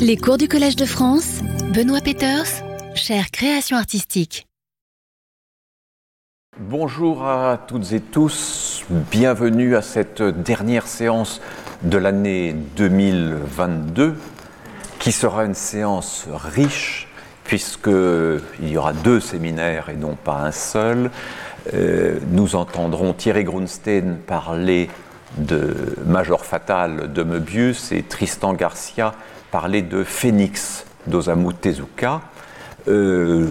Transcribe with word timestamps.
Les 0.00 0.16
cours 0.16 0.38
du 0.38 0.48
Collège 0.48 0.76
de 0.76 0.86
France, 0.86 1.40
Benoît 1.74 2.00
Peters, 2.00 2.46
chère 2.94 3.30
création 3.30 3.76
artistique. 3.76 4.46
Bonjour 6.58 7.26
à 7.26 7.58
toutes 7.68 7.92
et 7.92 8.00
tous, 8.00 8.82
bienvenue 8.88 9.76
à 9.76 9.82
cette 9.82 10.22
dernière 10.22 10.86
séance 10.86 11.42
de 11.82 11.98
l'année 11.98 12.54
2022, 12.76 14.16
qui 14.98 15.12
sera 15.12 15.44
une 15.44 15.54
séance 15.54 16.26
riche, 16.32 17.06
puisqu'il 17.44 18.40
y 18.62 18.78
aura 18.78 18.94
deux 18.94 19.20
séminaires 19.20 19.90
et 19.90 19.96
non 19.96 20.16
pas 20.16 20.40
un 20.40 20.52
seul. 20.52 21.10
Euh, 21.74 22.18
nous 22.30 22.56
entendrons 22.56 23.12
Thierry 23.12 23.44
Grunstein 23.44 24.16
parler 24.26 24.88
de 25.36 25.94
Major 26.06 26.44
Fatal 26.44 27.12
de 27.12 27.22
Möbius 27.22 27.92
et 27.92 28.02
Tristan 28.02 28.54
Garcia 28.54 29.14
parler 29.50 29.82
de 29.82 30.04
Phénix 30.04 30.84
d'Osamu 31.06 31.52
Tezuka. 31.54 32.20
Euh, 32.88 33.48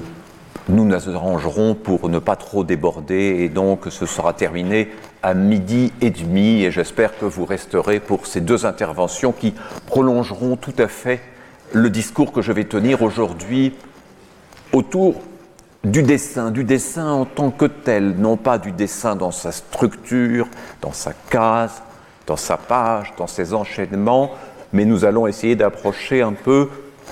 nous 0.70 0.85
nous 0.85 1.09
arrangerons 1.09 1.73
pour 1.73 2.09
ne 2.09 2.20
pas 2.20 2.35
trop 2.35 2.63
déborder 2.63 3.38
et 3.40 3.49
donc 3.49 3.88
ce 3.90 4.05
sera 4.05 4.34
terminé 4.34 4.90
à 5.23 5.34
midi 5.34 5.91
et 5.99 6.12
demi 6.12 6.63
et 6.63 6.71
j'espère 6.71 7.17
que 7.17 7.26
vous 7.26 7.45
resterez 7.45 7.99
pour 7.99 8.27
ces 8.27 8.40
deux 8.40 8.66
interventions 8.66 9.31
qui 9.31 9.54
prolongeront 9.88 10.55
tout 10.55 10.73
à 10.77 10.88
fait 10.88 11.21
le 11.73 11.90
discours 11.90 12.31
que 12.31 12.41
je 12.41 12.52
vais 12.52 12.66
tenir 12.66 13.02
aujourd'hui 13.02 13.76
autour 14.71 15.16
du 15.84 16.04
dessin, 16.04 16.52
du 16.52 16.63
dessin 16.63 17.09
en 17.09 17.26
tant 17.26 17.52
que 17.52 17.66
tel, 17.66 18.16
non 18.18 18.38
pas 18.38 18.57
du 18.57 18.71
dessin 18.71 19.16
dans 19.16 19.31
sa 19.31 19.52
structure, 19.52 20.48
dans 20.81 20.93
sa 20.93 21.13
case, 21.29 21.81
dans 22.27 22.38
sa 22.38 22.57
page, 22.57 23.13
dans 23.18 23.27
ses 23.27 23.54
enchaînements, 23.54 24.31
mais 24.73 24.86
nous 24.86 25.05
allons 25.05 25.28
essayer 25.28 25.55
d'approcher 25.55 26.22
un 26.22 26.34
peu 26.34 26.70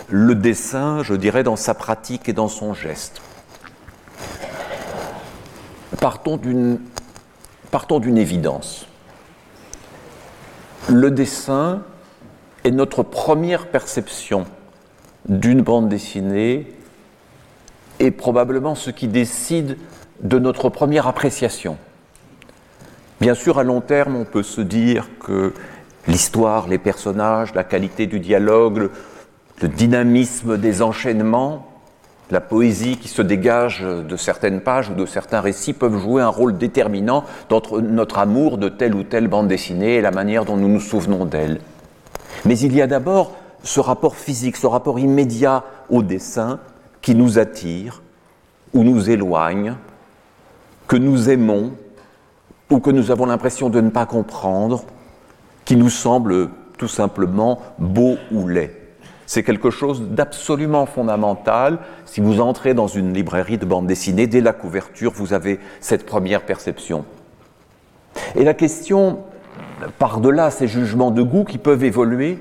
le 0.10 0.36
dessin, 0.36 1.04
je 1.04 1.14
dirais, 1.14 1.44
dans 1.44 1.56
sa 1.56 1.74
pratique 1.74 2.30
et 2.30 2.34
dans 2.34 2.48
son 2.48 2.74
geste. 2.74 3.22
Partons 6.00 6.38
d'une, 6.38 6.80
évidence. 8.18 8.88
Le 10.88 11.12
dessin 11.12 11.82
est 12.64 12.72
notre 12.72 13.04
première 13.04 13.68
perception 13.68 14.46
d'une 15.28 15.62
bande 15.62 15.90
dessinée 15.90 16.74
et 18.00 18.12
probablement 18.12 18.76
ce 18.76 18.92
qui 18.92 19.08
décide 19.08 19.78
de 20.22 20.40
notre 20.40 20.70
première 20.70 21.08
appréciation. 21.08 21.78
Bien 23.20 23.34
sûr, 23.34 23.58
à 23.58 23.64
long 23.64 23.82
terme, 23.82 24.16
on 24.16 24.26
peut 24.26 24.44
se 24.44 24.62
dire 24.62 25.10
que 25.20 25.54
l'histoire, 26.08 26.68
les 26.68 26.78
personnages, 26.78 27.54
la 27.54 27.64
qualité 27.64 28.08
du 28.08 28.20
dialogue, 28.20 28.90
le, 29.62 29.68
dynamisme 29.68 30.58
des 30.58 30.82
enchaînements, 30.82 31.68
la 32.30 32.42
poésie 32.42 32.98
qui 32.98 33.08
se 33.08 33.22
dégage 33.22 33.82
de 33.82 34.18
certaines 34.18 34.62
pages 34.62 34.90
ou 34.90 34.94
de 34.94 35.06
certains 35.06 35.42
récits 35.42 35.74
peuvent 35.74 35.98
jouer 35.98 36.22
un 36.22 36.30
rôle 36.30 36.58
déterminant 36.58 37.24
dans 37.50 37.62
notre 37.82 38.20
amour 38.20 38.58
de 38.58 38.70
telle 38.70 38.96
ou 38.96 39.04
telle 39.04 39.28
bande 39.28 39.48
dessinée 39.48 39.96
et 39.96 40.02
la 40.02 40.12
manière 40.12 40.46
dont 40.46 40.58
nous 40.58 40.68
nous 40.68 40.80
souvenons 40.80 41.26
d'elle. 41.26 41.62
Mais 42.46 42.60
il 42.60 42.76
y 42.76 42.82
a 42.82 42.88
d'abord 42.88 43.34
ce 43.64 43.80
rapport 43.80 44.16
physique, 44.16 44.58
ce 44.58 44.68
rapport 44.68 45.00
immédiat 45.00 45.64
au 45.90 46.04
dessin 46.04 46.60
qui 47.02 47.16
nous 47.16 47.40
attire 47.40 48.02
ou 48.74 48.84
nous 48.84 49.10
éloigne, 49.10 49.76
que 50.88 50.98
nous 50.98 51.30
aimons 51.30 51.72
ou 52.70 52.80
que 52.80 52.92
nous 52.92 53.12
avons 53.12 53.26
l'impression 53.26 53.70
de 53.70 53.82
ne 53.82 53.90
pas 53.90 54.06
comprendre, 54.06 54.84
qui 55.68 55.76
nous 55.76 55.90
semble 55.90 56.50
tout 56.78 56.88
simplement 56.88 57.60
beau 57.78 58.16
ou 58.32 58.48
laid. 58.48 58.72
C'est 59.26 59.44
quelque 59.44 59.70
chose 59.70 60.02
d'absolument 60.02 60.86
fondamental. 60.86 61.80
Si 62.06 62.22
vous 62.22 62.40
entrez 62.40 62.74
dans 62.74 62.88
une 62.88 63.14
librairie 63.14 63.58
de 63.58 63.66
bande 63.66 63.86
dessinée, 63.86 64.28
dès 64.28 64.40
la 64.40 64.54
couverture, 64.54 65.12
vous 65.14 65.34
avez 65.34 65.60
cette 65.82 66.06
première 66.06 66.46
perception. 66.46 67.04
Et 68.36 68.46
la 68.46 68.54
question, 68.54 69.20
par-delà 70.00 70.52
ces 70.52 70.70
jugements 70.70 71.12
de 71.12 71.22
goût 71.22 71.44
qui 71.44 71.58
peuvent 71.58 71.84
évoluer, 71.84 72.40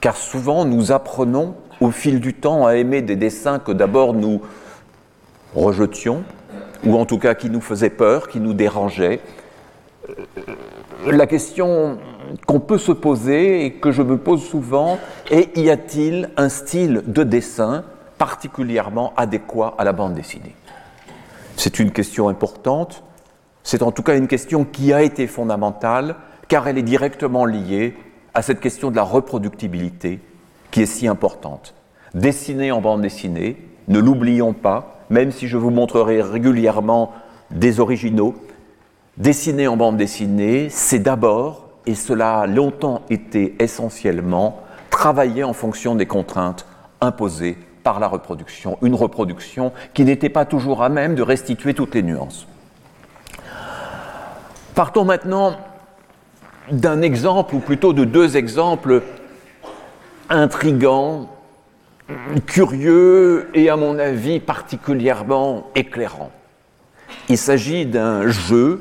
car 0.00 0.16
souvent 0.16 0.64
nous 0.64 0.92
apprenons 0.92 1.56
au 1.80 1.90
fil 1.90 2.20
du 2.20 2.34
temps 2.34 2.66
à 2.66 2.76
aimer 2.76 3.02
des 3.02 3.16
dessins 3.16 3.58
que 3.58 3.72
d'abord 3.72 4.14
nous 4.14 4.42
rejetions, 5.56 6.22
ou 6.86 6.96
en 6.96 7.04
tout 7.04 7.18
cas 7.18 7.34
qui 7.34 7.50
nous 7.50 7.60
faisaient 7.60 7.90
peur, 7.90 8.28
qui 8.28 8.38
nous 8.38 8.54
dérangeaient. 8.54 9.18
La 11.06 11.26
question 11.26 11.98
qu'on 12.46 12.60
peut 12.60 12.78
se 12.78 12.92
poser 12.92 13.64
et 13.64 13.72
que 13.72 13.92
je 13.92 14.02
me 14.02 14.18
pose 14.18 14.42
souvent. 14.42 14.98
Est 15.30 15.56
y 15.56 15.70
a-t-il 15.70 16.30
un 16.36 16.48
style 16.48 17.02
de 17.06 17.22
dessin 17.22 17.84
particulièrement 18.18 19.12
adéquat 19.16 19.74
à 19.78 19.84
la 19.84 19.92
bande 19.92 20.14
dessinée? 20.14 20.54
C'est 21.56 21.78
une 21.78 21.92
question 21.92 22.28
importante, 22.28 23.04
c'est 23.62 23.82
en 23.82 23.92
tout 23.92 24.02
cas 24.02 24.16
une 24.16 24.28
question 24.28 24.64
qui 24.64 24.92
a 24.92 25.02
été 25.02 25.26
fondamentale 25.26 26.16
car 26.48 26.68
elle 26.68 26.78
est 26.78 26.82
directement 26.82 27.44
liée 27.44 27.94
à 28.34 28.42
cette 28.42 28.60
question 28.60 28.90
de 28.90 28.96
la 28.96 29.02
reproductibilité 29.02 30.20
qui 30.70 30.82
est 30.82 30.86
si 30.86 31.06
importante. 31.06 31.74
Dessiner 32.14 32.72
en 32.72 32.80
bande 32.80 33.02
dessinée, 33.02 33.56
ne 33.88 33.98
l'oublions 33.98 34.52
pas, 34.52 35.04
même 35.10 35.30
si 35.30 35.48
je 35.48 35.56
vous 35.56 35.70
montrerai 35.70 36.20
régulièrement 36.20 37.12
des 37.50 37.80
originaux, 37.80 38.34
dessiner 39.16 39.68
en 39.68 39.76
bande 39.76 39.96
dessinée, 39.96 40.68
c'est 40.70 40.98
d'abord, 40.98 41.63
et 41.86 41.94
cela 41.94 42.40
a 42.40 42.46
longtemps 42.46 43.02
été 43.10 43.54
essentiellement, 43.58 44.62
travailler 44.90 45.44
en 45.44 45.52
fonction 45.52 45.94
des 45.94 46.06
contraintes 46.06 46.66
imposées 47.00 47.58
par 47.82 48.00
la 48.00 48.08
reproduction, 48.08 48.78
une 48.82 48.94
reproduction 48.94 49.72
qui 49.92 50.04
n'était 50.04 50.30
pas 50.30 50.44
toujours 50.46 50.82
à 50.82 50.88
même 50.88 51.14
de 51.14 51.22
restituer 51.22 51.74
toutes 51.74 51.94
les 51.94 52.02
nuances. 52.02 52.46
Partons 54.74 55.04
maintenant 55.04 55.56
d'un 56.70 57.02
exemple, 57.02 57.54
ou 57.54 57.58
plutôt 57.58 57.92
de 57.92 58.04
deux 58.04 58.36
exemples 58.36 59.02
intrigant, 60.30 61.28
curieux 62.46 63.50
et 63.54 63.68
à 63.68 63.76
mon 63.76 63.98
avis 63.98 64.40
particulièrement 64.40 65.70
éclairant. 65.74 66.30
Il 67.28 67.38
s'agit 67.38 67.86
d'un 67.86 68.28
jeu 68.28 68.80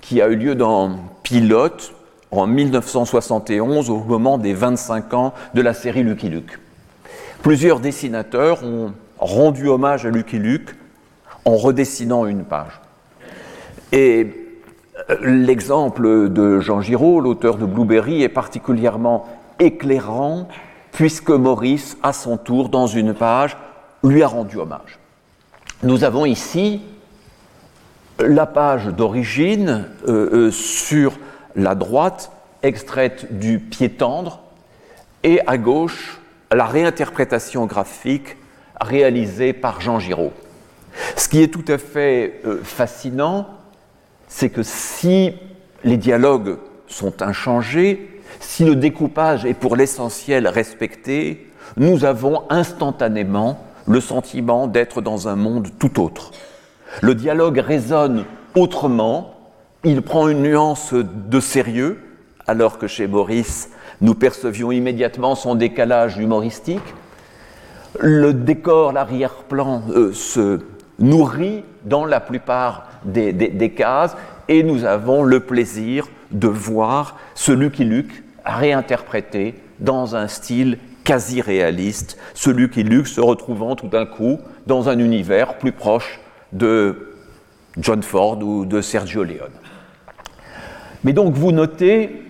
qui 0.00 0.22
a 0.22 0.28
eu 0.28 0.36
lieu 0.36 0.54
dans 0.54 0.96
Pilote 1.22 1.92
en 2.30 2.46
1971 2.46 3.90
au 3.90 3.98
moment 3.98 4.38
des 4.38 4.54
25 4.54 5.14
ans 5.14 5.34
de 5.54 5.62
la 5.62 5.74
série 5.74 6.02
Lucky 6.02 6.28
Luke. 6.28 6.58
Plusieurs 7.42 7.80
dessinateurs 7.80 8.64
ont 8.64 8.92
rendu 9.18 9.68
hommage 9.68 10.06
à 10.06 10.10
Lucky 10.10 10.38
Luke 10.38 10.74
en 11.44 11.56
redessinant 11.56 12.26
une 12.26 12.44
page. 12.44 12.80
Et 13.92 14.34
euh, 15.10 15.16
l'exemple 15.22 16.28
de 16.28 16.60
Jean 16.60 16.80
Giraud, 16.80 17.20
l'auteur 17.20 17.56
de 17.56 17.64
Blueberry, 17.64 18.22
est 18.22 18.28
particulièrement 18.28 19.26
éclairant 19.58 20.48
puisque 20.92 21.30
Maurice, 21.30 21.96
à 22.02 22.12
son 22.12 22.36
tour, 22.36 22.68
dans 22.68 22.86
une 22.86 23.14
page, 23.14 23.56
lui 24.02 24.22
a 24.22 24.28
rendu 24.28 24.58
hommage. 24.58 24.98
Nous 25.82 26.04
avons 26.04 26.26
ici 26.26 26.80
la 28.18 28.46
page 28.46 28.86
d'origine 28.86 29.86
euh, 30.08 30.30
euh, 30.32 30.50
sur 30.50 31.12
la 31.58 31.74
droite, 31.74 32.32
extraite 32.62 33.38
du 33.38 33.58
pied 33.58 33.90
tendre, 33.90 34.40
et 35.24 35.40
à 35.46 35.58
gauche, 35.58 36.20
la 36.52 36.64
réinterprétation 36.64 37.66
graphique 37.66 38.36
réalisée 38.80 39.52
par 39.52 39.80
Jean 39.80 39.98
Giraud. 39.98 40.32
Ce 41.16 41.28
qui 41.28 41.42
est 41.42 41.48
tout 41.48 41.64
à 41.68 41.78
fait 41.78 42.40
euh, 42.44 42.60
fascinant, 42.62 43.48
c'est 44.28 44.50
que 44.50 44.62
si 44.62 45.34
les 45.84 45.96
dialogues 45.96 46.58
sont 46.86 47.22
inchangés, 47.22 48.20
si 48.40 48.64
le 48.64 48.76
découpage 48.76 49.44
est 49.44 49.54
pour 49.54 49.76
l'essentiel 49.76 50.46
respecté, 50.46 51.50
nous 51.76 52.04
avons 52.04 52.44
instantanément 52.50 53.58
le 53.86 54.00
sentiment 54.00 54.66
d'être 54.66 55.00
dans 55.00 55.28
un 55.28 55.36
monde 55.36 55.68
tout 55.78 56.00
autre. 56.00 56.30
Le 57.02 57.14
dialogue 57.14 57.58
résonne 57.58 58.24
autrement, 58.54 59.37
il 59.84 60.02
prend 60.02 60.28
une 60.28 60.42
nuance 60.42 60.92
de 60.92 61.40
sérieux, 61.40 61.98
alors 62.46 62.78
que 62.78 62.86
chez 62.86 63.06
Maurice, 63.06 63.70
nous 64.00 64.14
percevions 64.14 64.72
immédiatement 64.72 65.34
son 65.34 65.54
décalage 65.54 66.18
humoristique. 66.18 66.94
Le 68.00 68.32
décor, 68.32 68.92
l'arrière-plan 68.92 69.82
euh, 69.90 70.12
se 70.12 70.60
nourrit 70.98 71.64
dans 71.84 72.04
la 72.04 72.20
plupart 72.20 72.88
des, 73.04 73.72
cases 73.76 74.16
et 74.48 74.62
nous 74.62 74.84
avons 74.84 75.22
le 75.22 75.40
plaisir 75.40 76.06
de 76.30 76.48
voir 76.48 77.16
ce 77.34 77.52
Lucky 77.52 77.84
Luke 77.84 78.22
réinterprété 78.44 79.54
dans 79.78 80.16
un 80.16 80.26
style 80.26 80.78
quasi 81.04 81.40
réaliste, 81.40 82.18
ce 82.34 82.50
Lucky 82.50 82.82
Luke 82.82 83.06
se 83.06 83.20
retrouvant 83.20 83.76
tout 83.76 83.88
d'un 83.88 84.04
coup 84.04 84.38
dans 84.66 84.88
un 84.88 84.98
univers 84.98 85.56
plus 85.56 85.72
proche 85.72 86.20
de 86.52 87.14
John 87.78 88.02
Ford 88.02 88.38
ou 88.42 88.66
de 88.66 88.80
Sergio 88.80 89.22
Leone. 89.22 89.52
Mais 91.04 91.12
donc 91.12 91.34
vous 91.34 91.52
notez 91.52 92.28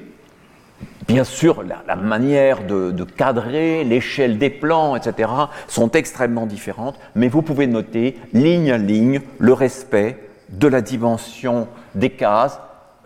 Bien 1.08 1.24
sûr, 1.24 1.64
la, 1.86 1.96
manière 1.96 2.66
de, 2.66 2.92
cadrer, 3.04 3.82
l'échelle 3.82 4.36
des 4.36 4.50
plans, 4.50 4.94
etc., 4.94 5.30
sont 5.66 5.90
extrêmement 5.92 6.44
différentes, 6.44 6.98
mais 7.14 7.28
vous 7.28 7.40
pouvez 7.40 7.66
noter 7.66 8.18
ligne 8.34 8.70
à 8.70 8.76
ligne 8.76 9.22
le 9.38 9.54
respect 9.54 10.18
de 10.50 10.68
la 10.68 10.82
dimension 10.82 11.66
des 11.94 12.10
cases 12.10 12.60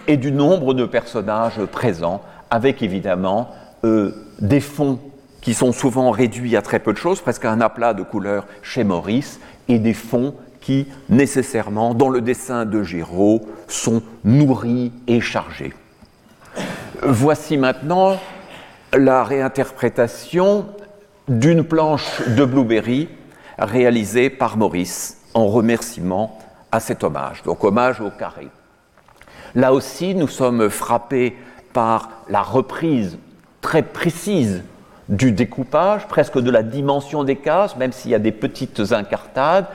et 0.09 0.17
du 0.17 0.33
nombre 0.33 0.75
de 0.75 0.85
personnages 0.85 1.65
présents, 1.67 2.23
avec 2.51 2.83
évidemment 2.83 3.51
euh, 3.85 4.11
des 4.41 4.61
fonds 4.61 4.99
qui 5.41 5.55
sont 5.55 5.71
souvent 5.71 6.11
réduits 6.11 6.57
à 6.57 6.63
très 6.63 6.81
peu 6.81 6.93
de 6.93 6.99
choses, 6.99 7.21
presque 7.21 7.45
un 7.45 7.61
aplat 7.61 7.95
de 7.95 8.03
couleurs 8.03 8.47
chez 8.63 8.83
Maurice, 8.83 9.39
et 9.69 9.79
des 9.79 9.95
fonds 9.95 10.35
qui, 10.63 10.87
nécessairement, 11.09 11.93
dans 11.93 12.09
le 12.09 12.21
dessin 12.21 12.65
de 12.65 12.83
Giraud, 12.83 13.43
sont 13.69 14.03
nourris 14.25 14.93
et 15.07 15.21
chargés. 15.21 15.75
Voici 17.03 17.57
maintenant 17.57 18.17
la 18.93 19.25
réinterprétation 19.25 20.67
d'une 21.29 21.65
planche 21.65 22.23
de 22.29 22.45
Blueberry 22.45 23.09
réalisée 23.59 24.31
par 24.31 24.57
Maurice 24.57 25.19
en 25.35 25.47
remerciement 25.47 26.39
à 26.71 26.81
cet 26.81 27.05
hommage, 27.05 27.43
donc 27.43 27.65
hommage 27.65 28.01
au 28.01 28.11
carré. 28.11 28.49
Là 29.55 29.73
aussi, 29.73 30.15
nous 30.15 30.29
sommes 30.29 30.71
frappés 30.71 31.37
par 31.73 32.11
la 32.29 32.43
reprise 32.43 33.19
très 33.61 33.83
précise 33.83 34.63
du 35.09 35.33
découpage, 35.33 36.07
presque 36.09 36.39
de 36.39 36.51
la 36.51 36.63
dimension 36.63 37.25
des 37.25 37.37
cases, 37.37 37.77
même 37.77 37.93
s'il 37.93 38.11
y 38.11 38.15
a 38.15 38.19
des 38.19 38.33
petites 38.33 38.93
incartades, 38.93 39.67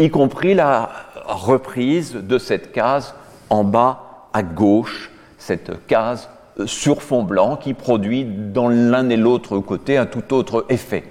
y 0.00 0.10
compris 0.10 0.54
la 0.54 0.90
reprise 1.26 2.14
de 2.14 2.38
cette 2.38 2.72
case 2.72 3.14
en 3.50 3.64
bas 3.64 4.28
à 4.32 4.42
gauche, 4.42 5.10
cette 5.38 5.86
case 5.86 6.28
sur 6.66 7.02
fond 7.02 7.22
blanc 7.22 7.56
qui 7.56 7.74
produit 7.74 8.24
dans 8.24 8.68
l'un 8.68 9.08
et 9.10 9.16
l'autre 9.16 9.58
côté 9.58 9.96
un 9.96 10.06
tout 10.06 10.34
autre 10.34 10.66
effet. 10.68 11.04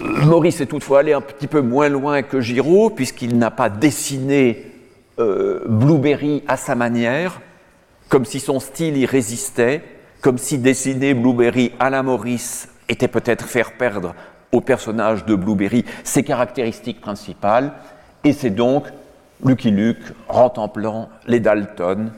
Maurice 0.00 0.60
est 0.60 0.66
toutefois 0.66 1.00
allé 1.00 1.12
un 1.12 1.20
petit 1.20 1.46
peu 1.46 1.60
moins 1.60 1.88
loin 1.88 2.22
que 2.22 2.40
Giraud, 2.40 2.90
puisqu'il 2.90 3.38
n'a 3.38 3.50
pas 3.50 3.70
dessiné 3.70 4.66
euh, 5.18 5.62
Blueberry 5.66 6.42
à 6.48 6.56
sa 6.56 6.74
manière, 6.74 7.40
comme 8.08 8.24
si 8.24 8.40
son 8.40 8.60
style 8.60 8.96
y 8.96 9.06
résistait, 9.06 9.82
comme 10.20 10.38
si 10.38 10.58
dessiner 10.58 11.14
Blueberry 11.14 11.72
à 11.78 11.88
la 11.88 12.02
Maurice 12.02 12.68
était 12.88 13.08
peut-être 13.08 13.46
faire 13.46 13.72
perdre 13.72 14.14
au 14.52 14.60
personnage 14.60 15.24
de 15.24 15.34
Blueberry 15.34 15.84
ses 16.04 16.22
caractéristiques 16.22 17.00
principales, 17.00 17.72
et 18.24 18.32
c'est 18.32 18.50
donc 18.50 18.86
Lucky 19.44 19.70
Luke 19.70 20.12
plan 20.74 21.08
les 21.26 21.40
Dalton 21.40 22.10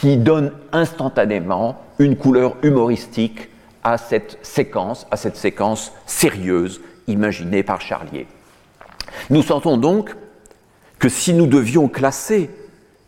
qui 0.00 0.16
donne 0.16 0.52
instantanément 0.72 1.80
une 1.98 2.16
couleur 2.16 2.56
humoristique 2.62 3.48
à 3.82 3.98
cette 3.98 4.38
séquence, 4.42 5.06
à 5.10 5.16
cette 5.16 5.36
séquence 5.36 5.92
sérieuse 6.06 6.80
imaginée 7.06 7.62
par 7.62 7.80
Charlier. 7.80 8.26
Nous 9.30 9.42
sentons 9.42 9.76
donc 9.76 10.14
que 10.98 11.08
si 11.08 11.32
nous 11.32 11.46
devions 11.46 11.88
classer 11.88 12.50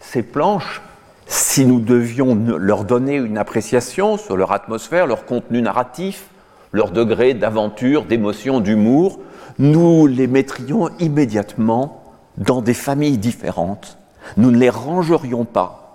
ces 0.01 0.23
planches, 0.23 0.81
si 1.27 1.67
nous 1.67 1.81
devions 1.81 2.35
leur 2.35 2.85
donner 2.85 3.17
une 3.17 3.37
appréciation 3.37 4.17
sur 4.17 4.37
leur 4.37 4.53
atmosphère, 4.53 5.07
leur 5.07 5.27
contenu 5.27 5.61
narratif, 5.61 6.29
leur 6.73 6.91
degré 6.91 7.35
d'aventure, 7.35 8.05
d'émotion, 8.05 8.61
d'humour, 8.61 9.21
nous 9.59 10.07
les 10.07 10.27
mettrions 10.27 10.91
immédiatement 10.99 12.03
dans 12.37 12.63
des 12.63 12.75
familles 12.75 13.19
différentes. 13.19 13.99
Nous 14.37 14.51
ne 14.51 14.59
les 14.59 14.71
rangerions 14.71 15.45
pas 15.45 15.89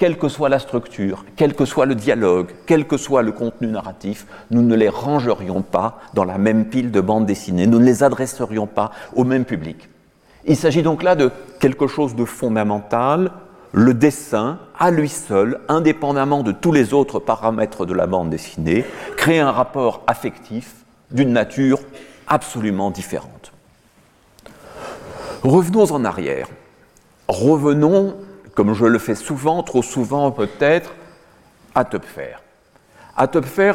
quelle 0.00 0.16
que 0.16 0.28
soit 0.28 0.48
la 0.48 0.58
structure, 0.58 1.26
quel 1.36 1.54
que 1.54 1.66
soit 1.66 1.84
le 1.84 1.94
dialogue, 1.94 2.48
quel 2.64 2.86
que 2.86 2.96
soit 2.96 3.20
le 3.20 3.32
contenu 3.32 3.68
narratif, 3.68 4.26
nous 4.50 4.62
ne 4.62 4.74
les 4.74 4.88
rangerions 4.88 5.60
pas 5.60 5.98
dans 6.14 6.24
la 6.24 6.38
même 6.38 6.70
pile 6.70 6.90
de 6.90 7.02
bandes 7.02 7.26
dessinées, 7.26 7.66
nous 7.66 7.78
ne 7.78 7.84
les 7.84 8.02
adresserions 8.02 8.66
pas 8.66 8.92
au 9.14 9.24
même 9.24 9.44
public. 9.44 9.90
Il 10.46 10.56
s'agit 10.56 10.82
donc 10.82 11.02
là 11.02 11.16
de 11.16 11.30
quelque 11.60 11.86
chose 11.86 12.16
de 12.16 12.24
fondamental. 12.24 13.30
Le 13.72 13.94
dessin, 13.94 14.58
à 14.78 14.90
lui 14.90 15.08
seul, 15.08 15.60
indépendamment 15.68 16.42
de 16.42 16.52
tous 16.52 16.72
les 16.72 16.92
autres 16.92 17.20
paramètres 17.20 17.86
de 17.86 17.94
la 17.94 18.06
bande 18.06 18.30
dessinée, 18.30 18.84
crée 19.16 19.38
un 19.38 19.52
rapport 19.52 20.02
affectif 20.06 20.74
d'une 21.10 21.32
nature 21.32 21.80
absolument 22.26 22.90
différente. 22.90 23.52
Revenons 25.42 25.92
en 25.92 26.04
arrière. 26.04 26.48
Revenons 27.28 28.16
comme 28.54 28.74
je 28.74 28.84
le 28.84 28.98
fais 28.98 29.14
souvent, 29.14 29.62
trop 29.62 29.82
souvent 29.82 30.30
peut-être, 30.32 30.94
à 31.74 31.84
Töpfer. 31.84 32.36
À 33.16 33.26
Töpfer 33.26 33.74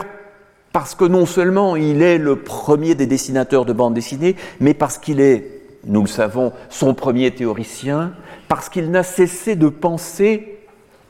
parce 0.71 0.93
que 0.93 1.05
non 1.05 1.25
seulement 1.25 1.75
il 1.75 2.01
est 2.01 2.17
le 2.17 2.35
premier 2.35 2.95
des 2.95 3.07
dessinateurs 3.07 3.65
de 3.65 3.73
bande 3.73 3.93
dessinée, 3.93 4.35
mais 4.59 4.73
parce 4.73 4.97
qu'il 4.97 5.21
est, 5.21 5.61
nous 5.85 6.01
le 6.01 6.07
savons, 6.07 6.51
son 6.69 6.93
premier 6.93 7.31
théoricien, 7.31 8.11
parce 8.47 8.69
qu'il 8.69 8.91
n'a 8.91 9.03
cessé 9.03 9.55
de 9.55 9.69
penser 9.69 10.59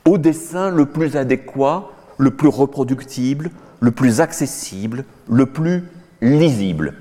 au 0.05 0.17
dessin 0.17 0.69
le 0.69 0.85
plus 0.85 1.17
adéquat, 1.17 1.89
le 2.17 2.31
plus 2.31 2.47
reproductible, 2.47 3.51
le 3.79 3.91
plus 3.91 4.21
accessible, 4.21 5.03
le 5.29 5.45
plus 5.45 5.83
lisible. 6.21 6.93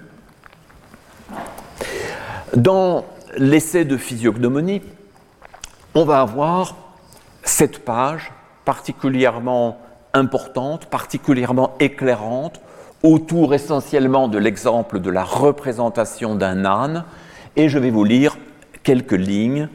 Dans 2.57 3.05
l'essai 3.37 3.85
de 3.85 3.97
physiognomonie, 3.97 4.83
on 5.95 6.05
va 6.05 6.21
avoir 6.21 6.77
cette 7.43 7.85
page 7.85 8.33
particulièrement 8.65 9.79
importante, 10.13 10.87
particulièrement 10.87 11.75
éclairante, 11.81 12.61
autour 13.03 13.55
essentiellement 13.55 14.29
de 14.29 14.39
l'exemple 14.39 15.01
de 15.01 15.11
la 15.11 15.25
représentation 15.25 16.35
d'un 16.35 16.65
âne, 16.65 17.05
et 17.57 17.69
je 17.69 17.79
vais 17.79 17.91
vous 17.91 18.05
lire 18.05 18.39
quelques 18.83 19.13
lignes 19.13 19.69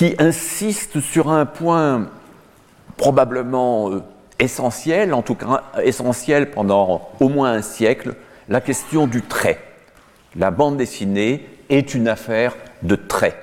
qui 0.00 0.14
insistent 0.18 0.98
sur 0.98 1.30
un 1.30 1.44
point 1.44 2.08
probablement 2.96 3.90
euh, 3.90 4.02
essentiel, 4.38 5.12
en 5.12 5.20
tout 5.20 5.34
cas 5.34 5.64
essentiel 5.84 6.50
pendant 6.52 7.10
au 7.20 7.28
moins 7.28 7.52
un 7.52 7.60
siècle, 7.60 8.14
la 8.48 8.62
question 8.62 9.06
du 9.06 9.20
trait. 9.20 9.58
La 10.36 10.50
bande 10.50 10.78
dessinée 10.78 11.46
est 11.68 11.92
une 11.92 12.08
affaire 12.08 12.56
de 12.82 12.96
trait. 12.96 13.36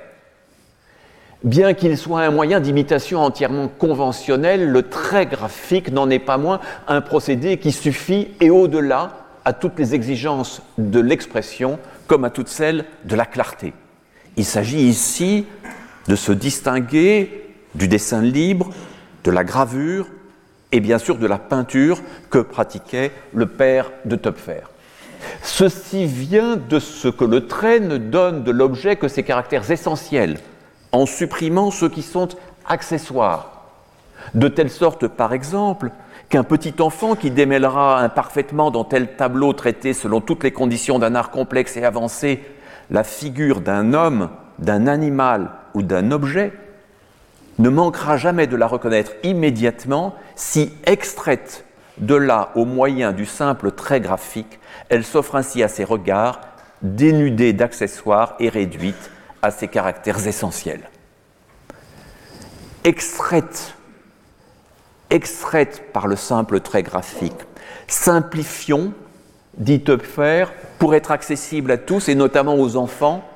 Bien 1.44 1.74
qu'il 1.74 1.96
soit 1.96 2.22
un 2.22 2.32
moyen 2.32 2.58
d'imitation 2.58 3.20
entièrement 3.20 3.68
conventionnel, 3.68 4.68
le 4.68 4.82
trait 4.82 5.26
graphique 5.26 5.92
n'en 5.92 6.10
est 6.10 6.18
pas 6.18 6.38
moins 6.38 6.58
un 6.88 7.00
procédé 7.00 7.58
qui 7.58 7.70
suffit 7.70 8.32
et 8.40 8.50
au-delà 8.50 9.12
à 9.44 9.52
toutes 9.52 9.78
les 9.78 9.94
exigences 9.94 10.60
de 10.76 10.98
l'expression 10.98 11.78
comme 12.08 12.24
à 12.24 12.30
toutes 12.30 12.48
celles 12.48 12.84
de 13.04 13.14
la 13.14 13.26
clarté. 13.26 13.74
Il 14.36 14.44
s'agit 14.44 14.88
ici 14.88 15.46
de 16.08 16.16
se 16.16 16.32
distinguer 16.32 17.54
du 17.74 17.86
dessin 17.86 18.22
libre, 18.22 18.70
de 19.24 19.30
la 19.30 19.44
gravure 19.44 20.06
et 20.72 20.80
bien 20.80 20.98
sûr 20.98 21.18
de 21.18 21.26
la 21.26 21.38
peinture 21.38 22.00
que 22.30 22.38
pratiquait 22.38 23.12
le 23.34 23.46
père 23.46 23.90
de 24.04 24.16
Töpfer. 24.16 24.62
Ceci 25.42 26.06
vient 26.06 26.56
de 26.56 26.78
ce 26.78 27.08
que 27.08 27.24
le 27.24 27.46
trait 27.46 27.80
ne 27.80 27.98
donne 27.98 28.42
de 28.42 28.50
l'objet 28.50 28.96
que 28.96 29.08
ses 29.08 29.22
caractères 29.22 29.70
essentiels, 29.70 30.38
en 30.92 31.06
supprimant 31.06 31.70
ceux 31.70 31.88
qui 31.88 32.02
sont 32.02 32.28
accessoires. 32.66 33.52
De 34.34 34.48
telle 34.48 34.70
sorte, 34.70 35.08
par 35.08 35.32
exemple, 35.32 35.90
qu'un 36.28 36.44
petit 36.44 36.74
enfant 36.80 37.14
qui 37.14 37.30
démêlera 37.30 38.00
imparfaitement 38.00 38.70
dans 38.70 38.84
tel 38.84 39.16
tableau 39.16 39.52
traité 39.52 39.92
selon 39.92 40.20
toutes 40.20 40.44
les 40.44 40.52
conditions 40.52 40.98
d'un 40.98 41.14
art 41.14 41.30
complexe 41.30 41.76
et 41.76 41.84
avancé 41.84 42.42
la 42.90 43.04
figure 43.04 43.60
d'un 43.60 43.94
homme, 43.94 44.30
d'un 44.58 44.86
animal 44.86 45.50
d'un 45.82 46.10
objet, 46.10 46.52
ne 47.58 47.68
manquera 47.68 48.16
jamais 48.16 48.46
de 48.46 48.56
la 48.56 48.66
reconnaître 48.66 49.12
immédiatement 49.22 50.14
si, 50.36 50.72
extraite 50.84 51.64
de 51.98 52.14
là 52.14 52.50
au 52.54 52.64
moyen 52.64 53.12
du 53.12 53.26
simple 53.26 53.72
trait 53.72 54.00
graphique, 54.00 54.60
elle 54.88 55.04
s'offre 55.04 55.34
ainsi 55.34 55.62
à 55.62 55.68
ses 55.68 55.84
regards, 55.84 56.40
dénudée 56.82 57.52
d'accessoires 57.52 58.36
et 58.38 58.48
réduite 58.48 59.10
à 59.42 59.50
ses 59.50 59.68
caractères 59.68 60.26
essentiels. 60.26 60.88
Extraite, 62.84 63.74
extraite 65.10 65.92
par 65.92 66.06
le 66.06 66.16
simple 66.16 66.60
trait 66.60 66.84
graphique, 66.84 67.34
simplifions, 67.88 68.92
dit 69.56 69.82
Töpfer, 69.82 70.46
pour 70.78 70.94
être 70.94 71.10
accessible 71.10 71.72
à 71.72 71.78
tous 71.78 72.08
et 72.08 72.14
notamment 72.14 72.54
aux 72.54 72.76
enfants. 72.76 73.28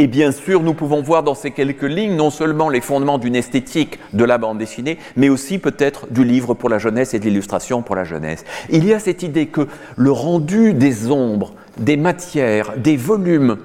Et 0.00 0.06
bien 0.06 0.30
sûr, 0.30 0.62
nous 0.62 0.74
pouvons 0.74 1.02
voir 1.02 1.24
dans 1.24 1.34
ces 1.34 1.50
quelques 1.50 1.82
lignes 1.82 2.14
non 2.14 2.30
seulement 2.30 2.68
les 2.68 2.80
fondements 2.80 3.18
d'une 3.18 3.34
esthétique 3.34 3.98
de 4.12 4.24
la 4.24 4.38
bande 4.38 4.56
dessinée, 4.56 4.96
mais 5.16 5.28
aussi 5.28 5.58
peut-être 5.58 6.06
du 6.12 6.22
livre 6.22 6.54
pour 6.54 6.68
la 6.68 6.78
jeunesse 6.78 7.14
et 7.14 7.18
de 7.18 7.24
l'illustration 7.24 7.82
pour 7.82 7.96
la 7.96 8.04
jeunesse. 8.04 8.44
Il 8.70 8.86
y 8.86 8.94
a 8.94 9.00
cette 9.00 9.24
idée 9.24 9.46
que 9.46 9.66
le 9.96 10.12
rendu 10.12 10.72
des 10.72 11.10
ombres, 11.10 11.52
des 11.78 11.96
matières, 11.96 12.76
des 12.76 12.96
volumes 12.96 13.56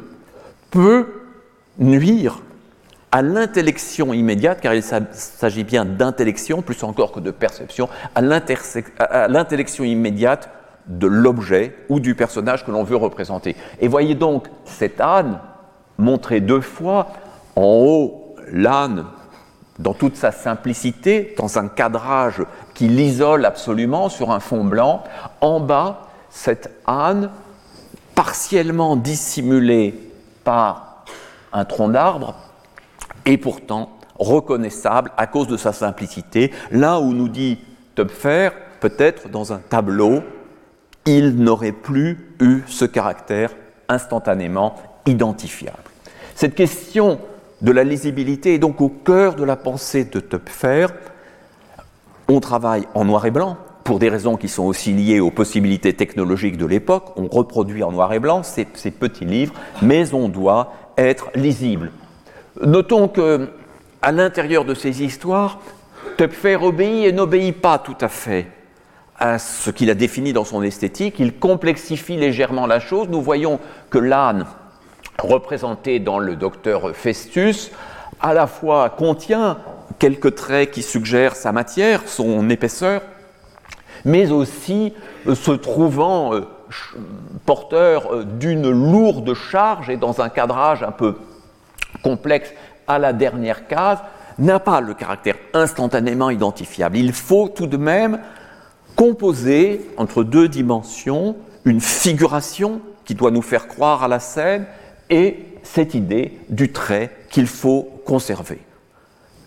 peut 0.71 1.05
nuire 1.77 2.41
à 3.11 3.21
l'intellection 3.21 4.11
immédiate, 4.11 4.59
car 4.59 4.73
il 4.73 4.81
s'agit 4.81 5.63
bien 5.63 5.85
d'intellection, 5.85 6.63
plus 6.63 6.83
encore 6.83 7.11
que 7.11 7.19
de 7.19 7.29
perception, 7.29 7.89
à 8.15 8.21
l'intellection 9.27 9.83
immédiate 9.83 10.49
de 10.87 11.05
l'objet 11.05 11.75
ou 11.89 11.99
du 11.99 12.15
personnage 12.15 12.65
que 12.65 12.71
l'on 12.71 12.83
veut 12.83 12.95
représenter. 12.95 13.55
Et 13.79 13.87
voyez 13.87 14.15
donc 14.15 14.47
cet 14.65 14.99
âne 14.99 15.39
montré 15.97 16.39
deux 16.41 16.61
fois, 16.61 17.07
en 17.55 17.63
haut 17.63 18.35
l'âne 18.51 19.05
dans 19.79 19.93
toute 19.93 20.15
sa 20.15 20.31
simplicité, 20.31 21.33
dans 21.37 21.57
un 21.57 21.67
cadrage 21.67 22.43
qui 22.73 22.87
l'isole 22.87 23.45
absolument 23.45 24.09
sur 24.09 24.31
un 24.31 24.39
fond 24.39 24.63
blanc, 24.63 25.03
en 25.41 25.59
bas 25.59 26.07
cet 26.29 26.69
âne 26.87 27.29
partiellement 28.15 28.95
dissimulé 28.95 30.11
par 30.43 31.03
un 31.51 31.65
tronc 31.65 31.89
d'arbre, 31.89 32.35
et 33.25 33.37
pourtant 33.37 33.89
reconnaissable 34.19 35.11
à 35.17 35.27
cause 35.27 35.47
de 35.47 35.57
sa 35.57 35.73
simplicité. 35.73 36.51
Là 36.71 36.99
où 36.99 37.13
nous 37.13 37.29
dit 37.29 37.59
Töpfer, 37.95 38.49
peut-être 38.79 39.29
dans 39.29 39.53
un 39.53 39.59
tableau, 39.59 40.21
il 41.05 41.35
n'aurait 41.35 41.71
plus 41.71 42.35
eu 42.39 42.61
ce 42.67 42.85
caractère 42.85 43.51
instantanément 43.89 44.75
identifiable. 45.05 45.83
Cette 46.35 46.55
question 46.55 47.19
de 47.61 47.71
la 47.71 47.83
lisibilité 47.83 48.55
est 48.55 48.59
donc 48.59 48.81
au 48.81 48.89
cœur 48.89 49.35
de 49.35 49.43
la 49.43 49.55
pensée 49.55 50.05
de 50.05 50.19
Töpfer. 50.19 50.87
On 52.27 52.39
travaille 52.39 52.87
en 52.93 53.05
noir 53.05 53.25
et 53.25 53.31
blanc 53.31 53.57
pour 53.83 53.99
des 53.99 54.09
raisons 54.09 54.37
qui 54.37 54.47
sont 54.47 54.63
aussi 54.63 54.93
liées 54.93 55.19
aux 55.19 55.31
possibilités 55.31 55.93
technologiques 55.93 56.57
de 56.57 56.65
l'époque. 56.65 57.11
On 57.15 57.27
reproduit 57.27 57.83
en 57.83 57.91
noir 57.91 58.13
et 58.13 58.19
blanc 58.19 58.43
ces, 58.43 58.65
petits 58.65 59.25
livres, 59.25 59.53
mais 59.81 60.13
on 60.13 60.29
doit 60.29 60.73
être 60.97 61.29
lisible. 61.35 61.91
Notons 62.61 63.07
que, 63.07 63.49
à 64.01 64.11
l'intérieur 64.11 64.65
de 64.65 64.73
ces 64.73 65.03
histoires, 65.03 65.59
Töpfer 66.17 66.57
obéit 66.57 67.05
et 67.05 67.11
n'obéit 67.11 67.59
pas 67.59 67.77
tout 67.77 67.97
à 67.99 68.07
fait 68.07 68.47
à 69.17 69.39
ce 69.39 69.69
qu'il 69.69 69.89
a 69.89 69.95
défini 69.95 70.33
dans 70.33 70.45
son 70.45 70.63
esthétique. 70.63 71.15
Il 71.19 71.33
complexifie 71.33 72.17
légèrement 72.17 72.67
la 72.67 72.79
chose. 72.79 73.07
Nous 73.09 73.21
voyons 73.21 73.59
que 73.89 73.97
l'âne, 73.97 74.45
représenté 75.19 75.99
dans 75.99 76.19
le 76.19 76.35
docteur 76.35 76.95
Festus, 76.95 77.71
à 78.19 78.33
la 78.33 78.47
fois 78.47 78.89
contient 78.89 79.57
quelques 79.99 80.35
traits 80.35 80.71
qui 80.71 80.81
suggèrent 80.81 81.35
sa 81.35 81.51
matière, 81.51 82.01
son 82.07 82.49
épaisseur, 82.49 83.01
mais 84.05 84.31
aussi 84.31 84.93
euh, 85.27 85.35
se 85.35 85.51
trouvant 85.51 86.33
euh, 86.33 86.41
porteur 87.45 88.13
euh, 88.13 88.23
d'une 88.23 88.69
lourde 88.69 89.33
charge 89.33 89.89
et 89.89 89.97
dans 89.97 90.21
un 90.21 90.29
cadrage 90.29 90.83
un 90.83 90.91
peu 90.91 91.15
complexe 92.03 92.51
à 92.87 92.99
la 92.99 93.13
dernière 93.13 93.67
case, 93.67 93.99
n'a 94.39 94.59
pas 94.59 94.81
le 94.81 94.93
caractère 94.93 95.35
instantanément 95.53 96.29
identifiable. 96.29 96.97
Il 96.97 97.13
faut 97.13 97.47
tout 97.47 97.67
de 97.67 97.77
même 97.77 98.19
composer 98.95 99.89
entre 99.97 100.23
deux 100.23 100.49
dimensions 100.49 101.35
une 101.65 101.81
figuration 101.81 102.81
qui 103.05 103.15
doit 103.15 103.31
nous 103.31 103.41
faire 103.41 103.67
croire 103.67 104.03
à 104.03 104.07
la 104.07 104.19
scène 104.19 104.65
et 105.09 105.37
cette 105.63 105.93
idée 105.93 106.33
du 106.49 106.71
trait 106.71 107.11
qu'il 107.29 107.47
faut 107.47 108.01
conserver. 108.05 108.59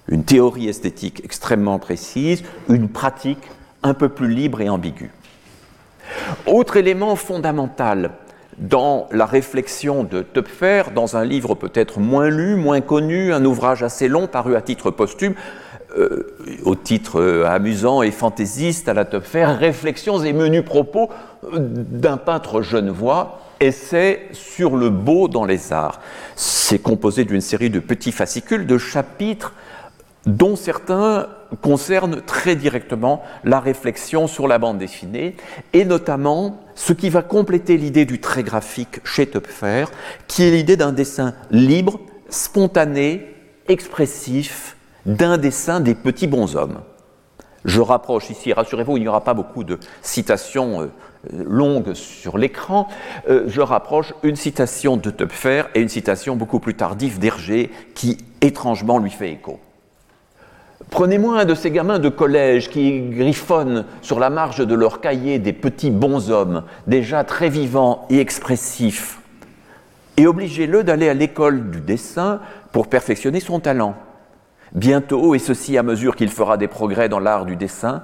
Une 0.08 0.24
théorie 0.24 0.68
esthétique 0.68 1.22
extrêmement 1.24 1.78
précise, 1.78 2.42
une 2.68 2.88
pratique 2.88 3.42
un 3.82 3.94
peu 3.94 4.08
plus 4.08 4.32
libre 4.32 4.60
et 4.60 4.68
ambiguë. 4.68 5.10
Autre 6.46 6.76
élément 6.76 7.16
fondamental 7.16 8.12
dans 8.58 9.08
la 9.10 9.26
réflexion 9.26 10.04
de 10.04 10.22
Töpfer, 10.22 10.84
dans 10.94 11.16
un 11.16 11.24
livre 11.24 11.54
peut-être 11.54 12.00
moins 12.00 12.30
lu, 12.30 12.56
moins 12.56 12.80
connu, 12.80 13.32
un 13.32 13.44
ouvrage 13.44 13.82
assez 13.82 14.08
long 14.08 14.26
paru 14.26 14.56
à 14.56 14.62
titre 14.62 14.90
posthume, 14.90 15.34
euh, 15.96 16.36
au 16.64 16.74
titre 16.74 17.20
euh, 17.20 17.46
amusant 17.46 18.02
et 18.02 18.10
fantaisiste 18.10 18.88
à 18.88 18.94
la 18.94 19.04
Töpfer, 19.04 19.56
Réflexions 19.58 20.22
et 20.22 20.32
menus 20.32 20.64
propos 20.64 21.10
euh, 21.44 21.58
d'un 21.58 22.16
peintre 22.16 22.62
genevois, 22.62 23.40
essai 23.60 24.28
sur 24.32 24.76
le 24.76 24.90
beau 24.90 25.28
dans 25.28 25.44
les 25.44 25.72
arts. 25.72 26.00
C'est 26.34 26.80
composé 26.80 27.24
d'une 27.24 27.40
série 27.40 27.70
de 27.70 27.80
petits 27.80 28.12
fascicules, 28.12 28.66
de 28.66 28.78
chapitres 28.78 29.54
dont 30.26 30.56
certains 30.56 31.28
concernent 31.62 32.20
très 32.20 32.56
directement 32.56 33.22
la 33.44 33.60
réflexion 33.60 34.26
sur 34.26 34.48
la 34.48 34.58
bande 34.58 34.78
dessinée, 34.78 35.36
et 35.72 35.84
notamment 35.84 36.60
ce 36.74 36.92
qui 36.92 37.08
va 37.08 37.22
compléter 37.22 37.76
l'idée 37.76 38.04
du 38.04 38.20
trait 38.20 38.42
graphique 38.42 39.00
chez 39.04 39.26
Töpfer, 39.26 39.86
qui 40.26 40.42
est 40.42 40.50
l'idée 40.50 40.76
d'un 40.76 40.92
dessin 40.92 41.34
libre, 41.50 42.00
spontané, 42.28 43.34
expressif, 43.68 44.76
d'un 45.06 45.38
dessin 45.38 45.78
des 45.78 45.94
petits 45.94 46.26
bonshommes. 46.26 46.80
Je 47.64 47.80
rapproche 47.80 48.30
ici, 48.30 48.52
rassurez-vous, 48.52 48.96
il 48.96 49.00
n'y 49.00 49.08
aura 49.08 49.24
pas 49.24 49.34
beaucoup 49.34 49.64
de 49.64 49.78
citations 50.02 50.90
longues 51.32 51.94
sur 51.94 52.38
l'écran, 52.38 52.88
euh, 53.28 53.44
je 53.46 53.60
rapproche 53.60 54.14
une 54.22 54.36
citation 54.36 54.96
de 54.96 55.10
Töpfer 55.10 55.64
et 55.74 55.80
une 55.80 55.88
citation 55.88 56.36
beaucoup 56.36 56.60
plus 56.60 56.74
tardive 56.74 57.18
d'Hergé 57.18 57.70
qui 57.94 58.18
étrangement 58.40 58.98
lui 58.98 59.10
fait 59.10 59.32
écho. 59.32 59.58
Prenez-moi 60.90 61.40
un 61.40 61.44
de 61.44 61.54
ces 61.54 61.70
gamins 61.70 61.98
de 61.98 62.08
collège 62.08 62.70
qui 62.70 63.00
griffonnent 63.10 63.86
sur 64.02 64.20
la 64.20 64.30
marge 64.30 64.64
de 64.64 64.74
leur 64.74 65.00
cahier 65.00 65.38
des 65.38 65.52
petits 65.52 65.90
bonshommes, 65.90 66.62
déjà 66.86 67.24
très 67.24 67.48
vivants 67.48 68.06
et 68.08 68.20
expressifs, 68.20 69.18
et 70.16 70.26
obligez-le 70.26 70.84
d'aller 70.84 71.08
à 71.08 71.14
l'école 71.14 71.70
du 71.70 71.80
dessin 71.80 72.40
pour 72.72 72.88
perfectionner 72.88 73.40
son 73.40 73.60
talent. 73.60 73.94
Bientôt, 74.72 75.34
et 75.34 75.38
ceci 75.38 75.76
à 75.78 75.82
mesure 75.82 76.16
qu'il 76.16 76.30
fera 76.30 76.56
des 76.56 76.68
progrès 76.68 77.08
dans 77.08 77.20
l'art 77.20 77.46
du 77.46 77.56
dessin, 77.56 78.02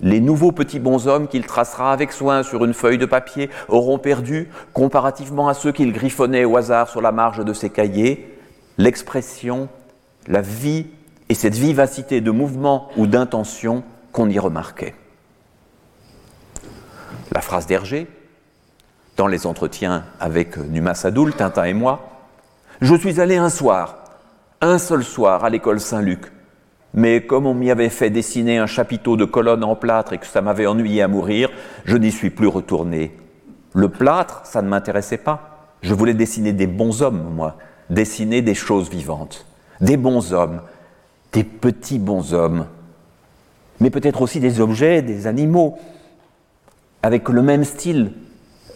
les 0.00 0.20
nouveaux 0.20 0.52
petits 0.52 0.78
bonshommes 0.78 1.28
qu'il 1.28 1.46
tracera 1.46 1.92
avec 1.92 2.12
soin 2.12 2.42
sur 2.42 2.64
une 2.64 2.74
feuille 2.74 2.98
de 2.98 3.06
papier 3.06 3.50
auront 3.68 3.98
perdu, 3.98 4.48
comparativement 4.72 5.48
à 5.48 5.54
ceux 5.54 5.72
qu'il 5.72 5.92
griffonnait 5.92 6.44
au 6.44 6.56
hasard 6.56 6.88
sur 6.88 7.00
la 7.00 7.12
marge 7.12 7.44
de 7.44 7.52
ses 7.52 7.70
cahiers, 7.70 8.38
l'expression, 8.76 9.68
la 10.26 10.40
vie 10.40 10.86
et 11.28 11.34
cette 11.34 11.54
vivacité 11.54 12.20
de 12.20 12.30
mouvement 12.30 12.88
ou 12.96 13.06
d'intention 13.06 13.82
qu'on 14.12 14.28
y 14.28 14.38
remarquait. 14.38 14.94
La 17.32 17.40
phrase 17.40 17.66
d'Hergé, 17.66 18.06
dans 19.16 19.26
les 19.26 19.46
entretiens 19.46 20.04
avec 20.20 20.56
Numa 20.56 20.94
Sadoul, 20.94 21.34
Tintin 21.34 21.64
et 21.64 21.74
moi, 21.74 22.04
Je 22.80 22.94
suis 22.94 23.20
allé 23.20 23.36
un 23.36 23.50
soir, 23.50 24.04
un 24.60 24.78
seul 24.78 25.02
soir, 25.02 25.44
à 25.44 25.50
l'école 25.50 25.80
Saint-Luc, 25.80 26.30
mais 26.94 27.22
comme 27.22 27.46
on 27.46 27.54
m'y 27.54 27.70
avait 27.70 27.90
fait 27.90 28.10
dessiner 28.10 28.58
un 28.58 28.66
chapiteau 28.66 29.16
de 29.16 29.24
colonnes 29.24 29.64
en 29.64 29.76
plâtre 29.76 30.12
et 30.12 30.18
que 30.18 30.26
ça 30.26 30.40
m'avait 30.40 30.66
ennuyé 30.66 31.02
à 31.02 31.08
mourir, 31.08 31.50
je 31.84 31.96
n'y 31.96 32.10
suis 32.10 32.30
plus 32.30 32.46
retourné. 32.46 33.14
Le 33.74 33.88
plâtre, 33.88 34.42
ça 34.44 34.62
ne 34.62 34.68
m'intéressait 34.68 35.18
pas. 35.18 35.74
Je 35.82 35.94
voulais 35.94 36.14
dessiner 36.14 36.52
des 36.52 36.66
bons 36.66 37.02
hommes, 37.02 37.32
moi, 37.34 37.56
dessiner 37.90 38.42
des 38.42 38.54
choses 38.54 38.90
vivantes, 38.90 39.46
des 39.80 39.96
bons 39.96 40.32
hommes, 40.32 40.60
des 41.32 41.44
petits 41.44 41.98
bonshommes, 41.98 42.66
mais 43.80 43.90
peut-être 43.90 44.22
aussi 44.22 44.40
des 44.40 44.60
objets, 44.60 45.02
des 45.02 45.26
animaux, 45.26 45.78
avec 47.02 47.28
le 47.28 47.42
même 47.42 47.64
style, 47.64 48.12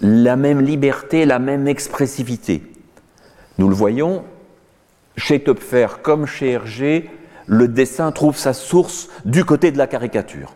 la 0.01 0.37
même 0.37 0.61
liberté, 0.61 1.25
la 1.25 1.39
même 1.39 1.67
expressivité. 1.67 2.63
Nous 3.59 3.69
le 3.69 3.75
voyons, 3.75 4.25
chez 5.17 5.41
Topfer 5.41 5.87
comme 6.03 6.27
chez 6.27 6.53
Hergé, 6.53 7.11
le 7.47 7.69
dessin 7.69 8.13
trouve 8.13 8.37
sa 8.37 8.53
source 8.53 9.09
du 9.25 9.45
côté 9.45 9.71
de 9.71 9.79
la 9.79 9.87
caricature. 9.87 10.55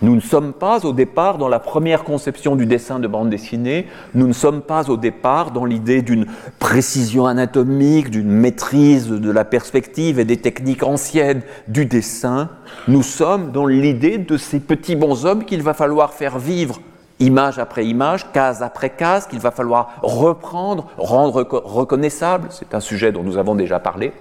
Nous 0.00 0.14
ne 0.14 0.20
sommes 0.20 0.52
pas 0.52 0.86
au 0.86 0.92
départ 0.92 1.38
dans 1.38 1.48
la 1.48 1.58
première 1.58 2.04
conception 2.04 2.54
du 2.54 2.66
dessin 2.66 3.00
de 3.00 3.08
bande 3.08 3.30
dessinée, 3.30 3.88
nous 4.14 4.28
ne 4.28 4.32
sommes 4.32 4.62
pas 4.62 4.90
au 4.90 4.96
départ 4.96 5.50
dans 5.50 5.64
l'idée 5.64 6.02
d'une 6.02 6.26
précision 6.60 7.26
anatomique, 7.26 8.10
d'une 8.10 8.30
maîtrise 8.30 9.08
de 9.08 9.30
la 9.30 9.44
perspective 9.44 10.20
et 10.20 10.24
des 10.24 10.36
techniques 10.36 10.84
anciennes 10.84 11.42
du 11.66 11.84
dessin, 11.84 12.48
nous 12.86 13.02
sommes 13.02 13.50
dans 13.50 13.66
l'idée 13.66 14.18
de 14.18 14.36
ces 14.36 14.60
petits 14.60 14.94
bonshommes 14.94 15.44
qu'il 15.44 15.62
va 15.62 15.74
falloir 15.74 16.14
faire 16.14 16.38
vivre 16.38 16.80
image 17.18 17.58
après 17.58 17.84
image, 17.84 18.30
case 18.32 18.62
après 18.62 18.90
case, 18.90 19.26
qu'il 19.26 19.40
va 19.40 19.50
falloir 19.50 19.98
reprendre, 20.02 20.86
rendre 20.96 21.42
reconnaissable, 21.64 22.46
c'est 22.50 22.72
un 22.72 22.80
sujet 22.80 23.10
dont 23.10 23.24
nous 23.24 23.36
avons 23.36 23.56
déjà 23.56 23.80
parlé, 23.80 24.12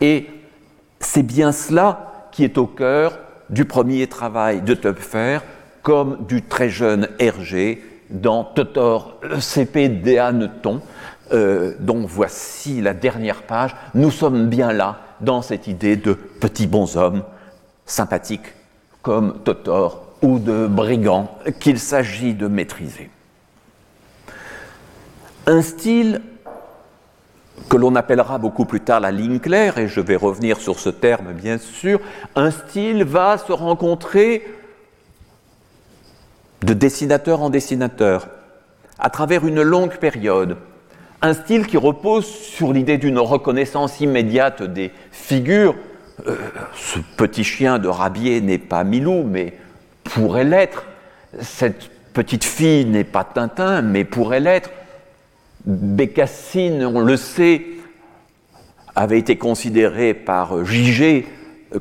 et 0.00 0.26
c'est 1.00 1.22
bien 1.22 1.50
cela 1.50 2.28
qui 2.30 2.44
est 2.44 2.58
au 2.58 2.66
cœur 2.66 3.18
du 3.48 3.64
premier 3.64 4.06
travail 4.06 4.62
de 4.62 4.74
Töpfer 4.74 5.40
comme 5.82 6.24
du 6.26 6.42
très 6.42 6.68
jeune 6.68 7.08
Hergé 7.18 7.82
dans 8.10 8.44
Totor 8.44 9.18
CP 9.40 9.88
d'Eaneton, 9.88 10.82
euh, 11.32 11.74
dont 11.80 12.04
voici 12.06 12.80
la 12.80 12.92
dernière 12.92 13.42
page. 13.42 13.74
Nous 13.94 14.10
sommes 14.10 14.48
bien 14.48 14.72
là 14.72 15.00
dans 15.20 15.42
cette 15.42 15.66
idée 15.66 15.96
de 15.96 16.12
petits 16.12 16.66
bonshommes 16.66 17.22
sympathiques 17.86 18.54
comme 19.02 19.38
Totor 19.42 20.06
ou 20.22 20.38
de 20.38 20.66
brigands 20.66 21.30
qu'il 21.60 21.78
s'agit 21.78 22.34
de 22.34 22.46
maîtriser. 22.46 23.10
Un 25.46 25.62
style 25.62 26.20
que 27.68 27.76
l'on 27.76 27.94
appellera 27.94 28.38
beaucoup 28.38 28.64
plus 28.64 28.80
tard 28.80 29.00
la 29.00 29.10
ligne 29.10 29.38
claire, 29.38 29.78
et 29.78 29.88
je 29.88 30.00
vais 30.00 30.16
revenir 30.16 30.58
sur 30.58 30.78
ce 30.78 30.88
terme 30.88 31.32
bien 31.32 31.58
sûr, 31.58 32.00
un 32.34 32.50
style 32.50 33.04
va 33.04 33.38
se 33.38 33.52
rencontrer 33.52 34.46
de 36.62 36.74
dessinateur 36.74 37.42
en 37.42 37.50
dessinateur, 37.50 38.28
à 38.98 39.10
travers 39.10 39.46
une 39.46 39.62
longue 39.62 39.96
période. 39.96 40.56
Un 41.22 41.34
style 41.34 41.66
qui 41.66 41.76
repose 41.76 42.26
sur 42.26 42.72
l'idée 42.72 42.98
d'une 42.98 43.18
reconnaissance 43.18 44.00
immédiate 44.00 44.62
des 44.62 44.90
figures. 45.10 45.76
Euh, 46.26 46.36
ce 46.74 46.98
petit 47.16 47.44
chien 47.44 47.78
de 47.78 47.88
Rabier 47.88 48.40
n'est 48.40 48.58
pas 48.58 48.84
Milou, 48.84 49.24
mais 49.24 49.54
pourrait 50.04 50.44
l'être. 50.44 50.86
Cette 51.40 51.90
petite 52.12 52.44
fille 52.44 52.86
n'est 52.86 53.04
pas 53.04 53.24
Tintin, 53.24 53.82
mais 53.82 54.04
pourrait 54.04 54.40
l'être. 54.40 54.70
Bécassine, 55.66 56.84
on 56.84 57.00
le 57.00 57.16
sait, 57.16 57.62
avait 58.94 59.18
été 59.18 59.36
considérée 59.36 60.14
par 60.14 60.64
Gigé 60.64 61.26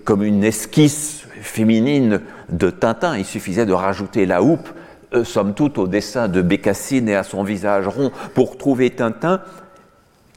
comme 0.04 0.24
une 0.24 0.44
esquisse 0.44 1.26
féminine 1.42 2.22
de 2.50 2.70
Tintin. 2.70 3.18
Il 3.18 3.26
suffisait 3.26 3.66
de 3.66 3.74
rajouter 3.74 4.26
la 4.26 4.44
houppe, 4.44 4.70
euh, 5.14 5.24
somme 5.24 5.54
toute, 5.54 5.78
au 5.78 5.88
dessin 5.88 6.28
de 6.28 6.42
Bécassine 6.42 7.10
et 7.10 7.16
à 7.16 7.24
son 7.24 7.44
visage 7.44 7.88
rond 7.88 8.12
pour 8.34 8.58
trouver 8.58 8.92
Tintin. 8.92 9.42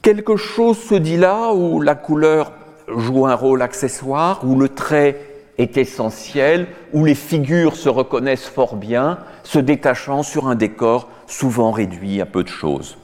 Quelque 0.01 0.37
chose 0.37 0.79
se 0.79 0.95
dit 0.95 1.17
là 1.17 1.53
où 1.53 1.81
la 1.81 1.95
couleur 1.95 2.53
joue 2.97 3.27
un 3.27 3.35
rôle 3.35 3.63
accessoire, 3.63 4.41
où 4.45 4.59
le 4.59 4.69
trait 4.69 5.21
est 5.59 5.77
essentiel, 5.77 6.67
où 6.93 7.05
les 7.05 7.15
figures 7.15 7.77
se 7.77 7.89
reconnaissent 7.89 8.49
fort 8.49 8.77
bien, 8.77 9.19
se 9.45 9.59
détachant 9.59 10.23
sur 10.23 10.49
un 10.49 10.55
décor 10.55 11.09
souvent 11.27 11.71
réduit 11.71 12.21
à 12.21 12.27
peu 12.27 12.43
de 12.43 12.49
choses. 12.49 12.97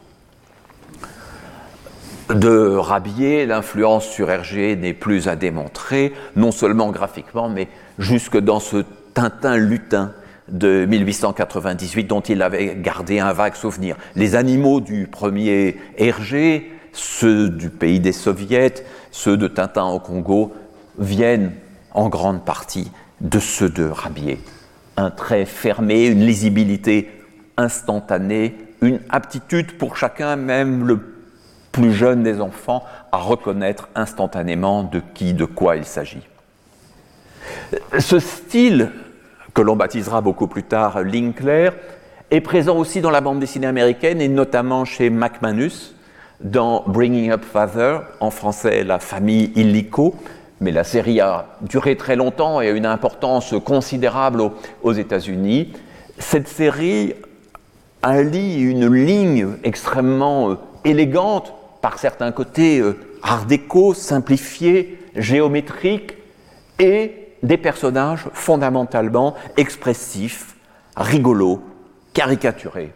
De 2.35 2.77
Rabier, 2.77 3.47
l'influence 3.47 4.07
sur 4.07 4.31
Hergé 4.31 4.77
n'est 4.77 4.93
plus 4.93 5.29
à 5.29 5.37
démontrer, 5.37 6.13
non 6.37 6.53
seulement 6.53 6.91
graphiquement, 6.91 7.49
mais 7.49 7.69
jusque 7.99 8.37
dans 8.37 8.61
ce 8.61 8.85
Tintin 9.15 9.57
lutin 9.57 10.13
de 10.49 10.85
1898 10.85 12.05
dont 12.05 12.21
il 12.21 12.43
avait 12.43 12.77
gardé 12.77 13.19
un 13.19 13.33
vague 13.33 13.55
souvenir. 13.55 13.97
Les 14.15 14.37
animaux 14.37 14.81
du 14.83 15.07
premier 15.07 15.79
Hergé, 15.97 16.71
ceux 16.93 17.49
du 17.49 17.71
pays 17.71 17.99
des 17.99 18.13
soviets, 18.13 18.75
ceux 19.11 19.39
de 19.39 19.49
Tintin 19.49 19.87
au 19.87 19.99
Congo, 19.99 20.53
viennent 20.99 21.53
en 21.93 22.11
grande 22.11 22.45
partie 22.45 22.93
de 23.23 23.39
ceux 23.39 23.71
de 23.71 23.85
Rabier. 23.85 24.39
Un 24.99 25.11
trait 25.11 25.47
fermé, 25.47 26.07
une 26.07 26.27
lisibilité 26.27 27.09
instantanée, 27.57 28.55
une 28.83 29.01
aptitude 29.09 29.79
pour 29.79 29.97
chacun, 29.97 30.37
même 30.37 30.87
le 30.87 31.18
plus 31.79 31.93
jeune 31.93 32.23
des 32.23 32.41
enfants, 32.41 32.85
à 33.13 33.19
reconnaître 33.19 33.89
instantanément 33.95 34.83
de 34.83 35.01
qui, 35.15 35.33
de 35.33 35.45
quoi 35.45 35.77
il 35.77 35.85
s'agit. 35.85 36.27
Ce 37.99 38.19
style, 38.19 38.91
que 39.55 39.63
l'on 39.63 39.77
baptisera 39.77 40.21
beaucoup 40.21 40.49
plus 40.49 40.65
tard 40.65 41.03
Linkler, 41.03 41.71
est 42.31 42.41
présent 42.41 42.77
aussi 42.77 43.01
dans 43.01 43.11
la 43.11 43.21
bande 43.21 43.41
dessinée 43.41 43.67
américaine 43.67 44.21
et 44.21 44.29
notamment 44.29 44.85
chez 44.85 45.09
McManus 45.09 45.95
dans 46.41 46.85
Bringing 46.87 47.31
Up 47.31 47.45
Father, 47.45 48.01
en 48.21 48.31
français 48.31 48.85
La 48.85 48.99
famille 48.99 49.53
illico, 49.55 50.15
mais 50.61 50.73
la 50.73 50.85
série 50.85 51.21
a 51.21 51.47
duré 51.63 51.97
très 51.97 52.17
longtemps 52.17 52.61
et 52.61 52.69
a 52.69 52.73
une 52.73 52.87
importance 52.87 53.55
considérable 53.65 54.43
aux, 54.83 54.93
États-Unis. 54.93 55.73
Cette 56.19 56.49
série 56.49 57.15
allie 58.03 58.61
une 58.61 58.93
ligne 58.93 59.49
extrêmement 59.65 60.51
euh, 60.51 60.55
élégante, 60.85 61.53
par 61.81 61.99
certains 61.99 62.33
côtés 62.33 62.81
euh, 62.81 62.97
art 63.23 63.47
déco, 63.47 63.95
simplifiée, 63.95 64.99
géométrique, 65.15 66.15
et 66.79 67.29
des 67.43 67.57
personnages 67.57 68.29
fondamentalement 68.33 69.35
expressifs, 69.57 70.57
rigolos, 70.97 71.63
caricaturés. 72.13 72.93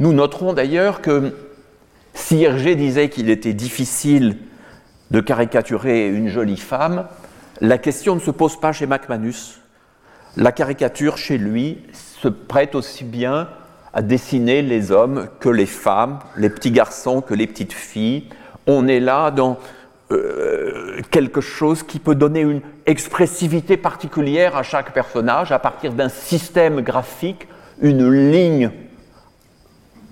Nous 0.00 0.12
noterons 0.12 0.52
d'ailleurs 0.52 1.00
que 1.00 1.34
si 2.14 2.42
Hergé 2.42 2.76
disait 2.76 3.08
qu'il 3.08 3.30
était 3.30 3.54
difficile 3.54 4.38
de 5.10 5.20
caricaturer 5.20 6.08
une 6.08 6.28
jolie 6.28 6.56
femme, 6.56 7.06
la 7.60 7.78
question 7.78 8.14
ne 8.14 8.20
se 8.20 8.30
pose 8.30 8.58
pas 8.58 8.72
chez 8.72 8.86
MacManus. 8.86 9.60
La 10.36 10.52
caricature 10.52 11.16
chez 11.16 11.38
lui 11.38 11.82
se 11.92 12.28
prête 12.28 12.74
aussi 12.74 13.04
bien 13.04 13.48
à 13.94 14.02
dessiner 14.02 14.60
les 14.60 14.90
hommes 14.90 15.28
que 15.38 15.48
les 15.48 15.66
femmes, 15.66 16.18
les 16.36 16.50
petits 16.50 16.72
garçons 16.72 17.20
que 17.20 17.32
les 17.32 17.46
petites 17.46 17.72
filles. 17.72 18.24
On 18.66 18.88
est 18.88 19.00
là 19.00 19.30
dans 19.30 19.56
euh, 20.10 21.00
quelque 21.10 21.40
chose 21.40 21.84
qui 21.84 22.00
peut 22.00 22.16
donner 22.16 22.40
une 22.40 22.60
expressivité 22.86 23.76
particulière 23.76 24.56
à 24.56 24.64
chaque 24.64 24.92
personnage 24.92 25.52
à 25.52 25.60
partir 25.60 25.92
d'un 25.92 26.08
système 26.08 26.80
graphique, 26.80 27.46
une 27.80 28.10
ligne 28.10 28.72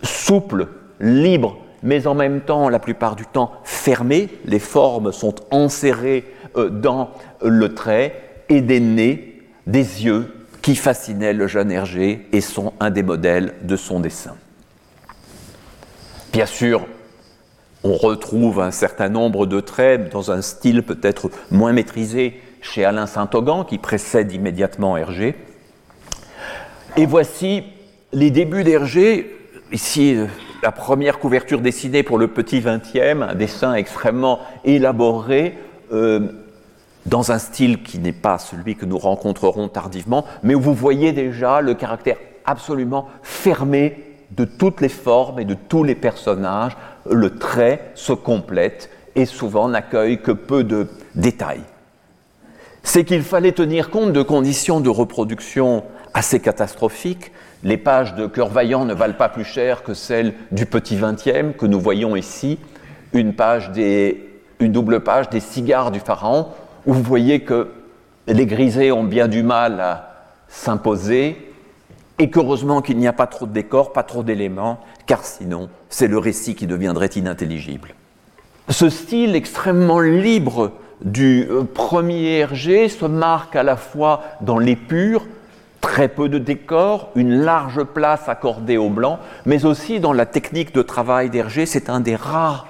souple, 0.03 0.69
libre, 1.01 1.59
mais 1.83 2.07
en 2.07 2.15
même 2.15 2.41
temps, 2.41 2.69
la 2.69 2.79
plupart 2.79 3.17
du 3.17 3.27
temps, 3.27 3.53
fermée. 3.65 4.29
Les 4.45 4.61
formes 4.61 5.11
sont 5.11 5.35
enserrées 5.51 6.25
euh, 6.57 6.69
dans 6.69 7.11
le 7.43 7.75
trait 7.75 8.45
et 8.49 8.61
des 8.61 8.79
nez, 8.79 9.43
des 9.67 10.05
yeux 10.05 10.42
qui 10.63 10.77
fascinaient 10.77 11.33
le 11.33 11.49
jeune 11.49 11.71
Hergé 11.71 12.27
et 12.33 12.41
sont 12.41 12.73
un 12.81 12.91
des 12.91 13.03
modèles 13.03 13.55
de 13.63 13.77
son 13.77 14.01
dessin. 14.01 14.37
Bien 16.33 16.47
sûr, 16.47 16.87
on 17.85 17.95
retrouve 17.95 18.61
un 18.61 18.71
certain 18.71 19.09
nombre 19.09 19.45
de 19.47 19.61
traits 19.61 20.11
dans 20.11 20.31
un 20.31 20.41
style 20.41 20.83
peut-être 20.83 21.31
moins 21.51 21.73
maîtrisé 21.73 22.41
chez 22.61 22.85
Alain 22.85 23.07
Saint-Augan, 23.07 23.65
qui 23.65 23.79
précède 23.79 24.33
immédiatement 24.33 24.97
Hergé. 24.97 25.35
Et 26.97 27.07
voici 27.07 27.65
les 28.13 28.31
débuts 28.31 28.63
d'Hergé. 28.63 29.37
Ici, 29.73 30.17
la 30.63 30.71
première 30.71 31.19
couverture 31.19 31.61
dessinée 31.61 32.05
pour 32.05 32.19
le 32.19 32.29
petit 32.29 32.61
20e, 32.61 33.23
un 33.23 33.35
dessin 33.35 33.75
extrêmement 33.75 34.39
élaboré, 34.65 35.59
euh, 35.93 36.21
dans 37.07 37.33
un 37.33 37.39
style 37.39 37.83
qui 37.83 37.99
n'est 37.99 38.13
pas 38.13 38.39
celui 38.39 38.77
que 38.77 38.87
nous 38.87 38.99
rencontrerons 38.99 39.69
tardivement, 39.69 40.25
mais 40.43 40.55
où 40.55 40.61
vous 40.61 40.75
voyez 40.75 41.13
déjà 41.13 41.61
le 41.61 41.75
caractère 41.75 42.17
absolument 42.45 43.09
fermé 43.23 43.97
de 44.31 44.45
toutes 44.45 44.81
les 44.81 44.89
formes 44.89 45.41
et 45.41 45.45
de 45.45 45.55
tous 45.55 45.85
les 45.85 45.95
personnages. 45.95 46.77
Le 47.11 47.39
trait 47.39 47.93
se 47.95 48.13
complète 48.13 48.91
et 49.15 49.27
souvent 49.27 49.69
n'accueille 49.69 50.23
que 50.23 50.33
peu 50.33 50.65
de 50.65 50.89
détails. 51.15 51.63
C'est 52.83 53.05
qu'il 53.05 53.23
fallait 53.23 53.53
tenir 53.53 53.91
compte 53.91 54.13
de 54.13 54.23
conditions 54.23 54.81
de 54.81 54.89
reproduction 54.89 55.85
assez 56.15 56.41
catastrophiques 56.41 57.33
les 57.65 57.77
pages 57.77 58.15
de 58.15 58.27
Cœur 58.27 58.49
Vaillant 58.49 58.85
ne 58.85 58.95
valent 58.95 59.15
pas 59.15 59.29
plus 59.29 59.45
cher 59.45 59.83
que 59.83 59.95
celles 59.95 60.35
du 60.51 60.67
Petit 60.67 60.97
Vingtième 60.97 61.55
que 61.55 61.67
nous 61.67 61.81
voyons 61.81 62.17
ici, 62.17 62.59
une, 63.13 63.35
page 63.35 63.71
une 63.77 64.73
double 64.73 65.01
page 65.01 65.31
des 65.31 65.41
cigares 65.41 65.91
du 65.91 66.01
Pharaon, 66.01 66.49
où 66.87 66.93
vous 66.93 67.03
voyez 67.03 67.41
que 67.41 67.69
les 68.27 68.47
grisés 68.47 68.93
ont 68.93 69.05
bien 69.05 69.29
du 69.29 69.43
mal 69.43 69.81
à 69.81 70.09
s'imposer, 70.49 71.37
et 72.19 72.31
qu'heureusement 72.31 72.83
qu'il 72.83 72.99
n'y 72.99 73.09
a 73.09 73.13
pas 73.13 73.27
trop 73.27 73.47
de 73.47 73.53
décors, 73.53 73.93
pas 73.93 74.03
trop 74.03 74.23
d'éléments, 74.23 74.81
car 75.07 75.25
sinon 75.25 75.69
c'est 75.89 76.07
le 76.07 76.19
récit 76.19 76.55
qui 76.55 76.67
deviendrait 76.67 77.07
inintelligible. 77.07 77.95
Ce 78.69 78.89
style 78.89 79.35
extrêmement 79.35 80.01
libre 80.01 80.73
du 81.05 81.49
euh, 81.51 81.65
premier 81.65 82.39
Hergé 82.39 82.89
se 82.89 83.07
marque 83.07 83.57
à 83.57 83.65
la 83.65 83.77
fois 83.77 84.23
dans 84.41 84.59
l'épure, 84.59 85.27
très 85.81 86.07
peu 86.07 86.29
de 86.29 86.39
décors, 86.39 87.11
une 87.17 87.43
large 87.43 87.83
place 87.83 88.29
accordée 88.29 88.77
au 88.77 88.89
blanc, 88.89 89.19
mais 89.45 89.65
aussi 89.65 89.99
dans 89.99 90.13
la 90.13 90.27
technique 90.27 90.73
de 90.73 90.83
travail 90.83 91.29
d'Hergé. 91.29 91.67
C'est 91.67 91.91
un 91.91 91.99
des 91.99 92.15
rares 92.15 92.69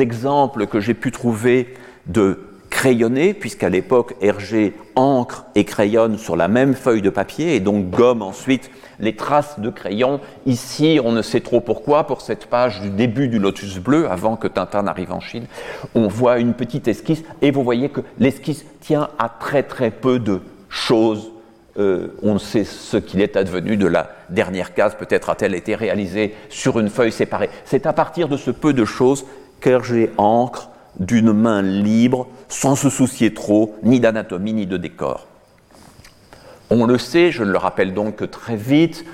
exemples 0.00 0.66
que 0.66 0.80
j'ai 0.80 0.94
pu 0.94 1.12
trouver 1.12 1.74
de 2.06 2.40
crayonné, 2.70 3.34
puisqu'à 3.34 3.68
l'époque, 3.68 4.14
Hergé 4.20 4.74
encre 4.94 5.46
et 5.54 5.64
crayonne 5.64 6.18
sur 6.18 6.36
la 6.36 6.48
même 6.48 6.74
feuille 6.74 7.02
de 7.02 7.10
papier 7.10 7.54
et 7.54 7.60
donc 7.60 7.90
gomme 7.90 8.22
ensuite 8.22 8.70
les 8.98 9.14
traces 9.14 9.60
de 9.60 9.70
crayon. 9.70 10.20
Ici, 10.46 11.00
on 11.02 11.12
ne 11.12 11.22
sait 11.22 11.40
trop 11.40 11.60
pourquoi, 11.60 12.06
pour 12.06 12.20
cette 12.20 12.46
page 12.46 12.80
du 12.80 12.90
début 12.90 13.28
du 13.28 13.38
Lotus 13.38 13.78
bleu, 13.78 14.10
avant 14.10 14.36
que 14.36 14.48
Tintin 14.48 14.82
n'arrive 14.82 15.12
en 15.12 15.20
Chine, 15.20 15.46
on 15.94 16.08
voit 16.08 16.38
une 16.38 16.54
petite 16.54 16.88
esquisse 16.88 17.22
et 17.42 17.50
vous 17.50 17.62
voyez 17.62 17.88
que 17.88 18.00
l'esquisse 18.18 18.64
tient 18.80 19.08
à 19.18 19.28
très 19.28 19.62
très 19.62 19.90
peu 19.90 20.18
de 20.18 20.40
choses 20.68 21.30
euh, 21.78 22.08
on 22.22 22.38
sait 22.38 22.64
ce 22.64 22.96
qu'il 22.96 23.20
est 23.20 23.36
advenu 23.36 23.76
de 23.76 23.86
la 23.86 24.10
dernière 24.30 24.72
case, 24.72 24.94
peut-être 24.94 25.28
a-t-elle 25.28 25.54
été 25.54 25.74
réalisée 25.74 26.34
sur 26.48 26.78
une 26.78 26.88
feuille 26.88 27.12
séparée. 27.12 27.50
C'est 27.66 27.84
à 27.84 27.92
partir 27.92 28.28
de 28.28 28.38
ce 28.38 28.50
peu 28.50 28.72
de 28.72 28.86
choses 28.86 29.26
qu'Hergé 29.60 30.10
ancre 30.16 30.70
d'une 31.00 31.32
main 31.32 31.62
libre, 31.62 32.26
sans 32.48 32.76
se 32.76 32.90
soucier 32.90 33.34
trop 33.34 33.76
ni 33.82 34.00
d'anatomie 34.00 34.52
ni 34.52 34.66
de 34.66 34.76
décor. 34.76 35.26
On 36.70 36.86
le 36.86 36.98
sait, 36.98 37.30
je 37.30 37.44
le 37.44 37.56
rappelle 37.56 37.94
donc 37.94 38.16
que 38.16 38.24
très 38.24 38.56
vite, 38.56 39.04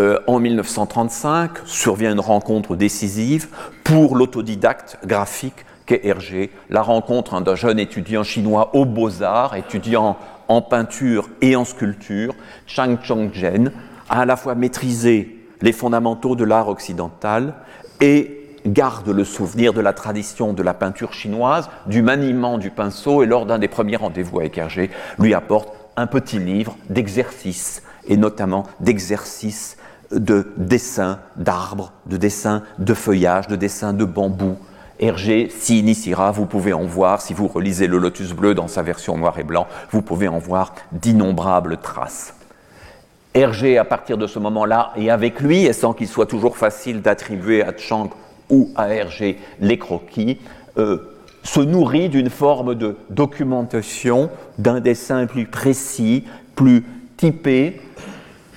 Euh, 0.00 0.18
en 0.26 0.38
1935, 0.38 1.66
survient 1.66 2.12
une 2.12 2.20
rencontre 2.20 2.74
décisive 2.74 3.48
pour 3.84 4.16
l'autodidacte 4.16 4.98
graphique 5.04 5.66
qu'est 5.84 6.06
Hergé, 6.06 6.50
la 6.70 6.80
rencontre 6.80 7.38
d'un 7.40 7.54
jeune 7.54 7.78
étudiant 7.78 8.22
chinois 8.22 8.74
aux 8.74 8.86
beaux-arts, 8.86 9.56
étudiant 9.56 10.16
en 10.48 10.62
peinture 10.62 11.28
et 11.42 11.54
en 11.54 11.64
sculpture, 11.64 12.34
Chang 12.66 12.96
Chongzhen, 13.02 13.72
a 14.08 14.20
à 14.20 14.24
la 14.24 14.36
fois 14.36 14.54
maîtrisé 14.54 15.36
les 15.60 15.72
fondamentaux 15.72 16.34
de 16.34 16.44
l'art 16.44 16.68
occidental 16.68 17.54
et 18.00 18.39
garde 18.66 19.08
le 19.08 19.24
souvenir 19.24 19.72
de 19.72 19.80
la 19.80 19.92
tradition 19.92 20.52
de 20.52 20.62
la 20.62 20.74
peinture 20.74 21.12
chinoise, 21.12 21.70
du 21.86 22.02
maniement 22.02 22.58
du 22.58 22.70
pinceau, 22.70 23.22
et 23.22 23.26
lors 23.26 23.46
d'un 23.46 23.58
des 23.58 23.68
premiers 23.68 23.96
rendez-vous 23.96 24.40
avec 24.40 24.58
Hergé, 24.58 24.90
lui 25.18 25.34
apporte 25.34 25.74
un 25.96 26.06
petit 26.06 26.38
livre 26.38 26.76
d'exercices, 26.88 27.82
et 28.08 28.16
notamment 28.16 28.66
d'exercices 28.80 29.76
de 30.10 30.52
dessin 30.56 31.20
d'arbres, 31.36 31.92
de 32.06 32.16
dessin 32.16 32.62
de 32.78 32.94
feuillage, 32.94 33.46
de 33.46 33.56
dessin 33.56 33.92
de 33.92 34.04
bambou. 34.04 34.56
Hergé 34.98 35.48
s'y 35.50 35.78
initiera, 35.78 36.30
vous 36.30 36.46
pouvez 36.46 36.72
en 36.72 36.84
voir, 36.84 37.22
si 37.22 37.32
vous 37.32 37.48
relisez 37.48 37.86
le 37.86 37.98
Lotus 37.98 38.32
bleu 38.32 38.54
dans 38.54 38.68
sa 38.68 38.82
version 38.82 39.16
noir 39.16 39.38
et 39.38 39.44
blanc, 39.44 39.66
vous 39.92 40.02
pouvez 40.02 40.28
en 40.28 40.38
voir 40.38 40.74
d'innombrables 40.92 41.78
traces. 41.78 42.34
Hergé, 43.32 43.78
à 43.78 43.84
partir 43.84 44.18
de 44.18 44.26
ce 44.26 44.38
moment-là, 44.40 44.92
et 44.96 45.10
avec 45.10 45.40
lui, 45.40 45.64
et 45.64 45.72
sans 45.72 45.94
qu'il 45.94 46.08
soit 46.08 46.26
toujours 46.26 46.56
facile 46.56 47.00
d'attribuer 47.00 47.62
à 47.62 47.72
Chang 47.76 48.10
ou 48.50 48.70
Hergé 48.76 49.38
les 49.60 49.78
croquis, 49.78 50.38
euh, 50.78 50.98
se 51.42 51.60
nourrit 51.60 52.08
d'une 52.08 52.30
forme 52.30 52.74
de 52.74 52.96
documentation, 53.08 54.30
d'un 54.58 54.80
dessin 54.80 55.26
plus 55.26 55.46
précis, 55.46 56.24
plus 56.54 56.84
typé, 57.16 57.80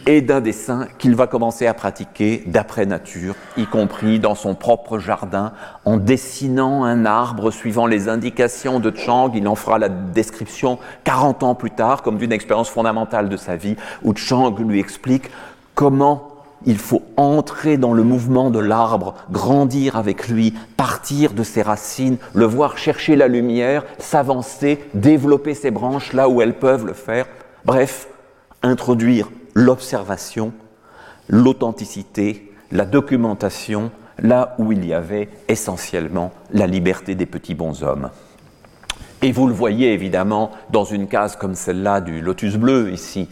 et 0.06 0.22
d'un 0.22 0.42
dessin 0.42 0.88
qu'il 0.98 1.16
va 1.16 1.28
commencer 1.28 1.68
à 1.68 1.74
pratiquer 1.74 2.44
d'après 2.46 2.86
nature, 2.86 3.36
y 3.58 3.66
compris 3.66 4.20
dans 4.20 4.36
son 4.36 4.56
propre 4.56 5.00
jardin, 5.00 5.54
en 5.86 5.98
dessinant 5.98 6.84
un 6.84 7.06
arbre 7.06 7.52
suivant 7.52 7.88
les 7.88 8.10
indications 8.10 8.80
de 8.80 8.94
Chang. 8.96 9.32
Il 9.34 9.48
en 9.48 9.56
fera 9.56 9.80
la 9.80 9.90
description 9.90 10.78
40 11.06 11.44
ans 11.44 11.56
plus 11.56 11.72
tard, 11.72 12.02
comme 12.02 12.18
d'une 12.18 12.34
expérience 12.34 12.70
fondamentale 12.70 13.30
de 13.30 13.38
sa 13.38 13.56
vie, 13.56 13.76
où 14.04 14.14
Chang 14.16 14.54
lui 14.60 14.80
explique 14.80 15.30
comment 15.74 16.33
il 16.66 16.78
faut 16.78 17.04
entrer 17.18 17.78
dans 17.78 17.94
le 17.94 18.04
mouvement 18.04 18.50
de 18.50 18.60
l'arbre, 18.60 19.16
grandir 19.32 19.96
avec 19.96 20.28
lui, 20.28 20.54
partir 20.78 21.34
de 21.34 21.44
ses 21.44 21.62
racines, 21.62 22.18
le 22.34 22.46
voir 22.46 22.78
chercher 22.78 23.16
la 23.16 23.28
lumière, 23.28 23.86
s'avancer, 24.00 24.84
développer 24.94 25.54
ses 25.54 25.72
branches 25.72 26.14
là 26.14 26.30
où 26.30 26.42
elles 26.42 26.58
peuvent 26.58 26.86
le 26.86 26.94
faire. 26.94 27.26
Bref, 27.66 28.08
introduire 28.62 29.30
l'observation, 29.54 30.54
l'authenticité, 31.30 32.52
la 32.72 32.86
documentation, 32.86 33.92
là 34.20 34.56
où 34.58 34.72
il 34.72 34.86
y 34.86 34.94
avait 34.94 35.30
essentiellement 35.48 36.32
la 36.52 36.68
liberté 36.68 37.16
des 37.16 37.26
petits 37.26 37.56
bonshommes. 37.56 38.10
Et 39.22 39.32
vous 39.32 39.48
le 39.48 39.54
voyez 39.54 39.94
évidemment 39.94 40.52
dans 40.70 40.84
une 40.84 41.08
case 41.08 41.36
comme 41.36 41.56
celle-là 41.56 42.02
du 42.02 42.22
lotus 42.22 42.58
bleu, 42.58 42.92
ici, 42.92 43.30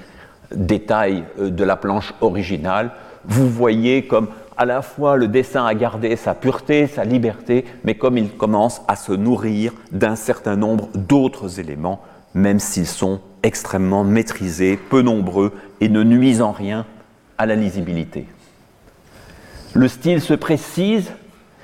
détail 0.56 1.26
euh, 1.40 1.50
de 1.50 1.64
la 1.64 1.76
planche 1.76 2.14
originale, 2.22 2.92
vous 3.26 3.50
voyez 3.50 4.08
comme 4.08 4.28
à 4.58 4.66
la 4.66 4.82
fois 4.82 5.18
le 5.18 5.28
dessin 5.28 5.66
a 5.66 5.74
gardé 5.74 6.16
sa 6.16 6.34
pureté, 6.34 6.88
sa 6.88 7.04
liberté, 7.04 7.66
mais 7.84 7.96
comme 7.96 8.18
il 8.18 8.30
commence 8.30 8.82
à 8.88 8.96
se 8.96 9.12
nourrir 9.12 9.74
d'un 9.92 10.16
certain 10.16 10.56
nombre 10.56 10.90
d'autres 10.94 11.60
éléments, 11.60 12.02
même 12.34 12.60
s'ils 12.60 12.88
sont 12.88 13.22
extrêmement 13.44 14.04
maîtrisés, 14.04 14.78
peu 14.78 15.02
nombreux 15.02 15.54
et 15.80 15.90
ne 15.90 16.04
nuisent 16.04 16.42
en 16.42 16.52
rien 16.52 16.86
à 17.38 17.46
la 17.46 17.56
lisibilité. 17.56 18.28
Le 19.74 19.88
style 19.88 20.22
se 20.22 20.34
précise, 20.34 21.12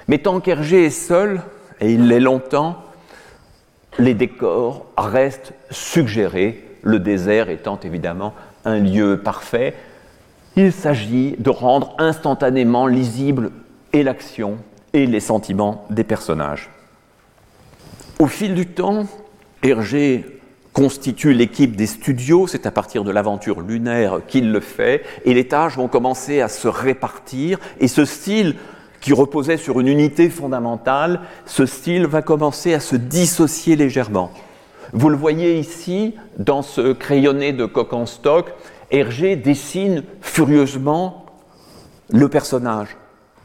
mais 0.08 0.17
tant 0.17 0.39
qu'Hergé 0.39 0.86
est 0.86 0.89
seul, 0.89 1.41
et 1.80 1.91
il 1.91 2.08
l'est 2.08 2.20
longtemps, 2.20 2.84
les 4.00 4.13
décors 4.13 4.86
restent 4.98 5.54
suggérés, 5.70 6.63
le 6.84 7.00
désert 7.00 7.50
étant 7.50 7.80
évidemment 7.84 8.34
un 8.65 8.80
lieu 8.80 9.22
parfait. 9.24 9.76
Il 10.60 10.74
s'agit 10.74 11.36
de 11.38 11.52
rendre 11.52 11.93
instantanément 12.00 12.88
lisible 12.88 13.52
et 13.93 14.02
l'action 14.02 14.58
et 14.91 15.06
les 15.06 15.20
sentiments 15.20 15.86
des 15.91 16.04
personnages. 16.04 16.72
Au 18.17 18.26
fil 18.26 18.56
du 18.56 18.65
temps, 18.65 19.06
Hergé 19.62 20.26
constitue 20.74 21.34
l'équipe 21.34 21.76
des 21.76 21.86
studios, 21.86 22.48
c'est 22.48 22.65
à 22.65 22.72
partir 22.72 23.04
de 23.04 23.12
l'aventure 23.12 23.62
lunaire 23.62 24.22
qu'il 24.28 24.52
le 24.52 24.60
fait, 24.60 25.04
et 25.26 25.36
les 25.36 25.48
tâches 25.48 25.78
vont 25.78 25.88
commencer 25.88 26.41
à 26.41 26.48
se 26.48 26.67
répartir, 26.67 27.60
et 27.80 27.88
ce 27.88 28.04
style 28.04 28.56
qui 29.00 29.13
reposait 29.13 29.58
sur 29.58 29.80
une 29.80 29.88
unité 29.88 30.28
fondamentale, 30.28 31.22
ce 31.46 31.67
style 31.67 32.08
va 32.08 32.24
commencer 32.24 32.74
à 32.74 32.80
se 32.80 32.96
dissocier 32.96 33.76
légèrement. 33.76 34.32
Vous 34.91 35.10
le 35.10 35.17
voyez 35.17 35.60
ici, 35.60 36.15
dans 36.39 36.63
ce 36.63 36.93
crayonné 36.93 37.54
de 37.54 37.65
coq 37.65 37.93
en 37.93 38.08
stock, 38.08 38.54
Hergé 38.91 39.36
dessine 39.36 40.04
furieusement 40.21 41.26
le 42.10 42.30
personnage, 42.30 42.95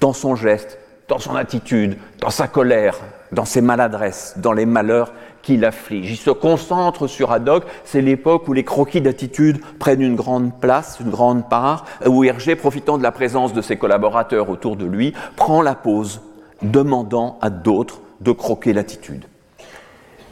dans 0.01 0.13
son 0.13 0.37
geste, 0.37 0.79
dans 1.09 1.19
son 1.19 1.35
attitude, 1.35 1.99
dans 2.21 2.31
sa 2.31 2.47
colère, 2.47 3.01
dans 3.33 3.45
ses 3.45 3.61
maladresses, 3.61 4.35
dans 4.37 4.53
les 4.53 4.67
malheurs 4.67 5.13
qui 5.43 5.57
l'afflige. 5.57 6.11
Il 6.11 6.17
se 6.17 6.31
concentre 6.31 7.07
sur 7.07 7.33
Haddock, 7.33 7.65
c'est 7.85 8.01
l'époque 8.01 8.47
où 8.47 8.53
les 8.53 8.65
croquis 8.65 9.01
d'attitude 9.01 9.61
prennent 9.79 10.01
une 10.01 10.15
grande 10.15 10.59
place, 10.61 10.99
une 11.01 11.11
grande 11.11 11.49
part, 11.49 11.85
où 12.07 12.23
Hergé, 12.23 12.55
profitant 12.55 12.99
de 12.99 13.03
la 13.03 13.11
présence 13.11 13.53
de 13.53 13.61
ses 13.61 13.77
collaborateurs 13.77 14.49
autour 14.49 14.77
de 14.77 14.87
lui, 14.87 15.13
prend 15.37 15.63
la 15.63 15.75
pause, 15.75 16.21
demandant 16.63 17.39
à 17.41 17.51
d'autres 17.51 18.01
de 18.21 18.31
croquer 18.31 18.73
l'attitude. 18.73 19.25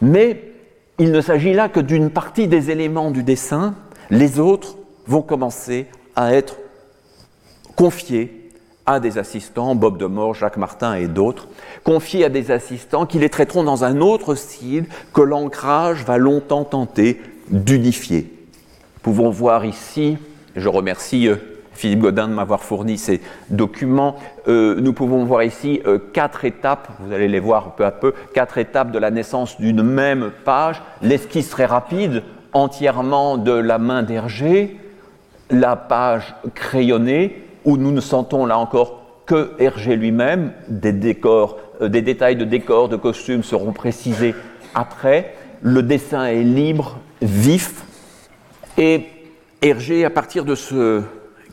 Mais 0.00 0.52
il 0.98 1.10
ne 1.10 1.20
s'agit 1.20 1.52
là 1.52 1.68
que 1.68 1.80
d'une 1.80 2.10
partie 2.10 2.46
des 2.46 2.70
éléments 2.70 3.10
du 3.10 3.24
dessin, 3.24 3.74
les 4.10 4.38
autres 4.38 4.76
vont 5.10 5.22
commencer 5.22 5.86
à 6.14 6.34
être 6.34 6.56
confiés 7.74 8.52
à 8.86 9.00
des 9.00 9.18
assistants, 9.18 9.74
Bob 9.74 9.98
Demore, 9.98 10.34
Jacques 10.34 10.56
Martin 10.56 10.94
et 10.94 11.08
d'autres, 11.08 11.48
confiés 11.82 12.24
à 12.24 12.28
des 12.28 12.52
assistants 12.52 13.06
qui 13.06 13.18
les 13.18 13.28
traiteront 13.28 13.64
dans 13.64 13.84
un 13.84 14.00
autre 14.00 14.36
style 14.36 14.86
que 15.12 15.20
l'ancrage 15.20 16.04
va 16.04 16.16
longtemps 16.16 16.64
tenter 16.64 17.20
d'unifier. 17.48 18.22
Nous 18.22 19.00
pouvons 19.02 19.30
voir 19.30 19.64
ici, 19.64 20.16
je 20.54 20.68
remercie 20.68 21.26
euh, 21.26 21.36
Philippe 21.72 22.00
Godin 22.00 22.28
de 22.28 22.34
m'avoir 22.34 22.62
fourni 22.62 22.96
ces 22.96 23.20
documents, 23.48 24.16
euh, 24.46 24.80
nous 24.80 24.92
pouvons 24.92 25.24
voir 25.24 25.42
ici 25.42 25.80
euh, 25.86 25.98
quatre 26.12 26.44
étapes, 26.44 26.88
vous 27.00 27.12
allez 27.12 27.28
les 27.28 27.40
voir 27.40 27.74
peu 27.74 27.84
à 27.84 27.90
peu, 27.90 28.14
quatre 28.32 28.58
étapes 28.58 28.92
de 28.92 28.98
la 28.98 29.10
naissance 29.10 29.60
d'une 29.60 29.82
même 29.82 30.30
page, 30.44 30.82
l'esquisse 31.02 31.50
très 31.50 31.66
rapide, 31.66 32.22
entièrement 32.52 33.38
de 33.38 33.52
la 33.52 33.78
main 33.78 34.02
d'Hergé, 34.02 34.76
la 35.50 35.76
page 35.76 36.34
crayonnée, 36.54 37.42
où 37.64 37.76
nous 37.76 37.92
ne 37.92 38.00
sentons 38.00 38.46
là 38.46 38.58
encore 38.58 39.00
que 39.26 39.52
Hergé 39.58 39.96
lui-même, 39.96 40.52
des 40.68 40.92
décors, 40.92 41.58
euh, 41.80 41.88
des 41.88 42.02
détails 42.02 42.36
de 42.36 42.44
décors, 42.44 42.88
de 42.88 42.96
costumes 42.96 43.42
seront 43.42 43.72
précisés 43.72 44.34
après. 44.74 45.34
Le 45.62 45.82
dessin 45.82 46.26
est 46.26 46.42
libre, 46.42 46.98
vif, 47.20 47.84
et 48.78 49.06
Hergé, 49.62 50.04
à 50.04 50.10
partir 50.10 50.44
de 50.44 50.54
ce 50.54 51.02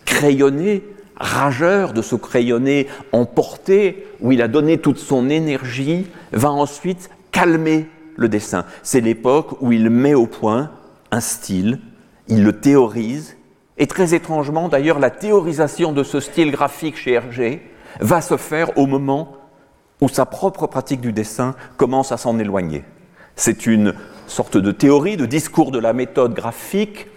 crayonné 0.06 0.84
rageur, 1.20 1.94
de 1.94 2.02
ce 2.02 2.16
crayonné 2.16 2.88
emporté, 3.12 4.08
où 4.22 4.32
il 4.32 4.42
a 4.42 4.48
donné 4.48 4.78
toute 4.78 4.98
son 4.98 5.30
énergie, 5.30 6.08
va 6.32 6.52
ensuite 6.52 7.10
calmer 7.32 7.88
le 8.16 8.30
dessin. 8.30 8.66
C'est 8.84 9.02
l'époque 9.02 9.62
où 9.62 9.72
il 9.72 9.90
met 9.90 10.14
au 10.14 10.28
point 10.28 10.72
un 11.12 11.20
style, 11.20 11.80
il 12.28 12.44
le 12.44 12.54
théorise, 12.54 13.37
et 13.78 13.88
très 13.88 14.14
étrangement, 14.14 14.70
d'ailleurs, 14.70 15.00
la 15.00 15.12
théorisation 15.12 15.92
de 15.92 16.04
ce 16.04 16.20
style 16.20 16.52
graphique 16.52 16.98
chez 16.98 17.14
Hergé 17.14 17.62
va 18.00 18.22
se 18.22 18.38
faire 18.38 18.78
au 18.78 18.88
moment 18.88 19.38
où 20.02 20.10
sa 20.10 20.26
propre 20.26 20.68
pratique 20.68 21.02
du 21.02 21.14
dessin 21.14 21.56
commence 21.78 22.12
à 22.12 22.18
s'en 22.18 22.40
éloigner. 22.40 22.84
C'est 23.36 23.66
une 23.66 23.94
sorte 24.26 24.58
de 24.58 24.72
théorie, 24.72 25.18
de 25.18 25.26
discours 25.26 25.72
de 25.72 25.80
la 25.80 25.94
méthode 25.94 26.34
graphique 26.34 27.08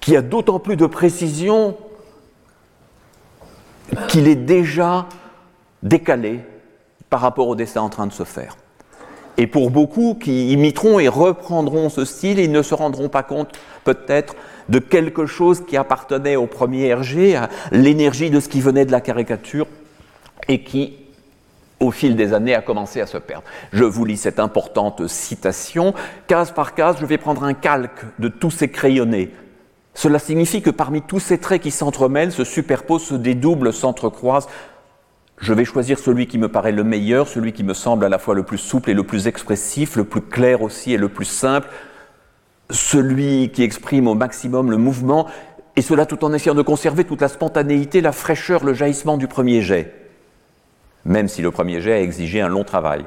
qui 0.00 0.16
a 0.16 0.22
d'autant 0.22 0.58
plus 0.58 0.76
de 0.76 0.86
précision 0.86 1.76
qu'il 4.08 4.26
est 4.26 4.34
déjà 4.34 5.06
décalé 5.82 6.40
par 7.10 7.20
rapport 7.20 7.48
au 7.48 7.54
dessin 7.54 7.82
en 7.82 7.90
train 7.90 8.06
de 8.06 8.12
se 8.12 8.24
faire. 8.24 8.56
Et 9.36 9.46
pour 9.46 9.70
beaucoup 9.70 10.14
qui 10.14 10.52
imiteront 10.52 10.98
et 10.98 11.08
reprendront 11.08 11.88
ce 11.88 12.04
style, 12.04 12.38
ils 12.38 12.52
ne 12.52 12.62
se 12.62 12.74
rendront 12.74 13.08
pas 13.08 13.22
compte 13.22 13.52
peut-être 13.84 14.34
de 14.68 14.78
quelque 14.78 15.26
chose 15.26 15.64
qui 15.66 15.76
appartenait 15.76 16.36
au 16.36 16.46
premier 16.46 16.86
Hergé, 16.86 17.40
l'énergie 17.72 18.30
de 18.30 18.40
ce 18.40 18.48
qui 18.48 18.60
venait 18.60 18.84
de 18.84 18.92
la 18.92 19.00
caricature 19.00 19.66
et 20.48 20.62
qui, 20.62 20.94
au 21.80 21.90
fil 21.90 22.16
des 22.16 22.32
années, 22.32 22.54
a 22.54 22.62
commencé 22.62 23.00
à 23.00 23.06
se 23.06 23.18
perdre. 23.18 23.44
Je 23.72 23.84
vous 23.84 24.04
lis 24.04 24.16
cette 24.16 24.40
importante 24.40 25.06
citation. 25.06 25.94
Case 26.26 26.52
par 26.52 26.74
case, 26.74 26.96
je 27.00 27.06
vais 27.06 27.18
prendre 27.18 27.44
un 27.44 27.54
calque 27.54 28.04
de 28.18 28.28
tous 28.28 28.50
ces 28.50 28.68
crayonnés. 28.68 29.30
Cela 29.94 30.18
signifie 30.18 30.60
que 30.60 30.70
parmi 30.70 31.02
tous 31.02 31.20
ces 31.20 31.38
traits 31.38 31.62
qui 31.62 31.70
s'entremêlent, 31.70 32.32
se 32.32 32.44
superposent, 32.44 33.04
se 33.04 33.14
dédoublent, 33.14 33.72
s'entrecroisent, 33.72 34.48
je 35.38 35.52
vais 35.52 35.64
choisir 35.64 35.98
celui 35.98 36.26
qui 36.26 36.38
me 36.38 36.48
paraît 36.48 36.72
le 36.72 36.84
meilleur, 36.84 37.28
celui 37.28 37.52
qui 37.52 37.64
me 37.64 37.74
semble 37.74 38.04
à 38.04 38.08
la 38.08 38.18
fois 38.18 38.34
le 38.34 38.44
plus 38.44 38.58
souple 38.58 38.90
et 38.90 38.94
le 38.94 39.02
plus 39.02 39.26
expressif, 39.26 39.96
le 39.96 40.04
plus 40.04 40.20
clair 40.20 40.62
aussi 40.62 40.92
et 40.92 40.96
le 40.96 41.08
plus 41.08 41.24
simple, 41.24 41.68
celui 42.70 43.50
qui 43.50 43.62
exprime 43.62 44.08
au 44.08 44.14
maximum 44.14 44.70
le 44.70 44.76
mouvement, 44.76 45.26
et 45.76 45.82
cela 45.82 46.06
tout 46.06 46.24
en 46.24 46.32
essayant 46.32 46.54
de 46.54 46.62
conserver 46.62 47.04
toute 47.04 47.20
la 47.20 47.28
spontanéité, 47.28 48.00
la 48.00 48.12
fraîcheur, 48.12 48.64
le 48.64 48.74
jaillissement 48.74 49.16
du 49.16 49.26
premier 49.26 49.60
jet, 49.60 49.92
même 51.04 51.28
si 51.28 51.42
le 51.42 51.50
premier 51.50 51.80
jet 51.80 51.92
a 51.92 52.00
exigé 52.00 52.40
un 52.40 52.48
long 52.48 52.64
travail. 52.64 53.04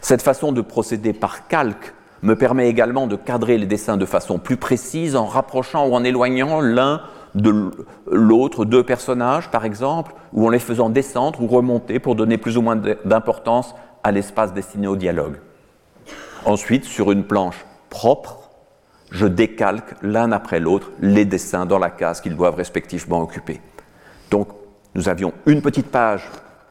Cette 0.00 0.22
façon 0.22 0.52
de 0.52 0.60
procéder 0.60 1.12
par 1.12 1.46
calque 1.46 1.94
me 2.22 2.36
permet 2.36 2.68
également 2.68 3.06
de 3.06 3.16
cadrer 3.16 3.58
les 3.58 3.66
dessins 3.66 3.96
de 3.96 4.04
façon 4.04 4.38
plus 4.38 4.56
précise 4.56 5.16
en 5.16 5.26
rapprochant 5.26 5.86
ou 5.86 5.94
en 5.94 6.04
éloignant 6.04 6.60
l'un 6.60 7.02
de 7.34 7.70
l'autre, 8.10 8.64
deux 8.64 8.82
personnages 8.82 9.50
par 9.50 9.64
exemple, 9.64 10.12
ou 10.32 10.46
en 10.46 10.50
les 10.50 10.58
faisant 10.58 10.90
descendre 10.90 11.40
ou 11.42 11.46
remonter 11.46 11.98
pour 11.98 12.14
donner 12.14 12.38
plus 12.38 12.56
ou 12.56 12.62
moins 12.62 12.76
d'importance 13.04 13.74
à 14.02 14.10
l'espace 14.12 14.52
destiné 14.52 14.86
au 14.86 14.96
dialogue. 14.96 15.36
Ensuite, 16.44 16.84
sur 16.84 17.12
une 17.12 17.24
planche 17.24 17.66
propre, 17.90 18.39
je 19.10 19.26
décalque 19.26 19.94
l'un 20.02 20.32
après 20.32 20.60
l'autre 20.60 20.90
les 21.00 21.24
dessins 21.24 21.66
dans 21.66 21.78
la 21.78 21.90
case 21.90 22.20
qu'ils 22.20 22.36
doivent 22.36 22.54
respectivement 22.54 23.20
occuper. 23.22 23.60
Donc, 24.30 24.48
nous 24.94 25.08
avions 25.08 25.32
une 25.46 25.62
petite 25.62 25.90
page 25.90 26.22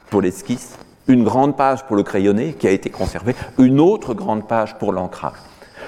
pour 0.10 0.22
l'esquisse, 0.22 0.78
une 1.08 1.24
grande 1.24 1.58
page 1.58 1.86
pour 1.86 1.96
le 1.96 2.04
crayonné 2.04 2.54
qui 2.54 2.68
a 2.68 2.72
été 2.72 2.90
conservé, 2.90 3.36
une 3.58 3.80
autre 3.80 4.14
grande 4.14 4.48
page 4.48 4.78
pour 4.78 4.94
l'ancrage. 4.94 5.38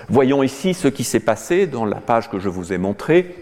Voyons 0.09 0.43
ici 0.43 0.73
ce 0.73 0.87
qui 0.87 1.03
s'est 1.03 1.19
passé 1.19 1.67
dans 1.67 1.85
la 1.85 1.97
page 1.97 2.29
que 2.29 2.39
je 2.39 2.49
vous 2.49 2.73
ai 2.73 2.77
montrée. 2.77 3.35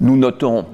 Nous 0.00 0.16
notons 0.16 0.66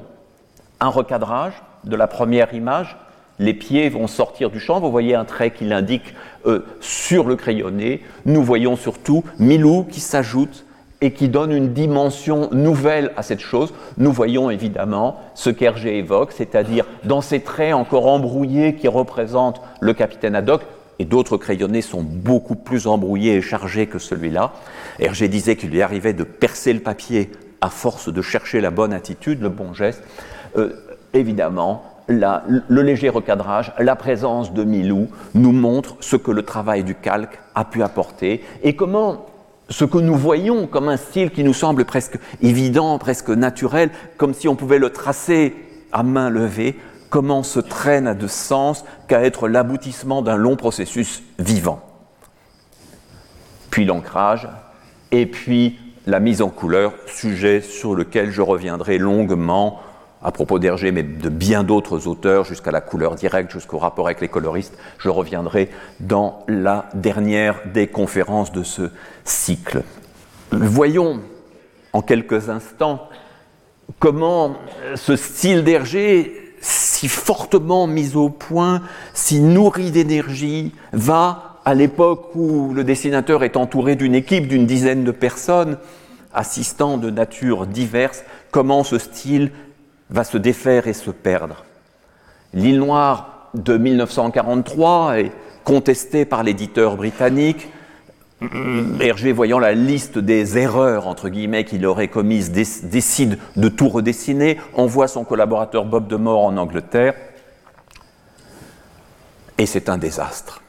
un 0.81 0.89
recadrage 0.89 1.55
de 1.85 1.97
la 1.97 2.07
première 2.07 2.53
image. 2.55 2.97
Les 3.39 3.55
pieds 3.55 3.89
vont 3.89 4.07
sortir 4.07 4.51
du 4.51 4.61
champ. 4.61 4.81
Vous 4.81 4.91
voyez 4.91 5.15
un 5.15 5.25
trait 5.25 5.51
qui 5.51 5.65
l'indique 5.65 6.15
euh, 6.47 6.65
sur 6.81 7.27
le 7.27 7.37
crayonné. 7.37 8.03
Nous 8.27 8.43
voyons 8.43 8.77
surtout 8.77 9.25
Milou 9.39 9.85
qui 9.85 10.01
s'ajoute 10.01 10.64
et 11.05 11.13
qui 11.13 11.29
donne 11.29 11.53
une 11.53 11.75
dimension 11.75 12.49
nouvelle 12.51 13.13
à 13.19 13.23
cette 13.23 13.41
chose. 13.41 13.75
Nous 13.99 14.11
voyons 14.11 14.49
évidemment 14.49 15.21
ce 15.35 15.51
qu'Hergé 15.51 15.99
évoque, 15.99 16.33
c'est-à-dire 16.33 16.87
dans 17.05 17.21
ces 17.21 17.41
traits 17.41 17.75
encore 17.75 18.07
embrouillés 18.07 18.75
qui 18.75 18.89
représentent 18.89 19.61
le 19.81 19.93
capitaine 19.93 20.35
Haddock, 20.35 20.63
et 20.99 21.05
d'autres 21.05 21.37
crayonnés 21.37 21.83
sont 21.83 22.03
beaucoup 22.03 22.55
plus 22.55 22.87
embrouillés 22.87 23.35
et 23.35 23.43
chargés 23.43 23.87
que 23.87 23.99
celui-là. 23.99 24.53
Hergé 24.99 25.29
disait 25.29 25.57
qu'il 25.57 25.71
lui 25.71 25.83
arrivait 25.83 26.15
de 26.15 26.25
percer 26.25 26.73
le 26.73 26.81
papier 26.81 27.31
à 27.61 27.69
force 27.69 28.11
de 28.11 28.23
chercher 28.23 28.63
la 28.63 28.71
bonne 28.71 28.95
attitude, 28.95 29.43
le 29.43 29.51
bon 29.51 29.75
geste. 29.75 30.03
Euh, 30.57 30.73
évidemment, 31.13 31.83
le 32.09 32.83
léger 32.83 33.11
recadrage, 33.11 33.75
la 33.79 33.97
présence 33.97 34.55
de 34.55 34.65
Milou 34.65 35.09
nous 35.35 35.53
montre 35.53 35.97
ce 36.01 36.17
que 36.17 36.31
le 36.31 36.45
travail 36.45 36.83
du 36.83 36.95
calque 36.95 37.39
a 37.55 37.67
pu 37.67 37.83
apporter 37.83 38.43
et 38.63 38.75
comment 38.75 39.27
ce 39.71 39.85
que 39.85 39.99
nous 39.99 40.15
voyons 40.15 40.67
comme 40.67 40.89
un 40.89 40.97
style 40.97 41.31
qui 41.31 41.45
nous 41.45 41.55
semble 41.55 41.85
presque 41.85 42.19
évident, 42.43 42.99
presque 42.99 43.31
naturel, 43.31 43.91
comme 44.17 44.35
si 44.35 44.49
on 44.49 44.57
pouvait 44.57 44.79
le 44.79 44.91
tracer 44.91 45.55
à 45.93 46.03
main 46.03 46.29
levée, 46.29 46.79
comment 47.09 47.43
ce 47.43 47.61
trait 47.61 48.01
n'a 48.01 48.15
de 48.15 48.27
sens 48.27 48.85
qu'à 49.09 49.23
être 49.23 49.49
l'aboutissement 49.49 50.23
d'un 50.23 50.37
long 50.37 50.57
processus 50.57 51.23
vivant. 51.39 51.81
Puis 53.71 53.85
l'ancrage, 53.85 54.49
et 55.13 55.27
puis 55.27 55.79
la 56.07 56.21
mise 56.21 56.43
en 56.43 56.51
couleur, 56.51 56.93
sujet 57.07 57.61
sur 57.61 57.95
lequel 57.95 58.31
je 58.31 58.43
reviendrai 58.43 58.99
longuement 58.99 59.81
à 60.25 60.33
propos 60.33 60.59
d'Hergé, 60.59 60.91
mais 60.91 61.03
de 61.03 61.29
bien 61.29 61.63
d'autres 61.63 62.09
auteurs, 62.09 62.45
jusqu'à 62.45 62.71
la 62.71 62.81
couleur 62.81 63.15
directe, 63.15 63.53
jusqu'au 63.53 63.77
rapport 63.77 64.07
avec 64.07 64.23
les 64.23 64.29
coloristes. 64.29 64.77
Je 64.99 65.11
reviendrai 65.11 65.69
dans 66.01 66.45
la 66.49 66.89
dernière 66.95 67.61
des 67.75 67.87
conférences 67.87 68.51
de 68.51 68.63
ce 68.63 68.91
cycle. 69.25 69.83
Voyons 70.51 71.21
en 71.93 72.01
quelques 72.01 72.49
instants 72.49 73.09
comment 73.99 74.57
ce 74.95 75.15
style 75.15 75.63
d'Hergé, 75.63 76.33
si 76.61 77.09
fortement 77.09 77.87
mis 77.87 78.17
au 78.17 78.31
point, 78.31 78.81
si 79.13 79.41
nourri 79.41 79.91
d'énergie, 79.91 80.73
va, 80.95 81.61
à 81.67 81.75
l'époque 81.75 82.31
où 82.35 82.73
le 82.73 82.83
dessinateur 82.83 83.45
est 83.45 83.59
entouré 83.59 83.95
d'une 83.95 84.15
équipe 84.15 84.49
d'une 84.49 84.65
dizaine 84.65 85.05
de 85.05 85.11
personnes, 85.11 85.77
assistants 86.33 86.97
de 86.97 87.11
nature 87.11 87.67
diverses, 87.67 88.25
comment 88.51 88.85
ce 88.85 88.99
style 88.99 89.53
va 90.11 90.25
se 90.25 90.39
défaire 90.39 90.87
et 90.87 90.93
se 90.93 91.11
perdre. 91.11 91.65
L'île 92.53 92.79
Noire 92.79 93.51
de 93.55 93.77
1943 93.77 95.19
est 95.19 95.33
contestée 95.65 96.25
par 96.25 96.43
l'éditeur 96.43 96.97
britannique. 96.97 97.69
Hergé, 99.01 99.33
voyant 99.33 99.59
la 99.59 99.73
liste 99.73 100.19
des 100.19 100.59
erreurs, 100.59 101.15
qu'il 101.65 101.87
aurait 101.87 102.09
commises, 102.09 102.51
décide 102.51 103.39
de 103.57 103.69
tout 103.69 103.89
redessiner, 103.89 104.59
envoie 104.75 105.09
son 105.09 105.25
collaborateur 105.25 105.87
Bob 105.87 106.09
de 106.09 106.17
Moore 106.17 106.45
en 106.45 106.57
Angleterre, 106.59 107.15
et 109.57 109.67
c'est 109.67 109.89
un 109.89 109.99
désastre. 109.99 110.61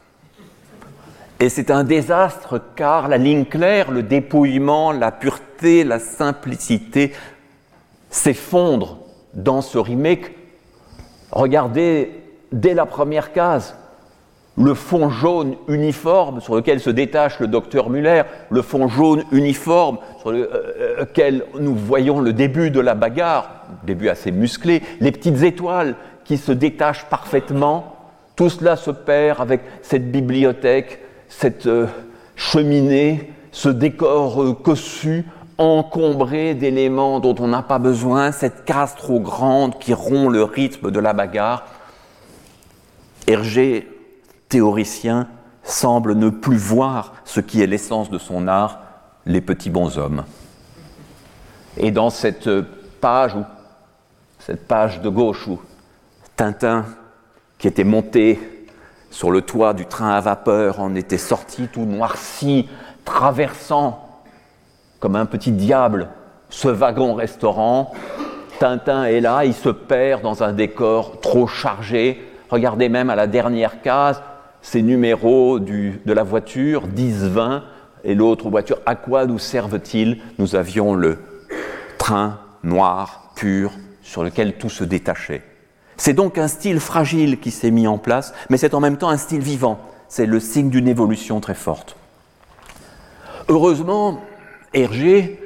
Et 1.39 1.49
c'est 1.49 1.69
un 1.69 1.83
désastre 1.83 2.61
car 2.75 3.09
la 3.09 3.17
ligne 3.17 3.45
claire, 3.45 3.91
le 3.91 4.03
dépouillement, 4.03 4.91
la 4.91 5.11
pureté, 5.11 5.83
la 5.83 5.99
simplicité 5.99 7.11
s'effondrent 8.09 9.04
dans 9.35 9.61
ce 9.61 9.77
remake, 9.77 10.31
regardez 11.31 12.11
dès 12.51 12.73
la 12.73 12.85
première 12.85 13.33
case 13.33 13.75
le 14.57 14.73
fond 14.73 15.09
jaune 15.09 15.55
uniforme 15.67 16.39
sur 16.39 16.55
lequel 16.55 16.79
se 16.79 16.89
détache 16.89 17.39
le 17.39 17.47
docteur 17.47 17.89
Muller, 17.89 18.23
le 18.49 18.61
fond 18.61 18.87
jaune 18.87 19.23
uniforme 19.31 19.97
sur 20.21 20.31
euh, 20.31 20.47
lequel 20.99 21.43
nous 21.59 21.75
voyons 21.75 22.21
le 22.21 22.31
début 22.31 22.71
de 22.71 22.79
la 22.79 22.95
bagarre, 22.95 23.65
début 23.85 24.07
assez 24.07 24.31
musclé, 24.31 24.81
les 25.01 25.11
petites 25.11 25.43
étoiles 25.43 25.95
qui 26.23 26.37
se 26.37 26.53
détachent 26.53 27.05
parfaitement, 27.09 27.95
tout 28.35 28.49
cela 28.49 28.75
se 28.77 28.91
perd 28.91 29.41
avec 29.41 29.61
cette 29.81 30.09
bibliothèque, 30.09 30.99
cette 31.27 31.67
euh, 31.67 31.87
cheminée, 32.35 33.31
ce 33.51 33.69
décor 33.69 34.41
euh, 34.41 34.53
cossu 34.53 35.25
encombré 35.57 36.53
d'éléments 36.53 37.19
dont 37.19 37.35
on 37.39 37.47
n'a 37.47 37.61
pas 37.61 37.79
besoin, 37.79 38.31
cette 38.31 38.65
case 38.65 38.95
trop 38.95 39.19
grande 39.19 39.79
qui 39.79 39.93
rompt 39.93 40.29
le 40.31 40.43
rythme 40.43 40.91
de 40.91 40.99
la 40.99 41.13
bagarre. 41.13 41.65
Hergé, 43.27 43.89
théoricien, 44.49 45.27
semble 45.63 46.13
ne 46.13 46.29
plus 46.29 46.57
voir 46.57 47.13
ce 47.23 47.39
qui 47.39 47.61
est 47.61 47.67
l'essence 47.67 48.09
de 48.09 48.17
son 48.17 48.47
art, 48.47 48.81
les 49.25 49.41
petits 49.41 49.69
bonshommes. 49.69 50.23
Et 51.77 51.91
dans 51.91 52.09
cette 52.09 52.49
page, 53.01 53.35
cette 54.39 54.67
page 54.67 55.01
de 55.01 55.09
gauche 55.09 55.47
où 55.47 55.59
Tintin, 56.35 56.85
qui 57.57 57.67
était 57.67 57.83
monté 57.83 58.67
sur 59.09 59.31
le 59.31 59.41
toit 59.41 59.73
du 59.73 59.85
train 59.85 60.11
à 60.11 60.19
vapeur, 60.19 60.79
en 60.79 60.93
était 60.95 61.17
sorti 61.17 61.67
tout 61.67 61.85
noirci, 61.85 62.67
traversant 63.05 64.04
comme 65.05 65.15
un 65.17 65.27
petit 65.27 65.51
diable 65.51 66.09
ce 66.49 66.67
wagon-restaurant. 66.67 67.91
Tintin 68.57 69.03
est 69.03 69.19
là, 69.19 69.45
il 69.45 69.53
se 69.53 69.69
perd 69.69 70.23
dans 70.23 70.41
un 70.41 70.51
décor 70.51 71.19
trop 71.19 71.45
chargé. 71.45 72.27
Regardez 72.49 72.89
même 72.89 73.11
à 73.11 73.15
la 73.15 73.27
dernière 73.27 73.83
case 73.83 74.23
ces 74.63 74.81
numéros 74.81 75.59
de 75.59 76.11
la 76.11 76.23
voiture, 76.23 76.87
10, 76.87 77.23
20, 77.25 77.63
et 78.03 78.15
l'autre 78.15 78.49
voiture. 78.49 78.79
À 78.87 78.95
quoi 78.95 79.27
nous 79.27 79.37
servent-ils? 79.37 80.23
Nous 80.39 80.55
avions 80.55 80.95
le 80.95 81.19
train 81.99 82.39
noir, 82.63 83.29
pur, 83.35 83.73
sur 84.01 84.23
lequel 84.23 84.53
tout 84.53 84.71
se 84.71 84.83
détachait. 84.83 85.43
C'est 85.97 86.13
donc 86.13 86.39
un 86.39 86.47
style 86.47 86.79
fragile 86.79 87.39
qui 87.39 87.51
s'est 87.51 87.69
mis 87.69 87.85
en 87.85 87.99
place, 87.99 88.33
mais 88.49 88.57
c'est 88.57 88.73
en 88.73 88.79
même 88.79 88.97
temps 88.97 89.09
un 89.09 89.17
style 89.17 89.41
vivant. 89.41 89.79
C'est 90.09 90.25
le 90.25 90.39
signe 90.39 90.71
d'une 90.71 90.87
évolution 90.87 91.41
très 91.41 91.53
forte. 91.53 91.95
Heureusement, 93.47 94.19
Hergé 94.75 95.39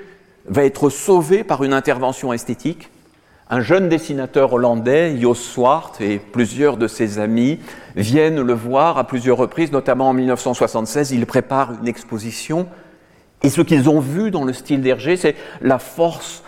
va 0.45 0.65
être 0.65 0.89
sauvé 0.89 1.43
par 1.43 1.63
une 1.63 1.73
intervention 1.73 2.33
esthétique. 2.33 2.89
Un 3.51 3.61
jeune 3.61 3.87
dessinateur 3.87 4.53
hollandais, 4.53 5.19
Jos 5.19 5.35
Swart, 5.35 5.93
et 6.01 6.17
plusieurs 6.17 6.77
de 6.77 6.87
ses 6.87 7.19
amis 7.19 7.59
viennent 7.95 8.41
le 8.41 8.53
voir 8.53 8.97
à 8.97 9.05
plusieurs 9.05 9.37
reprises, 9.37 9.71
notamment 9.71 10.09
en 10.09 10.13
1976. 10.13 11.11
Il 11.11 11.25
prépare 11.25 11.73
une 11.79 11.87
exposition. 11.87 12.67
Et 13.43 13.49
ce 13.49 13.61
qu'ils 13.61 13.87
ont 13.89 13.99
vu 13.99 14.31
dans 14.31 14.43
le 14.43 14.53
style 14.53 14.81
d'Hergé, 14.81 15.15
c'est 15.15 15.35
la 15.61 15.79
force 15.79 16.43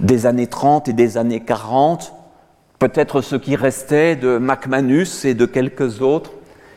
des 0.00 0.26
années 0.26 0.46
30 0.46 0.88
et 0.88 0.92
des 0.92 1.18
années 1.18 1.40
40, 1.40 2.14
peut-être 2.78 3.20
ce 3.20 3.36
qui 3.36 3.56
restait 3.56 4.16
de 4.16 4.38
MacManus 4.38 5.24
et 5.24 5.34
de 5.34 5.46
quelques 5.46 6.00
autres. 6.00 6.32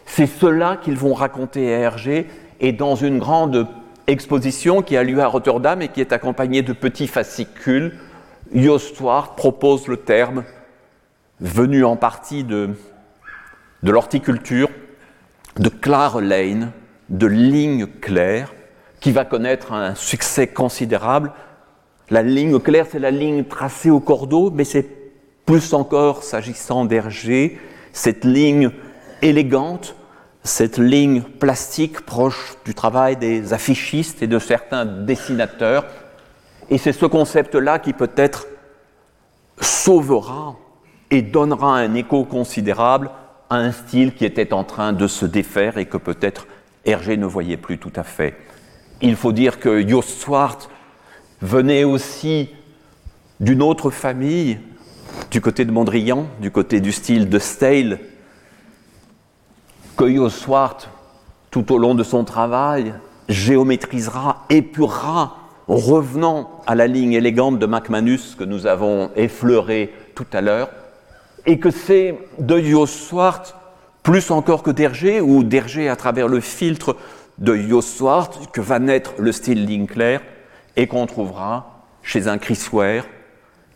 C'est 0.06 0.28
cela 0.28 0.78
qu'ils 0.78 0.98
vont 0.98 1.14
raconter 1.14 1.74
à 1.74 1.80
Hergé, 1.80 2.28
et 2.60 2.72
dans 2.72 2.96
une 2.96 3.20
grande 3.20 3.68
exposition 4.08 4.82
qui 4.82 4.98
a 4.98 5.04
lieu 5.04 5.20
à 5.20 5.28
Rotterdam 5.28 5.82
et 5.82 5.90
qui 5.90 6.02
est 6.02 6.14
accompagnée 6.14 6.62
de 6.62 6.74
petits 6.74 7.08
fascicules. 7.08 7.98
Joost 8.54 9.02
propose 9.36 9.88
le 9.88 9.98
terme, 9.98 10.44
venu 11.40 11.84
en 11.84 11.96
partie 11.96 12.44
de, 12.44 12.70
de 13.84 13.92
l'horticulture, 13.92 14.70
de 15.58 15.70
clare 15.70 16.22
lane, 16.22 16.72
de 17.10 17.28
ligne 17.28 17.88
claire, 17.88 18.54
qui 19.00 19.12
va 19.12 19.26
connaître 19.26 19.74
un 19.74 19.96
succès 19.96 20.48
considérable. 20.48 21.32
La 22.10 22.22
ligne 22.22 22.60
claire, 22.60 22.88
c'est 22.90 23.00
la 23.00 23.12
ligne 23.12 23.44
tracée 23.44 23.90
au 23.90 24.00
cordeau, 24.00 24.52
mais 24.52 24.64
c'est 24.64 24.88
plus 25.46 25.74
encore 25.74 26.24
s'agissant 26.24 26.86
d'Hergé, 26.86 27.60
cette 27.94 28.26
ligne 28.26 28.72
élégante, 29.22 29.96
cette 30.46 30.78
ligne 30.78 31.22
plastique 31.22 32.02
proche 32.02 32.54
du 32.66 32.76
travail 32.76 33.18
des 33.18 33.52
affichistes 33.52 34.22
et 34.22 34.28
de 34.28 34.38
certains 34.38 34.86
dessinateurs. 34.86 35.86
Et 36.70 36.78
c'est 36.78 36.94
ce 36.94 37.08
concept-là 37.08 37.80
qui 37.80 37.94
peut-être 37.94 38.48
sauvera 39.60 40.56
et 41.10 41.24
donnera 41.24 41.78
un 41.80 41.96
écho 41.96 42.26
considérable 42.26 43.10
à 43.50 43.56
un 43.56 43.72
style 43.72 44.14
qui 44.14 44.24
était 44.24 44.54
en 44.54 44.64
train 44.64 44.94
de 44.94 45.08
se 45.08 45.26
défaire 45.26 45.80
et 45.80 45.88
que 45.88 45.98
peut-être 45.98 46.46
Hergé 46.86 47.18
ne 47.18 47.26
voyait 47.26 47.58
plus 47.58 47.80
tout 47.80 47.94
à 47.96 48.04
fait. 48.04 48.38
Il 49.02 49.16
faut 49.16 49.32
dire 49.32 49.60
que 49.60 49.88
Jost 49.88 50.22
Swart 50.22 50.70
venait 51.42 51.84
aussi 51.84 52.50
d'une 53.40 53.64
autre 53.64 53.90
famille, 53.90 54.60
du 55.32 55.42
côté 55.42 55.66
de 55.66 55.72
Mondrian, 55.72 56.28
du 56.40 56.52
côté 56.52 56.82
du 56.82 56.92
style 56.92 57.30
de 57.30 57.40
Stale, 57.40 58.00
que 59.96 60.14
Jost 60.14 60.40
Swart, 60.40 60.90
tout 61.52 61.72
au 61.72 61.78
long 61.78 61.96
de 61.96 62.04
son 62.04 62.24
travail, 62.24 62.94
géométrisera, 63.30 64.46
épurera, 64.50 65.38
revenant 65.68 66.62
à 66.68 66.76
la 66.76 66.86
ligne 66.86 67.14
élégante 67.14 67.58
de 67.58 67.66
McManus 67.66 68.36
que 68.36 68.44
nous 68.44 68.68
avons 68.68 69.10
effleurée 69.16 69.94
tout 70.14 70.28
à 70.34 70.42
l'heure, 70.42 70.70
et 71.46 71.60
que 71.60 71.72
c'est 71.72 72.20
de 72.40 72.60
Jost 72.60 73.08
Swart 73.08 73.56
plus 74.04 74.30
encore 74.30 74.62
que 74.62 74.72
d'Hergé, 74.72 75.22
ou 75.22 75.44
d'Hergé 75.44 75.90
à 75.90 75.96
travers 75.96 76.28
le 76.28 76.40
filtre 76.40 76.96
de 77.38 77.56
Jost 77.56 77.98
Swart, 77.98 78.52
que 78.52 78.62
va 78.62 78.80
naître 78.80 79.14
le 79.18 79.32
style 79.32 79.66
Linkler, 79.66 80.20
et 80.76 80.88
qu'on 80.88 81.08
trouvera 81.08 81.84
chez 82.04 82.28
un 82.28 82.38
Chris 82.38 82.60
Ware, 82.72 83.06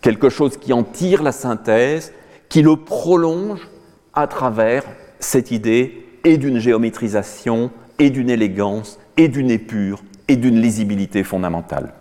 quelque 0.02 0.30
chose 0.30 0.58
qui 0.58 0.74
en 0.74 0.84
tire 0.84 1.24
la 1.24 1.32
synthèse, 1.32 2.14
qui 2.48 2.62
le 2.62 2.76
prolonge 2.76 3.68
à 4.14 4.28
travers 4.28 4.84
cette 5.20 5.52
idée 5.52 5.99
et 6.24 6.38
d'une 6.38 6.60
géométrisation, 6.60 7.72
et 7.98 8.10
d'une 8.10 8.30
élégance, 8.30 9.00
et 9.18 9.28
d'une 9.28 9.52
épure, 9.52 10.04
et 10.28 10.36
d'une 10.36 10.62
lisibilité 10.62 11.24
fondamentale. 11.24 11.94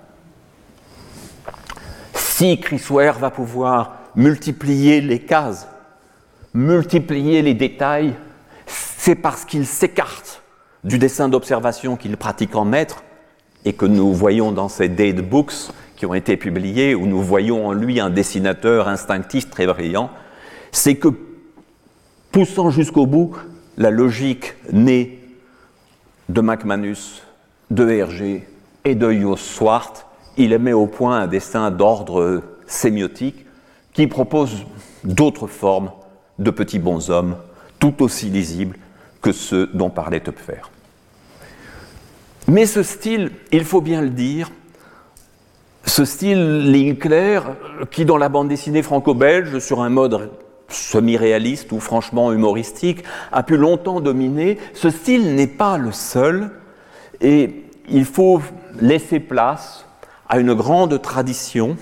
Si 2.14 2.60
Chris 2.60 2.82
Ware 2.90 3.18
va 3.18 3.30
pouvoir 3.30 3.96
multiplier 4.14 5.00
les 5.00 5.18
cases, 5.18 5.66
multiplier 6.54 7.42
les 7.42 7.54
détails, 7.54 8.14
c'est 8.66 9.16
parce 9.16 9.44
qu'il 9.44 9.66
s'écarte 9.66 10.42
du 10.84 10.98
dessin 10.98 11.28
d'observation 11.28 11.96
qu'il 11.96 12.16
pratique 12.16 12.54
en 12.54 12.64
maître 12.64 13.02
et 13.64 13.72
que 13.72 13.86
nous 13.86 14.12
voyons 14.14 14.52
dans 14.52 14.68
ces 14.68 14.88
date 14.88 15.16
books 15.16 15.72
qui 15.96 16.06
ont 16.06 16.14
été 16.14 16.36
publiés, 16.36 16.94
où 16.94 17.06
nous 17.06 17.20
voyons 17.20 17.66
en 17.66 17.72
lui 17.72 17.98
un 17.98 18.10
dessinateur 18.10 18.86
instinctif 18.86 19.50
très 19.50 19.66
brillant, 19.66 20.10
c'est 20.70 20.94
que 20.94 21.08
poussant 22.30 22.70
jusqu'au 22.70 23.06
bout 23.06 23.36
la 23.78 23.90
logique 23.90 24.54
née 24.72 25.20
de 26.28 26.40
McManus, 26.40 27.22
de 27.70 27.88
Hergé 27.88 28.46
et 28.84 28.94
de 28.94 29.12
Jos 29.12 29.36
Swart, 29.36 30.04
il 30.36 30.56
met 30.58 30.72
au 30.72 30.86
point 30.86 31.20
un 31.20 31.26
dessin 31.28 31.70
d'ordre 31.70 32.42
sémiotique 32.66 33.46
qui 33.92 34.06
propose 34.08 34.66
d'autres 35.04 35.46
formes 35.46 35.92
de 36.38 36.50
petits 36.50 36.80
bonshommes 36.80 37.36
tout 37.78 38.02
aussi 38.02 38.26
lisibles 38.26 38.76
que 39.22 39.32
ceux 39.32 39.68
dont 39.68 39.90
parlait 39.90 40.20
Topfer. 40.20 40.62
Mais 42.48 42.66
ce 42.66 42.82
style, 42.82 43.30
il 43.52 43.64
faut 43.64 43.80
bien 43.80 44.02
le 44.02 44.10
dire, 44.10 44.50
ce 45.84 46.04
style 46.04 46.70
ligne 46.70 46.96
claire, 46.96 47.56
qui 47.90 48.04
dans 48.04 48.16
la 48.16 48.28
bande 48.28 48.48
dessinée 48.48 48.82
franco-belge, 48.82 49.58
sur 49.60 49.82
un 49.82 49.88
mode 49.88 50.30
semi-réaliste 50.68 51.72
ou 51.72 51.80
franchement 51.80 52.32
humoristique, 52.32 53.04
a 53.32 53.42
pu 53.42 53.56
longtemps 53.56 54.00
dominer, 54.00 54.58
ce 54.74 54.90
style 54.90 55.34
n'est 55.34 55.46
pas 55.46 55.78
le 55.78 55.92
seul, 55.92 56.50
et 57.20 57.64
il 57.88 58.04
faut 58.04 58.40
laisser 58.80 59.20
place 59.20 59.86
à 60.28 60.38
une 60.38 60.54
grande 60.54 61.00
tradition 61.00 61.76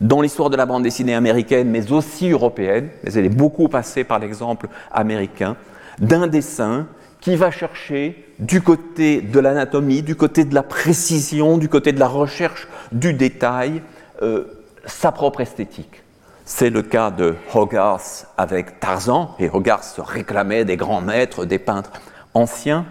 dans 0.00 0.20
l'histoire 0.20 0.50
de 0.50 0.56
la 0.56 0.66
bande 0.66 0.82
dessinée 0.82 1.14
américaine, 1.14 1.70
mais 1.70 1.92
aussi 1.92 2.30
européenne, 2.30 2.88
mais 3.02 3.12
elle 3.14 3.24
est 3.24 3.28
beaucoup 3.28 3.68
passée 3.68 4.04
par 4.04 4.18
l'exemple 4.18 4.68
américain, 4.92 5.56
d'un 5.98 6.26
dessin 6.26 6.86
qui 7.20 7.36
va 7.36 7.50
chercher 7.50 8.26
du 8.38 8.60
côté 8.60 9.22
de 9.22 9.40
l'anatomie, 9.40 10.02
du 10.02 10.16
côté 10.16 10.44
de 10.44 10.54
la 10.54 10.62
précision, 10.62 11.56
du 11.56 11.68
côté 11.68 11.92
de 11.92 12.00
la 12.00 12.08
recherche 12.08 12.68
du 12.92 13.14
détail, 13.14 13.80
euh, 14.20 14.44
sa 14.84 15.10
propre 15.10 15.40
esthétique. 15.40 16.03
C'est 16.46 16.68
le 16.68 16.82
cas 16.82 17.10
de 17.10 17.36
Hogarth 17.54 18.26
avec 18.36 18.78
Tarzan, 18.78 19.34
et 19.38 19.48
Hogarth 19.48 19.84
se 19.84 20.02
réclamait 20.02 20.66
des 20.66 20.76
grands 20.76 21.00
maîtres, 21.00 21.46
des 21.46 21.58
peintres 21.58 21.90
anciens. 22.34 22.84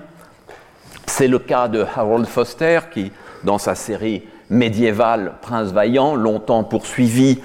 C'est 1.05 1.27
le 1.27 1.37
cas 1.37 1.67
de 1.67 1.85
Harold 1.95 2.25
Foster 2.25 2.79
qui, 2.91 3.11
dans 3.43 3.59
sa 3.59 3.75
série 3.75 4.23
médiéval 4.49 5.33
Prince 5.43 5.71
Vaillant, 5.71 6.15
longtemps 6.15 6.63
poursuivi, 6.63 7.41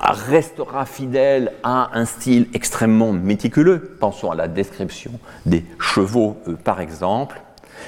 restera 0.00 0.86
fidèle 0.86 1.52
à 1.64 1.90
un 1.92 2.04
style 2.04 2.46
extrêmement 2.54 3.12
méticuleux. 3.12 3.96
Pensons 3.98 4.30
à 4.30 4.36
la 4.36 4.46
description 4.46 5.10
des 5.44 5.64
chevaux, 5.80 6.36
euh, 6.46 6.54
par 6.54 6.80
exemple. 6.80 7.40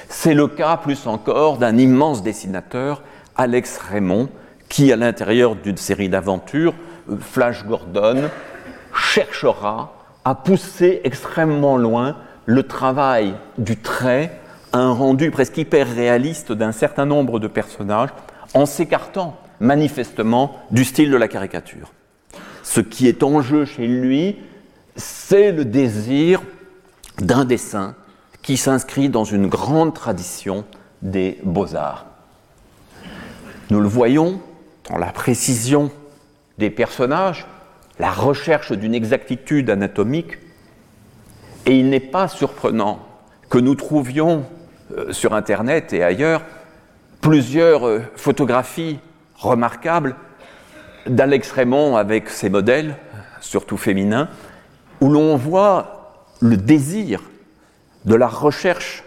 C'est 0.09 0.33
le 0.33 0.49
cas, 0.49 0.75
plus 0.75 1.07
encore, 1.07 1.57
d'un 1.57 1.77
immense 1.77 2.21
dessinateur, 2.21 3.01
Alex 3.37 3.77
Raymond, 3.77 4.27
qui, 4.67 4.91
à 4.91 4.97
l'intérieur 4.97 5.55
d'une 5.55 5.77
série 5.77 6.09
d'aventures, 6.09 6.73
Flash 7.19 7.65
Gordon, 7.65 8.29
cherchera 8.93 9.93
à 10.23 10.35
pousser 10.35 11.01
extrêmement 11.03 11.77
loin 11.77 12.17
le 12.45 12.63
travail 12.63 13.35
du 13.57 13.77
trait, 13.77 14.39
un 14.73 14.91
rendu 14.91 15.31
presque 15.31 15.57
hyper 15.57 15.87
réaliste 15.87 16.51
d'un 16.51 16.71
certain 16.71 17.05
nombre 17.05 17.39
de 17.39 17.47
personnages, 17.47 18.09
en 18.53 18.65
s'écartant 18.65 19.37
manifestement 19.59 20.59
du 20.71 20.83
style 20.83 21.11
de 21.11 21.17
la 21.17 21.27
caricature. 21.27 21.91
Ce 22.63 22.81
qui 22.81 23.07
est 23.07 23.23
en 23.23 23.41
jeu 23.41 23.65
chez 23.65 23.87
lui, 23.87 24.37
c'est 24.95 25.51
le 25.51 25.65
désir 25.65 26.41
d'un 27.19 27.45
dessin 27.45 27.95
qui 28.41 28.57
s'inscrit 28.57 29.09
dans 29.09 29.23
une 29.23 29.47
grande 29.47 29.93
tradition 29.93 30.65
des 31.01 31.39
beaux-arts. 31.43 32.05
Nous 33.69 33.79
le 33.79 33.87
voyons 33.87 34.39
dans 34.89 34.97
la 34.97 35.11
précision 35.11 35.91
des 36.57 36.69
personnages, 36.69 37.45
la 37.99 38.11
recherche 38.11 38.71
d'une 38.71 38.95
exactitude 38.95 39.69
anatomique, 39.69 40.37
et 41.65 41.79
il 41.79 41.89
n'est 41.89 41.99
pas 41.99 42.27
surprenant 42.27 42.99
que 43.49 43.57
nous 43.57 43.75
trouvions 43.75 44.45
euh, 44.95 45.11
sur 45.11 45.33
Internet 45.33 45.93
et 45.93 46.03
ailleurs 46.03 46.41
plusieurs 47.21 47.87
euh, 47.87 48.01
photographies 48.15 48.99
remarquables 49.35 50.15
d'Alex 51.07 51.51
Raymond 51.51 51.95
avec 51.97 52.29
ses 52.29 52.49
modèles, 52.49 52.95
surtout 53.41 53.77
féminins, 53.77 54.29
où 55.01 55.09
l'on 55.09 55.35
voit 55.35 56.23
le 56.39 56.57
désir 56.57 57.21
de 58.05 58.15
la 58.15 58.27
recherche 58.27 59.03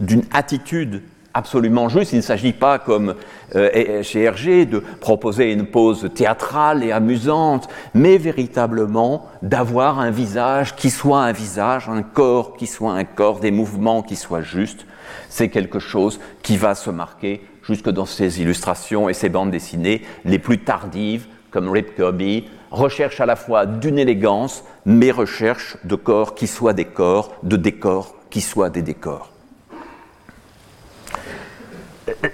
d'une 0.00 0.24
attitude 0.32 1.02
absolument 1.34 1.88
juste. 1.88 2.12
Il 2.12 2.16
ne 2.16 2.22
s'agit 2.22 2.52
pas, 2.52 2.78
comme 2.78 3.14
euh, 3.54 4.02
chez 4.02 4.22
Hergé, 4.22 4.66
de 4.66 4.82
proposer 5.00 5.52
une 5.52 5.66
pose 5.66 6.10
théâtrale 6.14 6.84
et 6.84 6.92
amusante, 6.92 7.68
mais 7.94 8.18
véritablement 8.18 9.26
d'avoir 9.42 9.98
un 9.98 10.10
visage 10.10 10.76
qui 10.76 10.90
soit 10.90 11.22
un 11.22 11.32
visage, 11.32 11.88
un 11.88 12.02
corps 12.02 12.56
qui 12.56 12.66
soit 12.66 12.92
un 12.92 13.04
corps, 13.04 13.40
des 13.40 13.50
mouvements 13.50 14.02
qui 14.02 14.16
soient 14.16 14.42
justes. 14.42 14.86
C'est 15.28 15.48
quelque 15.48 15.78
chose 15.78 16.20
qui 16.42 16.56
va 16.56 16.74
se 16.74 16.90
marquer 16.90 17.42
jusque 17.62 17.90
dans 17.90 18.06
ses 18.06 18.40
illustrations 18.40 19.08
et 19.08 19.14
ses 19.14 19.28
bandes 19.28 19.50
dessinées 19.50 20.02
les 20.24 20.38
plus 20.38 20.58
tardives, 20.58 21.26
comme 21.50 21.70
Rip 21.70 21.94
Kirby, 21.94 22.48
recherche 22.70 23.20
à 23.20 23.26
la 23.26 23.36
fois 23.36 23.66
d'une 23.66 23.98
élégance, 23.98 24.64
mais 24.86 25.10
recherche 25.10 25.76
de 25.84 25.94
corps 25.94 26.34
qui 26.34 26.46
soient 26.46 26.72
des 26.72 26.86
corps, 26.86 27.34
de 27.42 27.56
décors 27.56 28.16
qui 28.30 28.40
soient 28.40 28.70
des 28.70 28.82
décors. 28.82 29.31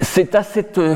C'est 0.01 0.35
à 0.35 0.43
cette 0.43 0.79
euh, 0.79 0.95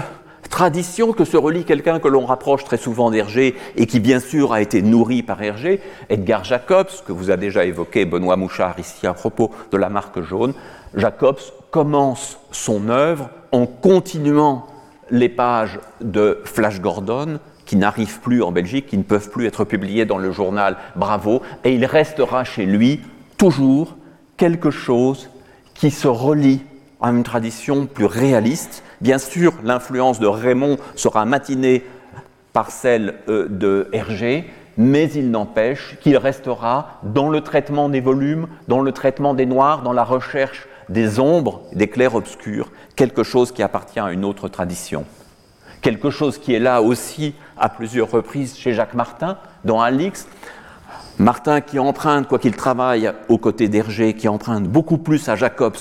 tradition 0.51 1.13
que 1.13 1.25
se 1.25 1.37
relie 1.37 1.65
quelqu'un 1.65 1.99
que 1.99 2.09
l'on 2.09 2.27
rapproche 2.27 2.65
très 2.65 2.77
souvent 2.77 3.11
d'Hergé 3.11 3.57
et 3.77 3.87
qui 3.87 4.01
bien 4.01 4.21
sûr 4.21 4.53
a 4.53 4.61
été 4.61 4.83
nourri 4.83 5.23
par 5.23 5.43
Hergé, 5.43 5.81
Edgar 6.09 6.45
Jacobs, 6.45 6.91
que 7.07 7.13
vous 7.13 7.31
a 7.31 7.37
déjà 7.37 7.65
évoqué 7.65 8.05
Benoît 8.05 8.37
Mouchard 8.37 8.79
ici 8.79 9.07
à 9.07 9.15
propos 9.15 9.51
de 9.71 9.77
la 9.79 9.89
marque 9.89 10.21
jaune. 10.21 10.55
Jacobs 10.95 11.41
commence 11.71 12.39
son 12.51 12.91
œuvre 12.91 13.31
en 13.51 13.67
continuant 13.67 14.67
les 15.11 15.29
pages 15.29 15.81
de 16.01 16.41
Flash 16.45 16.81
Gordon, 16.81 17.39
qui 17.65 17.77
n'arrivent 17.77 18.21
plus 18.21 18.43
en 18.43 18.53
Belgique, 18.53 18.87
qui 18.87 18.99
ne 18.99 19.03
peuvent 19.03 19.31
plus 19.31 19.47
être 19.47 19.65
publiées 19.65 20.05
dans 20.05 20.19
le 20.19 20.33
journal 20.33 20.77
Bravo, 20.97 21.43
et 21.65 21.75
il 21.75 21.85
restera 21.87 22.45
chez 22.45 22.67
lui 22.67 23.01
toujours 23.39 23.97
quelque 24.37 24.71
chose 24.71 25.31
qui 25.75 25.91
se 25.91 26.09
relie 26.09 26.63
à 27.03 27.11
une 27.11 27.25
tradition 27.25 27.87
plus 27.87 28.07
réaliste. 28.07 28.83
Bien 29.01 29.19
sûr, 29.19 29.53
l'influence 29.65 30.21
de 30.21 30.27
Raymond 30.27 30.79
sera 30.95 31.25
matinée 31.25 31.85
par 32.53 32.71
celle 32.71 33.15
euh, 33.29 33.49
de 33.49 33.89
Hergé, 33.93 34.49
mais 34.77 35.11
il 35.11 35.31
n'empêche 35.31 35.99
qu'il 36.01 36.17
restera 36.17 37.01
dans 37.03 37.29
le 37.29 37.41
traitement 37.41 37.89
des 37.89 38.01
volumes, 38.01 38.47
dans 38.69 38.81
le 38.81 38.93
traitement 38.93 39.35
des 39.35 39.47
noirs, 39.47 39.83
dans 39.83 39.93
la 39.93 40.05
recherche 40.05 40.69
des 40.89 41.19
ombres, 41.19 41.63
des 41.73 41.89
clairs-obscurs, 41.89 42.71
quelque 42.97 43.23
chose 43.23 43.53
qui 43.53 43.63
appartient 43.63 44.01
à 44.01 44.13
une 44.13 44.25
autre 44.25 44.49
tradition. 44.49 45.05
Quelque 45.81 46.11
chose 46.11 46.39
qui 46.39 46.55
est 46.55 46.61
là 46.61 46.83
aussi 46.83 47.35
à 47.59 47.69
plusieurs 47.69 48.11
reprises 48.11 48.57
chez 48.57 48.73
Jacques 48.73 48.95
Martin, 48.95 49.39
dans 49.65 49.81
Alix. 49.81 50.29
Martin 51.19 51.61
qui 51.61 51.79
emprunte, 51.79 52.29
quoi 52.29 52.39
qu'il 52.39 52.57
travaille 52.57 53.11
aux 53.29 53.39
côtés 53.39 53.69
d'Hergé, 53.69 54.15
qui 54.15 54.29
emprunte 54.29 54.65
beaucoup 54.65 54.99
plus 54.99 55.29
à 55.29 55.37
Jacobs 55.37 55.77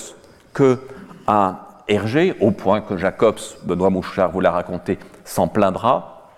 que 0.54 0.80
à 1.28 1.84
Hergé, 1.88 2.36
au 2.40 2.52
point 2.52 2.82
que 2.82 2.98
Jacobs, 2.98 3.40
Benoît 3.64 3.90
Mouchard 3.90 4.32
vous 4.32 4.40
l'a 4.40 4.52
raconté, 4.52 4.98
s'en 5.26 5.48
plaindra. 5.48 6.30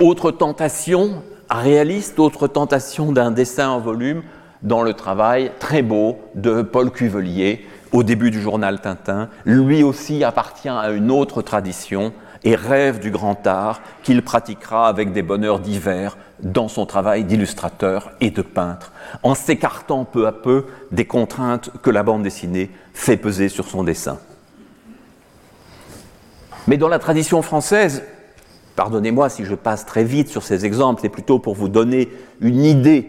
Autre 0.00 0.30
tentation 0.30 1.22
réaliste, 1.50 2.18
autre 2.18 2.46
tentation 2.46 3.12
d'un 3.12 3.30
dessin 3.30 3.68
en 3.70 3.80
volume 3.80 4.22
dans 4.62 4.82
le 4.82 4.94
travail 4.94 5.50
très 5.58 5.82
beau 5.82 6.18
de 6.34 6.62
Paul 6.62 6.90
Cuvelier 6.90 7.66
au 7.92 8.02
début 8.02 8.30
du 8.30 8.40
journal 8.40 8.80
Tintin. 8.80 9.28
Lui 9.44 9.82
aussi 9.82 10.24
appartient 10.24 10.68
à 10.68 10.90
une 10.90 11.10
autre 11.10 11.42
tradition 11.42 12.12
et 12.48 12.54
rêve 12.54 12.98
du 12.98 13.10
grand 13.10 13.46
art 13.46 13.82
qu'il 14.02 14.22
pratiquera 14.22 14.88
avec 14.88 15.12
des 15.12 15.20
bonheurs 15.20 15.60
divers 15.60 16.16
dans 16.40 16.68
son 16.68 16.86
travail 16.86 17.24
d'illustrateur 17.24 18.10
et 18.22 18.30
de 18.30 18.40
peintre, 18.40 18.90
en 19.22 19.34
s'écartant 19.34 20.06
peu 20.06 20.26
à 20.26 20.32
peu 20.32 20.64
des 20.90 21.04
contraintes 21.04 21.68
que 21.82 21.90
la 21.90 22.02
bande 22.02 22.22
dessinée 22.22 22.70
fait 22.94 23.18
peser 23.18 23.50
sur 23.50 23.68
son 23.68 23.84
dessin. 23.84 24.18
Mais 26.66 26.78
dans 26.78 26.88
la 26.88 26.98
tradition 26.98 27.42
française, 27.42 28.02
Pardonnez-moi 28.78 29.28
si 29.28 29.44
je 29.44 29.56
passe 29.56 29.84
très 29.84 30.04
vite 30.04 30.28
sur 30.28 30.44
ces 30.44 30.64
exemples, 30.64 31.00
c'est 31.02 31.08
plutôt 31.08 31.40
pour 31.40 31.56
vous 31.56 31.68
donner 31.68 32.10
une 32.40 32.64
idée 32.64 33.08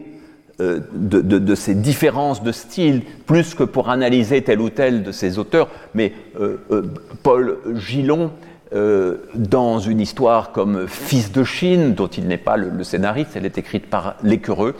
euh, 0.59 0.79
de, 0.93 1.53
ces 1.53 1.75
différences 1.75 2.41
de 2.41 2.51
style, 2.51 3.03
plus 3.27 3.53
que 3.53 3.61
pour 3.61 3.89
analyser 3.89 4.41
tel 4.41 4.61
ou 4.61 4.71
tel 4.71 5.03
de 5.03 5.11
ces 5.11 5.37
auteurs. 5.37 5.69
Mais 5.93 6.11
euh, 6.41 6.57
euh, 6.71 6.81
Paul 7.21 7.59
Gillon, 7.75 8.31
dans 8.71 9.79
une 9.79 9.99
histoire 9.99 10.51
comme 10.51 10.87
Fils 10.87 11.31
de 11.31 11.43
Chine, 11.43 11.93
dont 11.95 12.07
il 12.07 12.27
n'est 12.27 12.37
pas 12.37 12.55
le, 12.55 12.83
scénariste, 12.83 13.31
elle 13.35 13.45
est 13.45 13.57
écrite 13.57 13.89
par 13.89 14.15
l'écureux, 14.23 14.75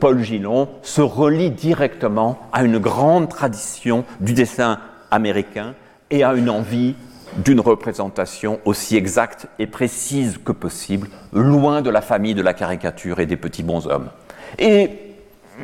Paul 0.00 0.22
Gillon 0.22 0.68
se 0.82 1.00
relie 1.00 1.50
directement 1.50 2.38
à 2.52 2.64
une 2.64 2.78
grande 2.78 3.28
tradition 3.28 4.04
du 4.20 4.32
dessin 4.32 4.78
américain 5.10 5.74
et 6.10 6.24
à 6.24 6.34
une 6.34 6.50
envie 6.50 6.94
d'une 7.38 7.60
représentation 7.60 8.60
aussi 8.64 8.96
exacte 8.96 9.46
et 9.58 9.66
précise 9.66 10.38
que 10.44 10.52
possible, 10.52 11.08
loin 11.32 11.82
de 11.82 11.90
la 11.90 12.00
famille 12.00 12.34
de 12.34 12.42
la 12.42 12.54
caricature 12.54 13.20
et 13.20 13.26
des 13.26 13.36
petits 13.36 13.62
bonshommes. 13.62 14.10
Et 14.58 14.90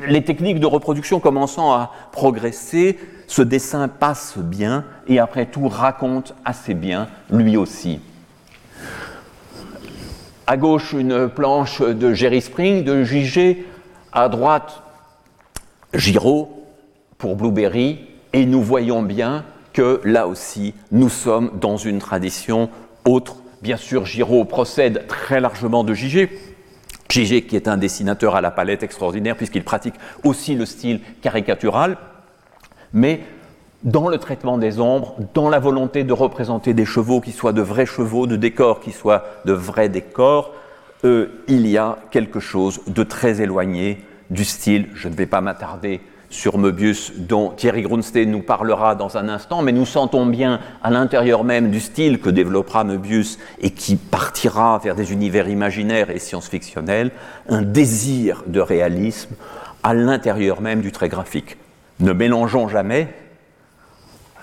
les 0.06 0.24
techniques 0.24 0.60
de 0.60 0.66
reproduction 0.66 1.20
commençant 1.20 1.72
à 1.72 1.92
progresser, 2.12 2.98
ce 3.26 3.42
dessin 3.42 3.88
passe 3.88 4.38
bien 4.38 4.84
et 5.06 5.18
après 5.18 5.46
tout 5.46 5.68
raconte 5.68 6.34
assez 6.44 6.74
bien 6.74 7.08
lui 7.30 7.56
aussi. 7.56 8.00
À 10.46 10.56
gauche, 10.56 10.92
une 10.92 11.28
planche 11.28 11.82
de 11.82 12.14
Jerry 12.14 12.40
Spring, 12.40 12.84
de 12.84 13.02
JG, 13.02 13.64
à 14.12 14.28
droite, 14.28 14.82
Giraud 15.92 16.64
pour 17.18 17.34
Blueberry, 17.34 17.98
et 18.32 18.46
nous 18.46 18.62
voyons 18.62 19.02
bien 19.02 19.44
que 19.72 20.00
là 20.04 20.28
aussi, 20.28 20.74
nous 20.92 21.08
sommes 21.08 21.50
dans 21.60 21.76
une 21.76 21.98
tradition 21.98 22.70
autre. 23.04 23.36
Bien 23.62 23.76
sûr, 23.76 24.06
Giraud 24.06 24.44
procède 24.44 25.06
très 25.08 25.40
largement 25.40 25.82
de 25.82 25.94
Gigé. 25.94 26.30
Gigé 27.08 27.42
qui 27.42 27.56
est 27.56 27.68
un 27.68 27.76
dessinateur 27.76 28.34
à 28.34 28.40
la 28.40 28.50
palette 28.50 28.82
extraordinaire 28.82 29.36
puisqu'il 29.36 29.64
pratique 29.64 29.94
aussi 30.24 30.54
le 30.54 30.66
style 30.66 31.00
caricatural, 31.22 31.96
mais 32.92 33.20
dans 33.82 34.08
le 34.08 34.18
traitement 34.18 34.58
des 34.58 34.80
ombres, 34.80 35.16
dans 35.34 35.48
la 35.48 35.58
volonté 35.58 36.02
de 36.02 36.12
représenter 36.12 36.74
des 36.74 36.84
chevaux 36.84 37.20
qui 37.20 37.32
soient 37.32 37.52
de 37.52 37.62
vrais 37.62 37.86
chevaux, 37.86 38.26
de 38.26 38.36
décors 38.36 38.80
qui 38.80 38.92
soient 38.92 39.24
de 39.44 39.52
vrais 39.52 39.88
décors, 39.88 40.52
euh, 41.04 41.28
il 41.46 41.66
y 41.66 41.78
a 41.78 41.98
quelque 42.10 42.40
chose 42.40 42.80
de 42.86 43.02
très 43.02 43.40
éloigné 43.40 44.02
du 44.30 44.44
style, 44.44 44.88
je 44.94 45.08
ne 45.08 45.14
vais 45.14 45.26
pas 45.26 45.40
m'attarder 45.40 46.00
sur 46.36 46.58
Möbius 46.58 47.12
dont 47.16 47.48
Thierry 47.48 47.80
Grunstein 47.80 48.30
nous 48.30 48.42
parlera 48.42 48.94
dans 48.94 49.16
un 49.16 49.28
instant, 49.30 49.62
mais 49.62 49.72
nous 49.72 49.86
sentons 49.86 50.26
bien 50.26 50.60
à 50.82 50.90
l'intérieur 50.90 51.44
même 51.44 51.70
du 51.70 51.80
style 51.80 52.20
que 52.20 52.28
développera 52.28 52.84
Möbius 52.84 53.38
et 53.58 53.70
qui 53.70 53.96
partira 53.96 54.78
vers 54.84 54.94
des 54.94 55.12
univers 55.12 55.48
imaginaires 55.48 56.10
et 56.10 56.18
science-fictionnels, 56.18 57.10
un 57.48 57.62
désir 57.62 58.44
de 58.46 58.60
réalisme 58.60 59.34
à 59.82 59.94
l'intérieur 59.94 60.60
même 60.60 60.82
du 60.82 60.92
trait 60.92 61.08
graphique. 61.08 61.56
Ne 62.00 62.12
mélangeons 62.12 62.68
jamais 62.68 63.08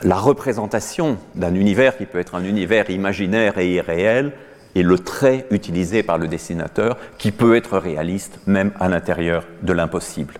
la 0.01 0.15
représentation 0.15 1.19
d'un 1.35 1.53
univers 1.53 1.95
qui 1.95 2.07
peut 2.07 2.19
être 2.19 2.33
un 2.33 2.43
univers 2.43 2.89
imaginaire 2.89 3.59
et 3.59 3.71
irréel 3.71 4.31
et 4.73 4.81
le 4.81 4.97
trait 4.97 5.45
utilisé 5.51 6.01
par 6.01 6.17
le 6.17 6.27
dessinateur 6.27 6.97
qui 7.19 7.31
peut 7.31 7.55
être 7.55 7.77
réaliste 7.77 8.39
même 8.47 8.71
à 8.79 8.89
l'intérieur 8.89 9.45
de 9.61 9.73
l'impossible. 9.73 10.33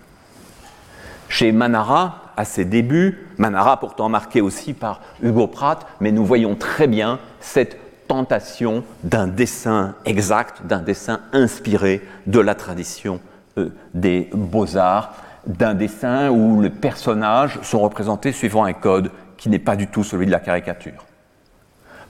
Chez 1.28 1.52
Manara, 1.52 2.32
à 2.36 2.44
ses 2.44 2.64
débuts, 2.64 3.26
Manara 3.38 3.78
pourtant 3.78 4.08
marqué 4.08 4.40
aussi 4.40 4.72
par 4.72 5.00
Hugo 5.22 5.46
Pratt, 5.46 5.86
mais 6.00 6.12
nous 6.12 6.24
voyons 6.24 6.54
très 6.54 6.86
bien 6.86 7.18
cette 7.40 7.78
tentation 8.06 8.84
d'un 9.02 9.26
dessin 9.26 9.94
exact, 10.04 10.66
d'un 10.66 10.80
dessin 10.80 11.20
inspiré 11.32 12.02
de 12.26 12.40
la 12.40 12.54
tradition 12.54 13.20
euh, 13.58 13.70
des 13.94 14.28
beaux-arts, 14.32 15.14
d'un 15.46 15.74
dessin 15.74 16.30
où 16.30 16.60
les 16.60 16.70
personnages 16.70 17.58
sont 17.62 17.80
représentés 17.80 18.32
suivant 18.32 18.64
un 18.64 18.72
code 18.72 19.10
qui 19.36 19.48
n'est 19.48 19.58
pas 19.58 19.76
du 19.76 19.86
tout 19.88 20.04
celui 20.04 20.26
de 20.26 20.30
la 20.30 20.40
caricature. 20.40 21.04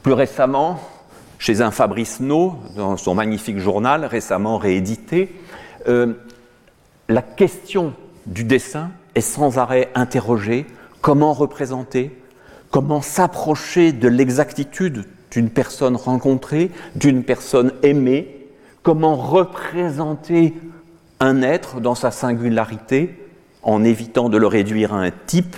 Plus 0.02 0.12
récemment, 0.12 0.80
chez 1.38 1.60
un 1.60 1.70
Fabrice 1.70 2.20
No, 2.20 2.58
dans 2.76 2.96
son 2.96 3.14
magnifique 3.14 3.58
journal 3.58 4.04
récemment 4.04 4.58
réédité, 4.58 5.34
euh, 5.88 6.14
la 7.08 7.22
question 7.22 7.94
du 8.26 8.44
dessin 8.44 8.90
est 9.14 9.20
sans 9.20 9.58
arrêt 9.58 9.90
interrogé 9.94 10.66
comment 11.00 11.32
représenter, 11.32 12.18
comment 12.70 13.02
s'approcher 13.02 13.92
de 13.92 14.08
l'exactitude 14.08 15.04
d'une 15.30 15.50
personne 15.50 15.96
rencontrée, 15.96 16.70
d'une 16.94 17.24
personne 17.24 17.72
aimée, 17.82 18.48
comment 18.82 19.16
représenter 19.16 20.54
un 21.20 21.42
être 21.42 21.80
dans 21.80 21.94
sa 21.94 22.10
singularité 22.10 23.18
en 23.62 23.82
évitant 23.84 24.28
de 24.28 24.36
le 24.36 24.46
réduire 24.46 24.94
à 24.94 24.98
un 24.98 25.10
type. 25.26 25.56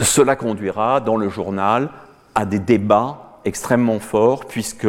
Cela 0.00 0.34
conduira 0.36 1.00
dans 1.00 1.16
le 1.16 1.28
journal 1.28 1.90
à 2.34 2.44
des 2.44 2.58
débats 2.58 3.40
extrêmement 3.44 4.00
forts 4.00 4.46
puisque 4.46 4.88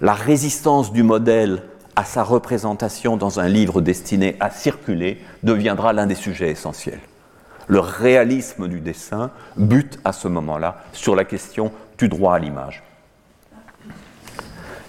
la 0.00 0.12
résistance 0.12 0.92
du 0.92 1.02
modèle 1.02 1.62
à 1.96 2.04
sa 2.04 2.22
représentation 2.22 3.16
dans 3.16 3.40
un 3.40 3.48
livre 3.48 3.80
destiné 3.80 4.36
à 4.40 4.50
circuler 4.50 5.18
deviendra 5.42 5.92
l'un 5.92 6.06
des 6.06 6.14
sujets 6.14 6.50
essentiels. 6.50 7.00
Le 7.66 7.80
réalisme 7.80 8.68
du 8.68 8.80
dessin 8.80 9.30
bute 9.56 9.98
à 10.04 10.12
ce 10.12 10.28
moment-là 10.28 10.84
sur 10.92 11.14
la 11.14 11.24
question 11.24 11.72
du 11.98 12.08
droit 12.08 12.34
à 12.34 12.38
l'image. 12.38 12.82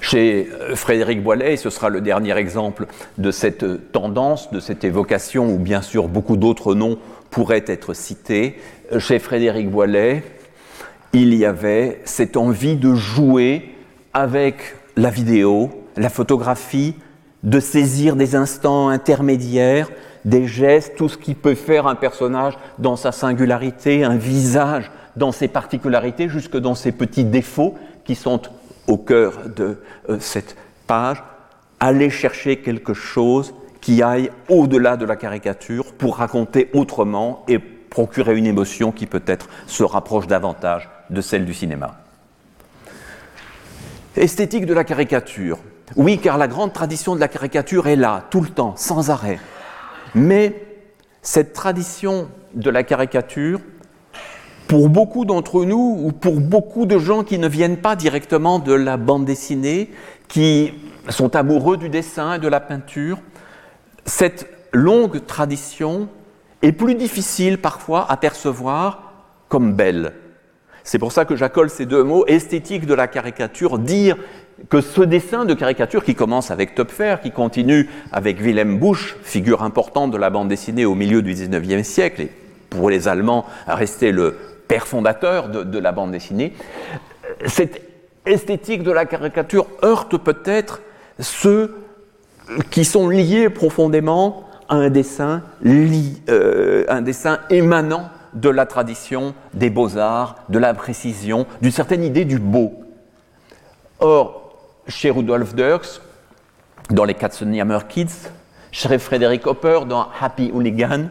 Chez 0.02 0.50
euh, 0.52 0.76
Frédéric 0.76 1.24
Boilet, 1.24 1.54
et 1.54 1.58
ce 1.58 1.70
sera 1.70 1.90
le 1.90 2.02
dernier 2.02 2.38
exemple 2.38 2.86
de 3.18 3.32
cette 3.32 3.92
tendance, 3.92 4.52
de 4.52 4.60
cette 4.60 4.84
évocation, 4.84 5.48
où 5.50 5.58
bien 5.58 5.82
sûr 5.82 6.08
beaucoup 6.08 6.38
d'autres 6.38 6.76
noms 6.76 7.00
pourraient 7.32 7.66
être 7.66 7.94
cités, 7.94 8.60
chez 9.00 9.20
Frédéric 9.20 9.70
Boilet, 9.70 10.24
il 11.14 11.34
y 11.34 11.46
avait 11.46 12.02
cette 12.06 12.38
envie 12.38 12.76
de 12.76 12.94
jouer 12.94 13.74
avec 14.14 14.76
la 14.96 15.10
vidéo, 15.10 15.85
la 15.98 16.10
photographie, 16.10 16.96
de 17.44 17.60
saisir 17.60 18.16
des 18.16 18.36
instants 18.36 18.90
intermédiaires, 18.90 19.90
des 20.26 20.48
gestes, 20.48 20.96
tout 20.98 21.08
ce 21.08 21.18
qui 21.18 21.36
peut 21.36 21.56
faire 21.56 21.86
un 21.86 21.96
personnage 21.96 22.58
dans 22.80 22.96
sa 22.96 23.12
singularité, 23.12 24.04
un 24.04 24.18
visage 24.18 24.92
dans 25.16 25.32
ses 25.32 25.48
particularités, 25.48 26.28
jusque 26.28 26.58
dans 26.58 26.76
ses 26.76 26.92
petits 26.92 27.24
défauts 27.24 27.76
qui 28.04 28.16
sont 28.16 28.42
au 28.88 28.98
cœur 28.98 29.34
de 29.56 29.82
euh, 30.10 30.18
cette 30.20 30.56
page, 30.88 31.24
aller 31.80 32.10
chercher 32.10 32.58
quelque 32.58 32.94
chose 32.94 33.54
qui 33.82 34.02
aille 34.02 34.32
au-delà 34.50 34.98
de 34.98 35.06
la 35.06 35.16
caricature 35.16 35.94
pour 35.94 36.18
raconter 36.18 36.70
autrement 36.74 37.44
et 37.48 37.60
procurer 37.60 38.36
une 38.36 38.48
émotion 38.48 38.92
qui 38.92 39.06
peut-être 39.06 39.48
se 39.68 39.84
rapproche 39.84 40.28
davantage 40.28 40.90
de 41.12 41.22
celle 41.22 41.46
du 41.46 41.54
cinéma. 41.54 42.02
Esthétique 44.16 44.66
de 44.66 44.74
la 44.74 44.84
caricature. 44.84 45.60
Oui, 45.96 46.18
car 46.18 46.38
la 46.38 46.48
grande 46.48 46.74
tradition 46.74 47.16
de 47.16 47.20
la 47.20 47.28
caricature 47.28 47.88
est 47.88 47.96
là, 47.96 48.26
tout 48.30 48.42
le 48.42 48.50
temps, 48.50 48.74
sans 48.76 49.10
arrêt. 49.12 49.40
Mais 50.16 50.66
cette 51.22 51.54
tradition 51.54 52.28
de 52.54 52.70
la 52.70 52.84
caricature, 52.84 53.60
pour 54.68 54.90
beaucoup 54.90 55.26
d'entre 55.26 55.64
nous, 55.64 56.00
ou 56.02 56.12
pour 56.12 56.40
beaucoup 56.40 56.86
de 56.86 56.98
gens 56.98 57.24
qui 57.24 57.38
ne 57.38 57.48
viennent 57.48 57.78
pas 57.78 57.96
directement 57.96 58.60
de 58.60 58.74
la 58.74 58.98
bande 58.98 59.26
dessinée, 59.26 59.92
qui 60.28 60.74
sont 61.10 61.36
amoureux 61.36 61.78
du 61.78 61.90
dessin 61.90 62.36
et 62.36 62.40
de 62.40 62.48
la 62.48 62.60
peinture, 62.60 63.20
cette 64.06 64.50
longue 64.72 65.26
tradition 65.26 66.10
est 66.62 66.72
plus 66.72 66.96
difficile 66.96 67.60
parfois 67.60 68.10
à 68.12 68.18
percevoir 68.18 69.14
comme 69.50 69.74
belle. 69.74 70.14
C'est 70.86 71.00
pour 71.00 71.12
ça 71.12 71.26
que 71.26 71.36
j'accole 71.36 71.72
ces 71.72 71.88
deux 71.88 72.04
mots, 72.04 72.26
esthétique 72.28 72.86
de 72.86 72.94
la 72.94 73.08
caricature, 73.08 73.80
dire 73.80 74.18
que 74.70 74.82
ce 74.82 75.02
dessin 75.02 75.44
de 75.44 75.56
caricature 75.56 76.04
qui 76.04 76.14
commence 76.14 76.52
avec 76.52 76.76
Topfer, 76.76 77.16
qui 77.24 77.32
continue 77.32 77.90
avec 78.12 78.40
Wilhelm 78.40 78.78
Busch, 78.78 79.18
figure 79.24 79.64
importante 79.64 80.12
de 80.12 80.18
la 80.18 80.30
bande 80.30 80.48
dessinée 80.48 80.86
au 80.86 80.94
milieu 80.94 81.24
du 81.24 81.34
XIXe 81.34 81.86
siècle, 81.86 82.22
et 82.22 82.32
pour 82.70 82.92
les 82.92 83.08
Allemands 83.08 83.46
resté 83.68 84.12
le 84.12 84.38
père 84.68 84.86
fondateur 84.86 85.50
de, 85.50 85.64
de 85.64 85.80
la 85.80 85.92
bande 85.92 86.12
dessinée, 86.12 86.54
cette 87.48 87.82
esthétique 88.28 88.84
de 88.84 88.92
la 88.92 89.06
caricature 89.06 89.66
heurte 89.84 90.18
peut-être 90.18 90.82
ceux 91.20 91.76
qui 92.70 92.86
sont 92.86 93.10
liés 93.10 93.50
profondément 93.50 94.44
à 94.70 94.76
un 94.76 94.90
dessin, 94.92 95.42
euh, 95.66 96.86
un 96.88 97.02
dessin 97.02 97.40
émanant 97.50 98.10
de 98.36 98.50
la 98.50 98.66
tradition 98.66 99.34
des 99.54 99.70
beaux-arts, 99.70 100.36
de 100.50 100.60
la 100.60 100.74
précision, 100.74 101.48
d'une 101.62 101.72
certaine 101.72 102.04
idée 102.04 102.26
du 102.26 102.38
beau. 102.38 102.84
Or, 104.00 104.54
chez 104.88 105.10
Rudolf 105.10 105.56
Dirks, 105.56 106.02
dans 106.92 107.06
les 107.06 107.14
Katzenjammer 107.16 107.80
Kids, 107.90 108.30
chez 108.72 109.00
Frédéric 109.00 109.48
Hopper, 109.48 109.82
dans 109.88 110.08
Happy 110.20 110.52
Hooligan, 110.54 111.10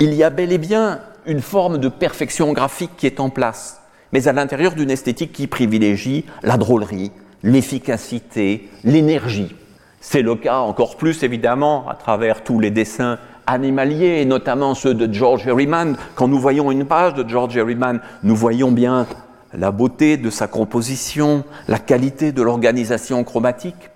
il 0.00 0.14
y 0.14 0.24
a 0.24 0.30
bel 0.30 0.52
et 0.52 0.58
bien 0.58 1.00
une 1.26 1.42
forme 1.42 1.78
de 1.78 1.88
perfection 1.88 2.52
graphique 2.52 2.96
qui 2.96 3.06
est 3.06 3.20
en 3.20 3.30
place, 3.30 3.82
mais 4.12 4.28
à 4.28 4.32
l'intérieur 4.32 4.74
d'une 4.74 4.90
esthétique 4.90 5.32
qui 5.32 5.46
privilégie 5.46 6.24
la 6.42 6.56
drôlerie, 6.56 7.12
l'efficacité, 7.42 8.68
l'énergie. 8.82 9.54
C'est 10.00 10.22
le 10.22 10.36
cas 10.36 10.58
encore 10.58 10.96
plus 10.96 11.22
évidemment 11.22 11.88
à 11.88 11.94
travers 11.94 12.44
tous 12.44 12.60
les 12.60 12.70
dessins 12.70 13.18
animaliers, 13.46 14.20
et 14.20 14.24
notamment 14.24 14.74
ceux 14.74 14.94
de 14.94 15.12
George 15.12 15.46
Herriman. 15.46 15.96
Quand 16.14 16.28
nous 16.28 16.38
voyons 16.38 16.70
une 16.70 16.84
page 16.84 17.14
de 17.14 17.28
George 17.28 17.56
Herriman, 17.56 18.00
nous 18.22 18.36
voyons 18.36 18.72
bien 18.72 19.06
la 19.52 19.70
beauté 19.70 20.16
de 20.16 20.30
sa 20.30 20.48
composition, 20.48 21.44
la 21.68 21.78
qualité 21.78 22.32
de 22.32 22.42
l'organisation 22.42 23.22
chromatique. 23.24 23.90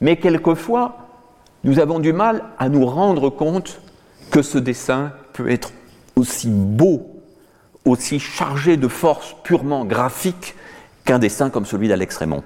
Mais 0.00 0.16
quelquefois, 0.16 1.08
nous 1.64 1.80
avons 1.80 1.98
du 1.98 2.12
mal 2.12 2.44
à 2.58 2.68
nous 2.68 2.86
rendre 2.86 3.30
compte 3.30 3.80
que 4.30 4.42
ce 4.42 4.58
dessin 4.58 5.12
peut 5.32 5.50
être 5.50 5.72
aussi 6.16 6.48
beau, 6.50 7.22
aussi 7.84 8.18
chargé 8.18 8.76
de 8.76 8.88
force 8.88 9.34
purement 9.42 9.84
graphique 9.84 10.54
qu'un 11.04 11.18
dessin 11.18 11.50
comme 11.50 11.64
celui 11.64 11.88
d'Alex 11.88 12.16
Raymond. 12.18 12.42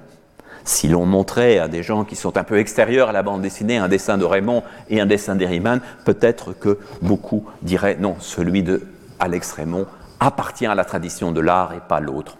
Si 0.64 0.88
l'on 0.88 1.06
montrait 1.06 1.58
à 1.58 1.68
des 1.68 1.82
gens 1.82 2.04
qui 2.04 2.16
sont 2.16 2.36
un 2.36 2.44
peu 2.44 2.58
extérieurs 2.58 3.08
à 3.08 3.12
la 3.12 3.22
bande 3.22 3.42
dessinée 3.42 3.78
un 3.78 3.88
dessin 3.88 4.18
de 4.18 4.24
Raymond 4.24 4.62
et 4.90 5.00
un 5.00 5.06
dessin 5.06 5.34
d'Herriman, 5.34 5.80
peut-être 6.04 6.52
que 6.52 6.78
beaucoup 7.00 7.44
diraient 7.62 7.96
non, 7.98 8.16
celui 8.20 8.62
de 8.62 8.82
Alex 9.18 9.52
Raymond 9.52 9.86
appartient 10.20 10.66
à 10.66 10.74
la 10.74 10.84
tradition 10.84 11.32
de 11.32 11.40
l'art 11.40 11.72
et 11.74 11.80
pas 11.88 12.00
l'autre. 12.00 12.36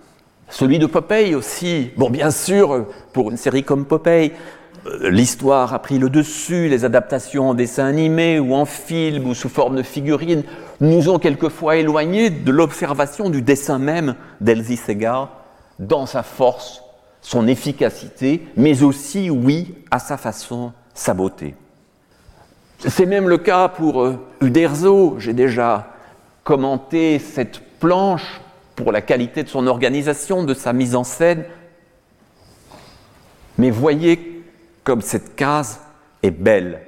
Celui 0.48 0.78
de 0.78 0.86
Popeye 0.86 1.34
aussi, 1.34 1.90
bon 1.96 2.10
bien 2.10 2.30
sûr, 2.30 2.86
pour 3.12 3.30
une 3.30 3.36
série 3.36 3.64
comme 3.64 3.86
Popeye, 3.86 4.32
euh, 4.86 5.10
l'histoire 5.10 5.72
a 5.74 5.78
pris 5.80 5.98
le 5.98 6.10
dessus, 6.10 6.68
les 6.68 6.84
adaptations 6.84 7.50
en 7.50 7.54
dessin 7.54 7.86
animé 7.86 8.38
ou 8.38 8.54
en 8.54 8.64
film 8.64 9.26
ou 9.26 9.34
sous 9.34 9.48
forme 9.48 9.76
de 9.76 9.82
figurines 9.82 10.42
nous 10.80 11.08
ont 11.08 11.18
quelquefois 11.18 11.76
éloignés 11.76 12.30
de 12.30 12.50
l'observation 12.50 13.30
du 13.30 13.42
dessin 13.42 13.78
même 13.78 14.14
d'Elsie 14.40 14.76
Segar 14.76 15.30
dans 15.78 16.06
sa 16.06 16.22
force 16.22 16.82
son 17.22 17.46
efficacité, 17.46 18.46
mais 18.56 18.82
aussi, 18.82 19.30
oui, 19.30 19.74
à 19.90 19.98
sa 19.98 20.16
façon, 20.16 20.72
sa 20.92 21.14
beauté. 21.14 21.54
C'est 22.78 23.06
même 23.06 23.28
le 23.28 23.38
cas 23.38 23.68
pour 23.68 24.02
euh, 24.02 24.18
Uderzo. 24.40 25.16
J'ai 25.18 25.32
déjà 25.32 25.86
commenté 26.42 27.20
cette 27.20 27.60
planche 27.78 28.40
pour 28.74 28.90
la 28.90 29.00
qualité 29.00 29.44
de 29.44 29.48
son 29.48 29.68
organisation, 29.68 30.42
de 30.42 30.52
sa 30.52 30.72
mise 30.72 30.96
en 30.96 31.04
scène. 31.04 31.44
Mais 33.56 33.70
voyez 33.70 34.42
comme 34.82 35.00
cette 35.00 35.36
case 35.36 35.80
est 36.24 36.32
belle. 36.32 36.80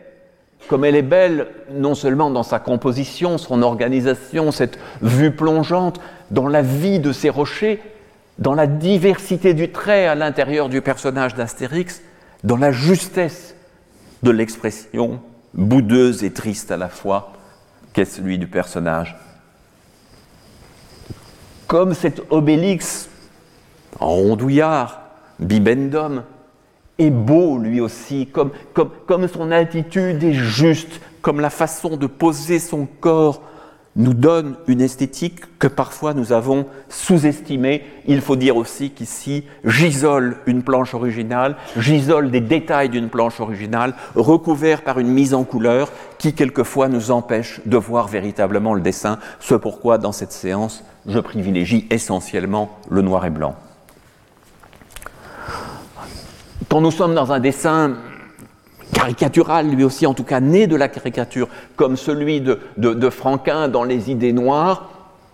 Comme 0.69 0.85
elle 0.85 0.97
est 0.97 1.03
belle 1.03 1.47
non 1.71 1.95
seulement 1.95 2.31
dans 2.31 2.43
sa 2.43 2.59
composition, 2.59 3.39
son 3.39 3.63
organisation, 3.63 4.51
cette 4.51 4.79
vue 5.01 5.31
plongeante, 5.31 6.01
dans 6.33 6.49
la 6.49 6.63
vie 6.63 6.99
de 6.99 7.13
ces 7.13 7.31
rochers, 7.31 7.81
dans 8.39 8.55
la 8.55 8.67
diversité 8.67 9.55
du 9.55 9.71
trait 9.71 10.07
à 10.07 10.15
l'intérieur 10.15 10.69
du 10.69 10.81
personnage 10.81 11.35
d'Astérix, 11.35 12.03
dans 12.43 12.57
la 12.57 12.73
justesse 12.73 13.55
de 14.23 14.31
l'expression 14.31 15.21
boudeuse 15.55 16.25
et 16.25 16.33
triste 16.33 16.71
à 16.71 16.77
la 16.77 16.89
fois 16.89 17.33
qu'est 17.93 18.05
celui 18.05 18.39
du 18.39 18.47
personnage. 18.47 19.17
Comme 21.67 21.95
cet 21.95 22.23
obélix 22.31 23.09
en 24.01 24.09
rondouillard, 24.09 25.03
bibendum, 25.39 26.25
est 26.99 27.11
beau 27.11 27.59
lui 27.59 27.81
aussi, 27.81 28.27
comme, 28.27 28.51
comme, 28.73 28.91
comme 29.07 29.27
son 29.29 29.51
attitude 29.51 30.23
est 30.23 30.33
juste, 30.33 31.01
comme 31.23 31.41
la 31.41 31.51
façon 31.51 31.97
de 31.97 32.07
poser 32.07 32.59
son 32.59 32.87
corps 32.87 33.43
nous 33.97 34.15
donne 34.15 34.57
une 34.67 34.81
esthétique 34.81 35.59
que 35.59 35.67
parfois 35.67 36.15
nous 36.15 36.33
avons 36.33 36.67
sous-estimée. 36.89 37.85
Il 38.07 38.21
faut 38.21 38.37
dire 38.37 38.57
aussi 38.57 38.91
qu'ici, 38.91 39.45
j'isole 39.65 40.37
une 40.47 40.63
planche 40.63 40.95
originale, 40.95 41.57
j'isole 41.77 42.31
des 42.31 42.41
détails 42.41 42.89
d'une 42.89 43.09
planche 43.09 43.41
originale, 43.41 43.95
recouvert 44.17 44.83
par 44.83 44.99
une 44.99 45.09
mise 45.09 45.35
en 45.35 45.45
couleur 45.45 45.93
qui 46.19 46.33
quelquefois 46.33 46.89
nous 46.89 47.11
empêche 47.11 47.61
de 47.67 47.77
voir 47.77 48.09
véritablement 48.09 48.75
le 48.75 48.81
dessin, 48.81 49.19
ce 49.41 49.55
pourquoi 49.55 49.99
dans 49.99 50.13
cette 50.13 50.33
séance, 50.33 50.83
je 51.07 51.19
privilégie 51.19 51.87
essentiellement 51.91 52.79
le 52.91 53.03
noir 53.03 53.25
et 53.27 53.31
blanc. 53.31 53.55
Quand 56.69 56.81
nous 56.81 56.91
sommes 56.91 57.15
dans 57.15 57.31
un 57.31 57.39
dessin 57.39 57.95
caricatural, 58.93 59.69
lui 59.69 59.85
aussi 59.85 60.07
en 60.07 60.15
tout 60.15 60.25
cas 60.25 60.41
né 60.41 60.67
de 60.67 60.77
la 60.77 60.89
caricature, 60.89 61.49
comme 61.77 61.97
celui 61.97 62.41
de, 62.41 63.11
Franquin 63.11 63.69
dans 63.69 63.85
Les 63.85 64.11
idées 64.11 64.33
noires, 64.33 64.91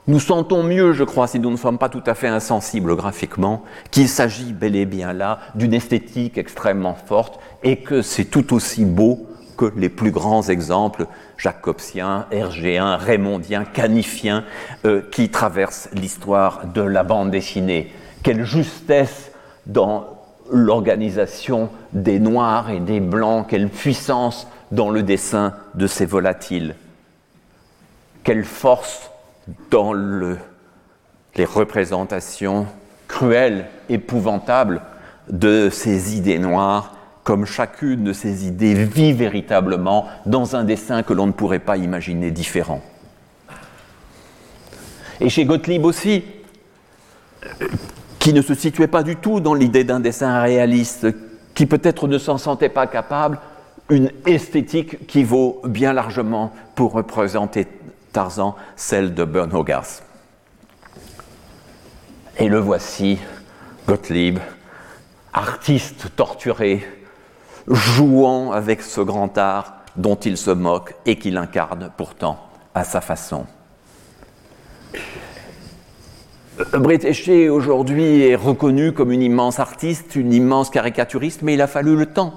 nous 0.07 0.20
sentons 0.20 0.62
mieux, 0.62 0.92
je 0.92 1.05
crois, 1.05 1.26
si 1.26 1.38
nous 1.38 1.51
ne 1.51 1.57
sommes 1.57 1.78
pas 1.78 1.88
tout 1.88 2.03
à 2.07 2.14
fait 2.14 2.28
insensibles 2.28 2.96
graphiquement, 2.96 3.62
qu'il 3.90 4.09
s'agit 4.09 4.53
bel 4.53 4.74
et 4.74 4.86
bien 4.86 5.12
là 5.12 5.38
d'une 5.55 5.74
esthétique 5.74 6.38
extrêmement 6.38 6.94
forte 6.94 7.38
et 7.62 7.76
que 7.76 8.03
c'est 8.03 8.24
tout 8.24 8.55
aussi 8.55 8.84
beau 8.84 9.26
que 9.57 9.72
les 9.76 9.90
plus 9.90 10.11
grands 10.11 10.42
exemples 10.48 11.07
jacobsiens, 11.36 12.26
hergéens, 12.30 12.96
raymondiens, 12.96 13.64
canifiens 13.64 14.44
euh, 14.84 15.03
qui 15.12 15.28
traversent 15.28 15.90
l'histoire 15.92 16.66
de 16.66 16.80
la 16.80 17.05
bande 17.05 17.30
dessinée. 17.30 17.92
Quelle 18.22 18.44
justesse 18.44 19.32
dans 19.66 20.19
l'organisation 20.51 21.70
des 21.92 22.18
noirs 22.18 22.70
et 22.70 22.80
des 22.80 23.01
blancs, 23.01 23.46
quelle 23.48 23.68
puissance 23.68 24.46
dans 24.72 24.90
le 24.90 25.03
dessin 25.03 25.55
de 25.74 25.86
ces 25.86 26.07
volatiles, 26.07 26.74
quelle 28.24 28.44
force 28.44 29.11
dans 29.70 29.92
les 29.92 31.44
représentations 31.44 32.66
cruelles, 33.09 33.66
épouvantables 33.88 34.82
de 35.28 35.68
ces 35.70 36.16
idées 36.16 36.38
noires, 36.38 36.94
comme 37.24 37.44
chacune 37.44 38.05
de 38.05 38.12
ces 38.12 38.46
idées 38.46 38.74
vit 38.74 39.12
véritablement 39.12 40.07
dans 40.26 40.57
un 40.57 40.64
dessin 40.64 41.03
que 41.03 41.12
l'on 41.12 41.26
ne 41.26 41.32
pourrait 41.32 41.59
pas 41.59 41.76
imaginer 41.76 42.30
différent. 42.30 42.80
Et 45.20 45.28
chez 45.28 45.44
Gottlieb 45.44 45.84
aussi, 45.84 46.24
qui 48.30 48.36
ne 48.36 48.42
se 48.42 48.54
situait 48.54 48.86
pas 48.86 49.02
du 49.02 49.16
tout 49.16 49.40
dans 49.40 49.54
l'idée 49.54 49.82
d'un 49.82 49.98
dessin 49.98 50.40
réaliste, 50.40 51.08
qui 51.52 51.66
peut-être 51.66 52.06
ne 52.06 52.16
s'en 52.16 52.38
sentait 52.38 52.68
pas 52.68 52.86
capable, 52.86 53.40
une 53.88 54.12
esthétique 54.24 55.08
qui 55.08 55.24
vaut 55.24 55.60
bien 55.64 55.92
largement 55.92 56.52
pour 56.76 56.92
représenter 56.92 57.66
Tarzan, 58.12 58.54
celle 58.76 59.14
de 59.14 59.24
Bern 59.24 59.52
Hogarth. 59.52 60.04
Et 62.38 62.48
le 62.48 62.60
voici, 62.60 63.18
Gottlieb, 63.88 64.38
artiste 65.32 66.14
torturé, 66.14 66.86
jouant 67.66 68.52
avec 68.52 68.82
ce 68.82 69.00
grand 69.00 69.36
art 69.38 69.74
dont 69.96 70.14
il 70.14 70.36
se 70.36 70.52
moque 70.52 70.94
et 71.04 71.16
qu'il 71.16 71.36
incarne 71.36 71.90
pourtant 71.96 72.38
à 72.76 72.84
sa 72.84 73.00
façon. 73.00 73.44
Bretéché 76.72 77.48
aujourd'hui 77.48 78.22
est 78.22 78.34
reconnu 78.34 78.92
comme 78.92 79.12
une 79.12 79.22
immense 79.22 79.58
artiste, 79.58 80.14
une 80.14 80.32
immense 80.32 80.68
caricaturiste, 80.68 81.40
mais 81.42 81.54
il 81.54 81.62
a 81.62 81.66
fallu 81.66 81.96
le 81.96 82.06
temps. 82.06 82.34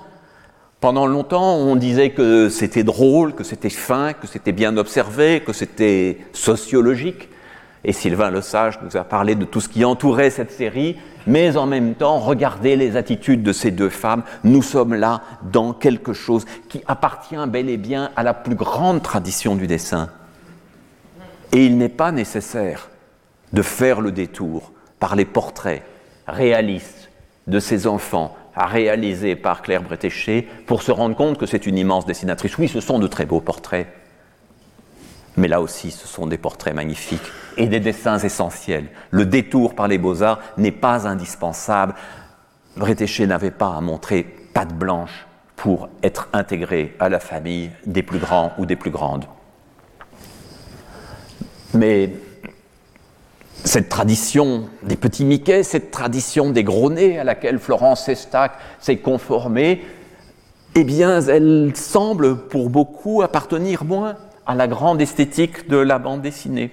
Pendant 0.80 1.07
longtemps, 1.07 1.55
on 1.55 1.76
disait 1.76 2.11
que 2.11 2.47
c'était 2.49 2.84
drôle, 2.84 3.34
que 3.34 3.43
c'était 3.43 3.69
fin, 3.69 4.13
que 4.13 4.28
c'était 4.28 4.53
bien 4.53 4.78
observé, 4.78 5.41
que 5.45 5.51
c'était 5.51 6.19
sociologique. 6.32 7.30
Et 7.84 7.91
Sylvain 7.91 8.32
Lesage 8.32 8.80
nous 8.82 8.95
a 8.95 9.03
parlé 9.03 9.36
de 9.36 9.43
tout 9.43 9.59
ce 9.59 9.67
qui 9.67 9.84
entourait 9.84 10.30
cette 10.30 10.51
série, 10.51 10.97
mais 11.28 11.57
en 11.57 11.65
même 11.65 11.95
temps, 11.95 12.19
regardez 12.19 12.78
les 12.78 12.95
attitudes 12.95 13.43
de 13.43 13.51
ces 13.51 13.71
deux 13.71 13.89
femmes. 13.89 14.24
Nous 14.45 14.61
sommes 14.61 14.93
là 14.93 15.21
dans 15.51 15.74
quelque 15.74 16.13
chose 16.13 16.45
qui 16.69 16.82
appartient 16.88 17.36
bel 17.47 17.69
et 17.69 17.78
bien 17.78 18.09
à 18.15 18.24
la 18.24 18.34
plus 18.34 18.55
grande 18.55 19.03
tradition 19.03 19.55
du 19.55 19.67
dessin. 19.67 20.09
Et 21.51 21.65
il 21.65 21.78
n'est 21.78 21.89
pas 21.89 22.11
nécessaire 22.13 22.89
de 23.54 23.62
faire 23.62 24.01
le 24.01 24.12
détour 24.12 24.74
par 24.99 25.16
les 25.16 25.26
portraits 25.26 25.84
réalistes 26.28 27.10
de 27.47 27.60
ces 27.60 27.88
enfants 27.88 28.36
réalisés 28.56 29.36
par 29.36 29.62
Claire 29.62 29.84
Bretéché 29.84 30.47
pour 30.66 30.82
se 30.82 30.91
rendre 30.91 31.16
compte 31.16 31.38
que 31.38 31.45
c'est 31.45 31.66
une 31.66 31.78
immense 31.78 32.06
dessinatrice. 32.06 32.58
Oui, 32.58 32.68
ce 32.68 32.82
sont 32.82 32.99
de 32.99 33.08
très 33.08 33.26
beaux 33.26 33.41
portraits, 33.41 33.88
mais 35.38 35.47
là 35.47 35.62
aussi, 35.62 35.91
ce 35.91 36.08
sont 36.08 36.28
des 36.28 36.38
portraits 36.38 36.76
magnifiques 36.76 37.32
et 37.58 37.68
des 37.68 37.80
dessins 37.80 38.20
essentiels. 38.20 38.88
Le 39.12 39.26
détour 39.26 39.76
par 39.76 39.88
les 39.88 39.97
beaux-arts 39.97 40.39
n'est 40.58 40.72
pas 40.72 41.08
indispensable. 41.08 41.95
Bretéché 42.78 43.28
n'avait 43.28 43.51
pas 43.51 43.76
à 43.76 43.82
montrer 43.82 44.24
patte 44.54 44.74
blanche 44.74 45.28
pour 45.56 45.89
être 46.04 46.30
intégré 46.34 46.95
à 46.99 47.10
la 47.10 47.20
famille 47.20 47.72
des 47.86 48.04
plus 48.04 48.20
grands 48.20 48.54
ou 48.58 48.66
des 48.66 48.76
plus 48.76 48.91
grandes. 48.91 49.26
Mais 51.74 52.12
cette 53.64 53.89
tradition 53.89 54.70
des 54.84 54.95
petits 54.95 55.26
Mickey, 55.26 55.64
cette 55.64 55.91
tradition 55.91 56.49
des 56.51 56.64
gros 56.64 56.89
nez 56.89 57.18
à 57.20 57.24
laquelle 57.24 57.59
Florence 57.59 58.03
Sestac 58.05 58.53
s'est 58.80 58.97
conformée, 58.97 59.84
eh 60.76 60.84
bien, 60.84 61.22
elle 61.22 61.72
semble 61.76 62.47
pour 62.47 62.70
beaucoup 62.70 63.22
appartenir 63.22 63.84
moins 63.86 64.16
à 64.45 64.55
la 64.55 64.68
grande 64.68 65.01
esthétique 65.01 65.70
de 65.70 65.78
la 65.78 65.99
bande 65.99 66.22
dessinée. 66.22 66.72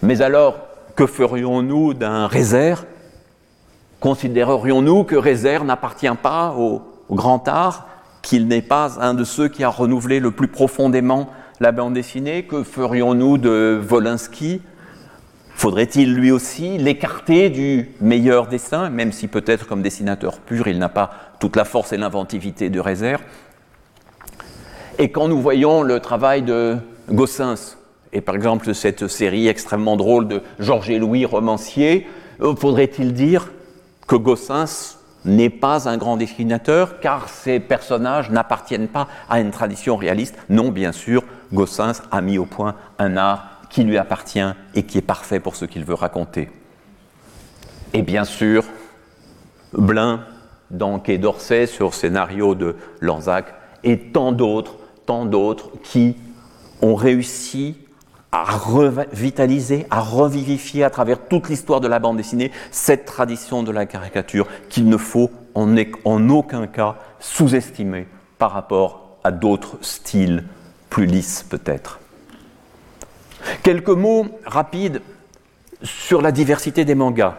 Mais 0.00 0.22
alors, 0.22 0.56
que 0.96 1.06
ferions-nous 1.06 1.94
d'un 1.94 2.26
Rézère 2.26 2.84
Considérerions-nous 4.00 5.04
que 5.04 5.14
Rézère 5.14 5.64
n'appartient 5.64 6.08
pas 6.20 6.54
au 6.58 6.82
grand 7.10 7.46
art, 7.46 7.86
qu'il 8.20 8.48
n'est 8.48 8.62
pas 8.62 9.00
un 9.00 9.14
de 9.14 9.22
ceux 9.22 9.48
qui 9.48 9.62
a 9.62 9.68
renouvelé 9.68 10.18
le 10.18 10.32
plus 10.32 10.48
profondément 10.48 11.28
la 11.60 11.72
bande 11.72 11.94
dessinée 11.94 12.44
Que 12.44 12.62
ferions-nous 12.62 13.38
de 13.38 13.78
Volinsky? 13.82 14.60
Faudrait-il 15.54 16.14
lui 16.14 16.32
aussi 16.32 16.78
l'écarter 16.78 17.50
du 17.50 17.90
meilleur 18.00 18.48
dessin, 18.48 18.90
même 18.90 19.12
si 19.12 19.28
peut-être 19.28 19.66
comme 19.66 19.82
dessinateur 19.82 20.40
pur, 20.40 20.66
il 20.66 20.78
n'a 20.78 20.88
pas 20.88 21.10
toute 21.40 21.56
la 21.56 21.64
force 21.64 21.92
et 21.92 21.96
l'inventivité 21.96 22.70
de 22.70 22.80
Rézère 22.80 23.20
Et 24.98 25.10
quand 25.10 25.28
nous 25.28 25.40
voyons 25.40 25.82
le 25.82 26.00
travail 26.00 26.42
de 26.42 26.78
Gossens, 27.10 27.76
et 28.12 28.20
par 28.20 28.34
exemple 28.34 28.74
cette 28.74 29.06
série 29.06 29.46
extrêmement 29.46 29.96
drôle 29.96 30.26
de 30.26 30.42
Georges 30.58 30.90
et 30.90 30.98
Louis, 30.98 31.24
romancier, 31.24 32.06
euh, 32.40 32.56
faudrait-il 32.56 33.12
dire 33.12 33.52
que 34.08 34.16
Gossens 34.16 34.98
n'est 35.24 35.50
pas 35.50 35.88
un 35.88 35.96
grand 35.96 36.16
dessinateur 36.16 36.98
car 36.98 37.28
ces 37.28 37.60
personnages 37.60 38.30
n'appartiennent 38.30 38.88
pas 38.88 39.06
à 39.30 39.40
une 39.40 39.50
tradition 39.50 39.96
réaliste? 39.96 40.36
Non, 40.48 40.70
bien 40.70 40.92
sûr, 40.92 41.22
Gossens 41.52 42.02
a 42.10 42.20
mis 42.20 42.38
au 42.38 42.46
point 42.46 42.74
un 42.98 43.16
art 43.16 43.60
qui 43.70 43.84
lui 43.84 43.98
appartient 43.98 44.40
et 44.74 44.82
qui 44.82 44.98
est 44.98 45.02
parfait 45.02 45.40
pour 45.40 45.56
ce 45.56 45.64
qu'il 45.64 45.84
veut 45.84 45.94
raconter. 45.94 46.50
Et 47.94 48.02
bien 48.02 48.24
sûr, 48.24 48.64
Blin 49.72 50.24
dans 50.70 50.98
Quai 50.98 51.18
d'Orsay 51.18 51.66
sur 51.66 51.94
scénario 51.94 52.54
de 52.54 52.76
Lanzac 53.00 53.54
et 53.84 53.98
tant 53.98 54.32
d'autres, 54.32 54.76
tant 55.06 55.26
d'autres 55.26 55.70
qui 55.82 56.16
ont 56.80 56.94
réussi 56.94 57.76
à 58.30 58.44
revitaliser, 58.44 59.86
à 59.90 60.00
revivifier 60.00 60.84
à 60.84 60.90
travers 60.90 61.28
toute 61.28 61.50
l'histoire 61.50 61.80
de 61.80 61.88
la 61.88 61.98
bande 61.98 62.16
dessinée 62.16 62.50
cette 62.70 63.04
tradition 63.04 63.62
de 63.62 63.70
la 63.70 63.84
caricature 63.84 64.46
qu'il 64.70 64.88
ne 64.88 64.96
faut 64.96 65.30
en, 65.54 65.74
en 66.04 66.28
aucun 66.30 66.66
cas 66.66 66.96
sous-estimer 67.20 68.06
par 68.38 68.52
rapport 68.52 69.18
à 69.22 69.30
d'autres 69.30 69.76
styles 69.82 70.44
plus 70.92 71.06
lisses 71.06 71.42
peut-être. 71.48 72.00
Quelques 73.62 73.88
mots 73.88 74.26
rapides 74.44 75.00
sur 75.82 76.20
la 76.20 76.32
diversité 76.32 76.84
des 76.84 76.94
mangas, 76.94 77.38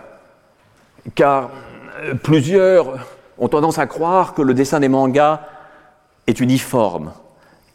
car 1.13 1.51
euh, 1.99 2.15
plusieurs 2.15 3.05
ont 3.37 3.47
tendance 3.47 3.77
à 3.77 3.85
croire 3.85 4.33
que 4.33 4.41
le 4.41 4.55
dessin 4.55 4.79
des 4.79 4.89
mangas 4.89 5.41
est 6.25 6.39
uniforme, 6.39 7.13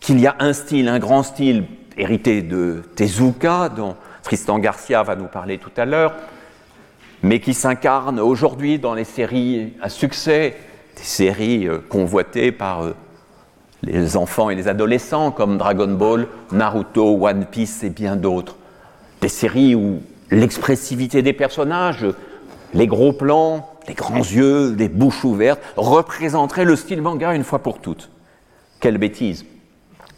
qu'il 0.01 0.18
y 0.18 0.26
a 0.26 0.35
un 0.41 0.53
style, 0.53 0.89
un 0.89 0.99
grand 0.99 1.22
style 1.22 1.64
hérité 1.97 2.43
de 2.43 2.83
Tezuka, 2.97 3.68
dont 3.68 3.95
Tristan 4.24 4.59
Garcia 4.59 5.05
va 5.05 5.14
nous 5.14 5.29
parler 5.29 5.59
tout 5.59 5.70
à 5.76 5.85
l'heure, 5.85 6.14
mais 7.22 7.39
qui 7.39 7.55
s'incarne 7.55 8.18
aujourd'hui 8.18 8.81
dans 8.81 8.95
les 8.95 9.05
séries 9.05 9.74
à 9.81 9.89
succès, 9.89 10.57
des 10.97 11.05
séries 11.05 11.68
euh, 11.68 11.79
convoitées 11.89 12.51
par 12.51 12.83
euh, 12.83 12.97
les 13.83 14.16
enfants 14.16 14.51
et 14.51 14.55
les 14.55 14.68
adolescents 14.68 15.31
comme 15.31 15.59
Dragon 15.59 15.89
Ball, 15.89 16.26
Naruto, 16.53 17.26
One 17.26 17.47
Piece 17.47 17.85
et 17.85 17.91
bien 17.91 18.16
d'autres. 18.16 18.57
Des 19.20 19.29
séries 19.29 19.74
où 19.74 20.01
l'expressivité 20.31 21.22
des 21.22 21.33
personnages, 21.33 22.07
les 22.74 22.87
gros 22.87 23.12
plans, 23.12 23.70
les 23.87 23.95
grands 23.95 24.16
yeux, 24.16 24.74
les 24.76 24.89
bouches 24.89 25.24
ouvertes, 25.24 25.61
représenteraient 25.76 26.64
le 26.64 26.76
style 26.76 27.03
manga 27.03 27.35
une 27.35 27.45
fois 27.45 27.61
pour 27.61 27.81
toutes. 27.81 28.11
Quelle 28.81 28.99
bêtise. 28.99 29.45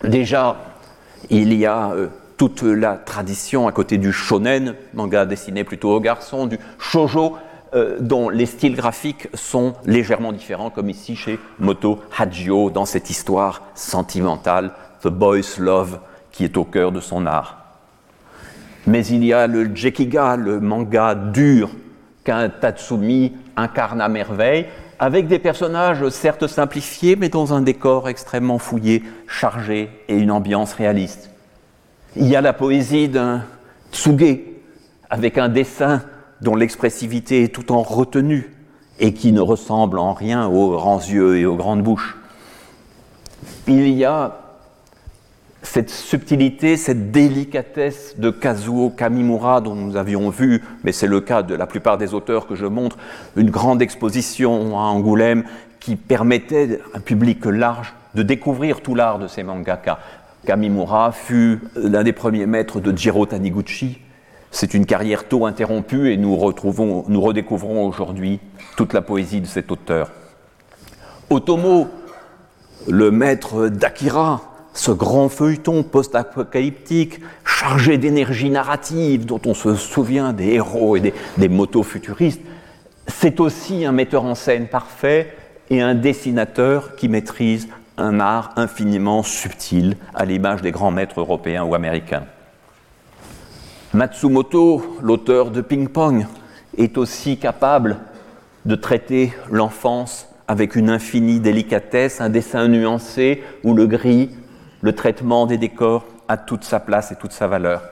Déjà, 0.05 0.57
il 1.29 1.53
y 1.55 1.67
a 1.67 1.93
euh, 1.93 2.09
toute 2.37 2.63
la 2.63 2.95
tradition 2.97 3.69
à 3.69 3.73
côté 3.73 3.99
du 3.99 4.13
shonen, 4.13 4.75
manga 4.95 5.27
dessiné 5.27 5.65
plutôt 5.65 5.95
aux 5.95 6.01
garçons, 6.01 6.47
du 6.47 6.59
shojo, 6.79 7.37
euh, 7.75 7.99
dont 8.01 8.29
les 8.29 8.47
styles 8.47 8.75
graphiques 8.75 9.29
sont 9.35 9.75
légèrement 9.85 10.33
différents, 10.33 10.71
comme 10.71 10.91
ici 10.91 11.15
chez 11.15 11.39
Moto 11.59 12.01
Hajio, 12.19 12.71
dans 12.71 12.85
cette 12.85 13.11
histoire 13.11 13.63
sentimentale, 13.75 14.73
The 15.03 15.09
Boy's 15.09 15.59
Love, 15.59 16.01
qui 16.33 16.45
est 16.45 16.57
au 16.57 16.65
cœur 16.65 16.91
de 16.91 17.01
son 17.01 17.27
art. 17.27 17.59
Mais 18.87 19.07
il 19.07 19.25
y 19.25 19.33
a 19.33 19.47
le 19.47 19.75
Jekiga, 19.75 20.37
le 20.37 20.59
manga 20.59 21.15
dur 21.15 21.71
qu'un 22.25 22.49
Tatsumi 22.49 23.33
incarne 23.57 24.01
à 24.01 24.09
merveille, 24.09 24.67
avec 24.99 25.29
des 25.29 25.39
personnages 25.39 26.09
certes 26.09 26.47
simplifiés, 26.47 27.17
mais 27.17 27.29
dans 27.29 27.55
un 27.55 27.63
décor 27.63 28.09
extrêmement 28.09 28.59
fouillé, 28.59 29.03
chargé 29.27 29.91
et 30.09 30.17
une 30.17 30.31
ambiance 30.31 30.75
réaliste. 30.75 31.31
Il 32.17 32.27
y 32.27 32.37
a 32.37 32.41
la 32.41 32.53
poésie 32.53 33.09
d'un 33.09 33.45
Tsuge, 33.93 34.41
avec 35.09 35.39
un 35.39 35.49
dessin 35.49 36.03
dont 36.43 36.55
l'expressivité 36.55 37.45
est 37.45 37.55
tout 37.55 37.73
en 37.73 37.83
retenue 37.83 38.55
et 38.99 39.15
qui 39.15 39.33
ne 39.33 39.41
ressemble 39.41 39.99
en 39.99 40.13
rien 40.13 40.47
aux 40.47 40.71
grands 40.71 40.99
yeux 40.99 41.39
et 41.39 41.47
aux 41.47 41.57
grandes 41.57 41.83
bouches. 41.83 42.17
Il 43.67 43.89
y 43.89 44.05
a 44.05 44.37
cette 45.63 45.91
subtilité, 45.91 46.77
cette 46.77 47.11
délicatesse 47.11 48.19
de 48.19 48.31
Kazuo 48.31 48.91
Kamimura 48.91 49.61
dont 49.61 49.75
nous 49.75 49.97
avions 49.97 50.31
vu, 50.31 50.63
mais 50.85 50.93
c'est 50.93 51.07
le 51.07 51.21
cas 51.21 51.43
de 51.43 51.55
la 51.55 51.67
plupart 51.67 51.99
des 51.99 52.15
auteurs 52.15 52.47
que 52.47 52.55
je 52.55 52.67
montre, 52.67 52.97
une 53.37 53.51
grande 53.51 53.83
exposition 53.83 54.79
à 54.79 54.83
Angoulême 54.83 55.45
qui 55.79 55.97
permettait 55.97 56.81
à 56.93 56.99
un 56.99 57.01
public 57.01 57.45
large 57.45 57.95
de 58.15 58.23
découvrir 58.23 58.81
tout 58.81 58.95
l'art 58.95 59.19
de 59.19 59.27
ces 59.27 59.43
mangaka. 59.43 59.99
Kamimura 60.47 61.13
fut 61.13 61.61
l'un 61.77 62.03
des 62.03 62.13
premiers 62.13 62.47
maîtres 62.47 62.81
de 62.81 62.97
Jiro 62.97 63.27
Taniguchi, 63.27 63.99
c'est 64.51 64.75
une 64.75 64.87
carrière 64.87 65.29
tôt 65.29 65.47
interrompue 65.47 66.13
et 66.13 66.17
nous, 66.17 66.37
retrouvons, 66.37 67.05
nous 67.09 67.21
redécouvrons 67.21 67.87
aujourd'hui 67.87 68.41
toute 68.77 68.93
la 68.93 69.03
poésie 69.03 69.41
de 69.41 69.47
cet 69.47 69.71
auteur. 69.71 70.11
Otomo, 71.31 71.89
le 72.89 73.11
maître 73.11 73.69
d'Akira, 73.69 74.43
ce 74.75 74.91
grand 74.91 75.29
feuilleton 75.29 75.83
post-apocalyptique 75.83 77.21
chargé 77.45 77.99
d'énergie 77.99 78.51
narrative 78.51 79.27
dont 79.27 79.41
on 79.47 79.55
se 79.55 79.75
souvient 79.75 80.33
des 80.33 80.55
héros 80.55 80.97
et 80.97 81.01
des, 81.01 81.15
des 81.39 81.49
motos 81.49 81.83
futuristes, 81.83 82.43
c'est 83.07 83.41
aussi 83.41 83.85
un 83.85 83.93
metteur 83.93 84.25
en 84.25 84.35
scène 84.35 84.67
parfait 84.67 85.35
et 85.69 85.81
un 85.81 85.95
dessinateur 85.95 86.97
qui 86.97 87.09
maîtrise 87.09 87.69
un 87.97 88.19
art 88.19 88.53
infiniment 88.57 89.23
subtil 89.23 89.97
à 90.15 90.25
l'image 90.25 90.63
des 90.63 90.71
grands 90.71 90.91
maîtres 90.91 91.21
européens 91.21 91.65
ou 91.65 91.75
américains. 91.75 92.25
Matsumoto, 93.93 94.99
l'auteur 95.03 95.51
de 95.51 95.61
Ping 95.61 95.89
Pong, 95.89 96.27
est 96.79 96.97
aussi 96.97 97.39
capable 97.39 97.97
de 98.65 98.77
traiter 98.77 99.33
l'enfance 99.51 100.29
avec 100.47 100.77
une 100.77 100.91
infinie 100.91 101.41
délicatesse, 101.41 102.21
un 102.21 102.29
dessin 102.29 102.69
nuancé 102.69 103.43
où 103.65 103.75
le 103.75 103.89
gris, 103.89 104.31
le 104.81 104.95
traitement 104.95 105.47
des 105.47 105.59
décors 105.59 106.05
a 106.29 106.37
toute 106.37 106.63
sa 106.63 106.79
place 106.79 107.11
et 107.11 107.17
toute 107.17 107.33
sa 107.33 107.49
valeur. 107.49 107.83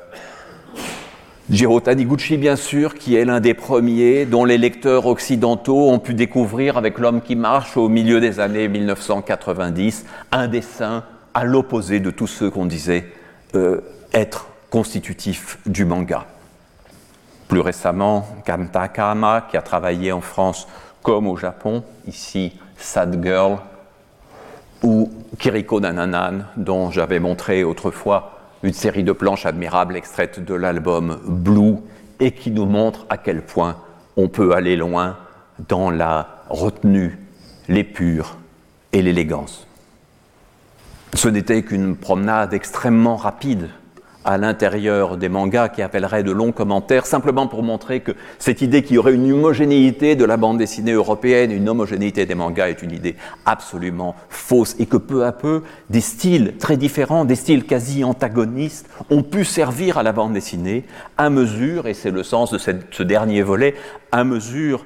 Jiro 1.50 1.80
Taniguchi, 1.80 2.36
bien 2.36 2.54
sûr, 2.54 2.94
qui 2.94 3.16
est 3.16 3.24
l'un 3.24 3.40
des 3.40 3.54
premiers 3.54 4.24
dont 4.24 4.44
les 4.44 4.58
lecteurs 4.58 5.06
occidentaux 5.06 5.88
ont 5.90 5.98
pu 5.98 6.14
découvrir 6.14 6.76
avec 6.76 6.98
L'homme 6.98 7.22
qui 7.22 7.34
marche 7.34 7.76
au 7.76 7.88
milieu 7.88 8.20
des 8.20 8.38
années 8.38 8.68
1990 8.68 10.04
un 10.30 10.46
dessin 10.46 11.02
à 11.34 11.44
l'opposé 11.44 11.98
de 11.98 12.10
tous 12.10 12.28
ceux 12.28 12.50
qu'on 12.50 12.66
disait 12.66 13.06
euh, 13.56 13.80
être 14.12 14.46
constitutifs 14.70 15.58
du 15.66 15.84
manga. 15.84 16.26
Plus 17.48 17.60
récemment, 17.60 18.26
Kanta 18.44 18.88
Kama, 18.88 19.46
qui 19.50 19.56
a 19.56 19.62
travaillé 19.62 20.12
en 20.12 20.20
France 20.20 20.68
comme 21.02 21.26
au 21.26 21.36
Japon, 21.36 21.82
ici 22.06 22.52
Sad 22.76 23.24
Girl, 23.24 23.58
ou 24.82 25.10
Kiriko 25.38 25.80
Nananan, 25.80 26.46
dont 26.56 26.90
j'avais 26.90 27.18
montré 27.18 27.64
autrefois 27.64 28.38
une 28.62 28.72
série 28.72 29.04
de 29.04 29.12
planches 29.12 29.46
admirables 29.46 29.96
extraites 29.96 30.44
de 30.44 30.54
l'album 30.54 31.18
Blue 31.24 31.76
et 32.20 32.32
qui 32.32 32.50
nous 32.50 32.66
montre 32.66 33.06
à 33.08 33.16
quel 33.16 33.42
point 33.42 33.76
on 34.16 34.28
peut 34.28 34.52
aller 34.52 34.76
loin 34.76 35.16
dans 35.68 35.90
la 35.90 36.42
retenue, 36.48 37.18
l'épure 37.68 38.36
et 38.92 39.02
l'élégance. 39.02 39.66
Ce 41.14 41.28
n'était 41.28 41.62
qu'une 41.62 41.96
promenade 41.96 42.52
extrêmement 42.52 43.16
rapide 43.16 43.70
à 44.28 44.36
l'intérieur 44.36 45.16
des 45.16 45.30
mangas 45.30 45.70
qui 45.70 45.80
appelleraient 45.80 46.22
de 46.22 46.32
longs 46.32 46.52
commentaires, 46.52 47.06
simplement 47.06 47.46
pour 47.46 47.62
montrer 47.62 48.00
que 48.00 48.12
cette 48.38 48.60
idée 48.60 48.82
qu'il 48.82 48.96
y 48.96 48.98
aurait 48.98 49.14
une 49.14 49.32
homogénéité 49.32 50.16
de 50.16 50.24
la 50.26 50.36
bande 50.36 50.58
dessinée 50.58 50.92
européenne, 50.92 51.50
une 51.50 51.66
homogénéité 51.66 52.26
des 52.26 52.34
mangas 52.34 52.68
est 52.68 52.82
une 52.82 52.92
idée 52.92 53.16
absolument 53.46 54.14
fausse 54.28 54.76
et 54.78 54.84
que 54.84 54.98
peu 54.98 55.24
à 55.24 55.32
peu, 55.32 55.62
des 55.88 56.02
styles 56.02 56.58
très 56.58 56.76
différents, 56.76 57.24
des 57.24 57.36
styles 57.36 57.64
quasi 57.64 58.04
antagonistes, 58.04 58.86
ont 59.08 59.22
pu 59.22 59.46
servir 59.46 59.96
à 59.96 60.02
la 60.02 60.12
bande 60.12 60.34
dessinée 60.34 60.84
à 61.16 61.30
mesure, 61.30 61.86
et 61.86 61.94
c'est 61.94 62.10
le 62.10 62.22
sens 62.22 62.50
de 62.50 62.58
ce 62.58 63.02
dernier 63.02 63.40
volet, 63.40 63.76
à 64.12 64.24
mesure 64.24 64.84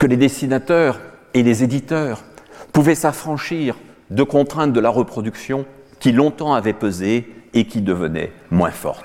que 0.00 0.08
les 0.08 0.16
dessinateurs 0.16 0.98
et 1.34 1.44
les 1.44 1.62
éditeurs 1.62 2.24
pouvaient 2.72 2.96
s'affranchir 2.96 3.76
de 4.10 4.24
contraintes 4.24 4.72
de 4.72 4.80
la 4.80 4.90
reproduction 4.90 5.66
qui 6.00 6.10
longtemps 6.10 6.52
avaient 6.52 6.72
pesé 6.72 7.28
et 7.54 7.64
qui 7.64 7.80
devenait 7.80 8.32
moins 8.50 8.70
forte. 8.70 9.04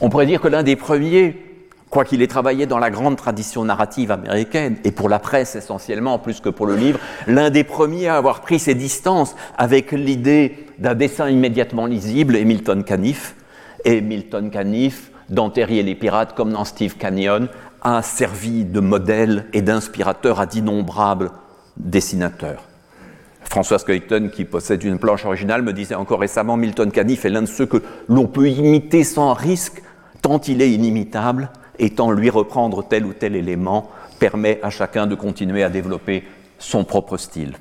On 0.00 0.10
pourrait 0.10 0.26
dire 0.26 0.40
que 0.40 0.48
l'un 0.48 0.62
des 0.62 0.76
premiers, 0.76 1.36
quoiqu'il 1.90 2.22
ait 2.22 2.26
travaillé 2.26 2.66
dans 2.66 2.78
la 2.78 2.90
grande 2.90 3.16
tradition 3.16 3.64
narrative 3.64 4.10
américaine, 4.10 4.76
et 4.84 4.90
pour 4.90 5.08
la 5.08 5.18
presse 5.18 5.54
essentiellement, 5.56 6.18
plus 6.18 6.40
que 6.40 6.48
pour 6.48 6.66
le 6.66 6.76
livre, 6.76 6.98
l'un 7.26 7.50
des 7.50 7.64
premiers 7.64 8.08
à 8.08 8.16
avoir 8.16 8.40
pris 8.40 8.58
ses 8.58 8.74
distances 8.74 9.36
avec 9.56 9.92
l'idée 9.92 10.66
d'un 10.78 10.94
dessin 10.94 11.28
immédiatement 11.28 11.86
lisible 11.86 12.36
est 12.36 12.44
Milton 12.44 12.84
Caniff. 12.84 13.36
Et 13.84 14.00
Milton 14.00 14.50
Caniff, 14.50 15.10
dans 15.28 15.50
Terry 15.50 15.78
et 15.78 15.82
les 15.82 15.94
pirates, 15.94 16.34
comme 16.34 16.52
dans 16.52 16.64
Steve 16.64 16.96
Canyon, 16.96 17.48
a 17.82 18.02
servi 18.02 18.64
de 18.64 18.80
modèle 18.80 19.46
et 19.52 19.62
d'inspirateur 19.62 20.40
à 20.40 20.46
d'innombrables 20.46 21.30
dessinateurs. 21.76 22.62
François 23.44 23.78
Clayton, 23.78 24.30
qui 24.32 24.44
possède 24.44 24.82
une 24.82 24.98
planche 24.98 25.24
originale, 25.24 25.62
me 25.62 25.72
disait 25.72 25.94
encore 25.94 26.20
récemment 26.20 26.56
Milton 26.56 26.90
Caniff 26.90 27.24
est 27.24 27.30
l'un 27.30 27.42
de 27.42 27.46
ceux 27.46 27.66
que 27.66 27.82
l'on 28.08 28.26
peut 28.26 28.48
imiter 28.48 29.04
sans 29.04 29.32
risque, 29.32 29.82
tant 30.22 30.38
il 30.38 30.62
est 30.62 30.70
inimitable, 30.70 31.50
et 31.78 31.90
tant 31.90 32.10
lui 32.10 32.30
reprendre 32.30 32.86
tel 32.86 33.04
ou 33.04 33.12
tel 33.12 33.34
élément 33.36 33.90
permet 34.18 34.60
à 34.62 34.70
chacun 34.70 35.06
de 35.06 35.14
continuer 35.14 35.62
à 35.62 35.68
développer 35.68 36.24
son 36.58 36.84
propre 36.84 37.16
style. 37.16 37.54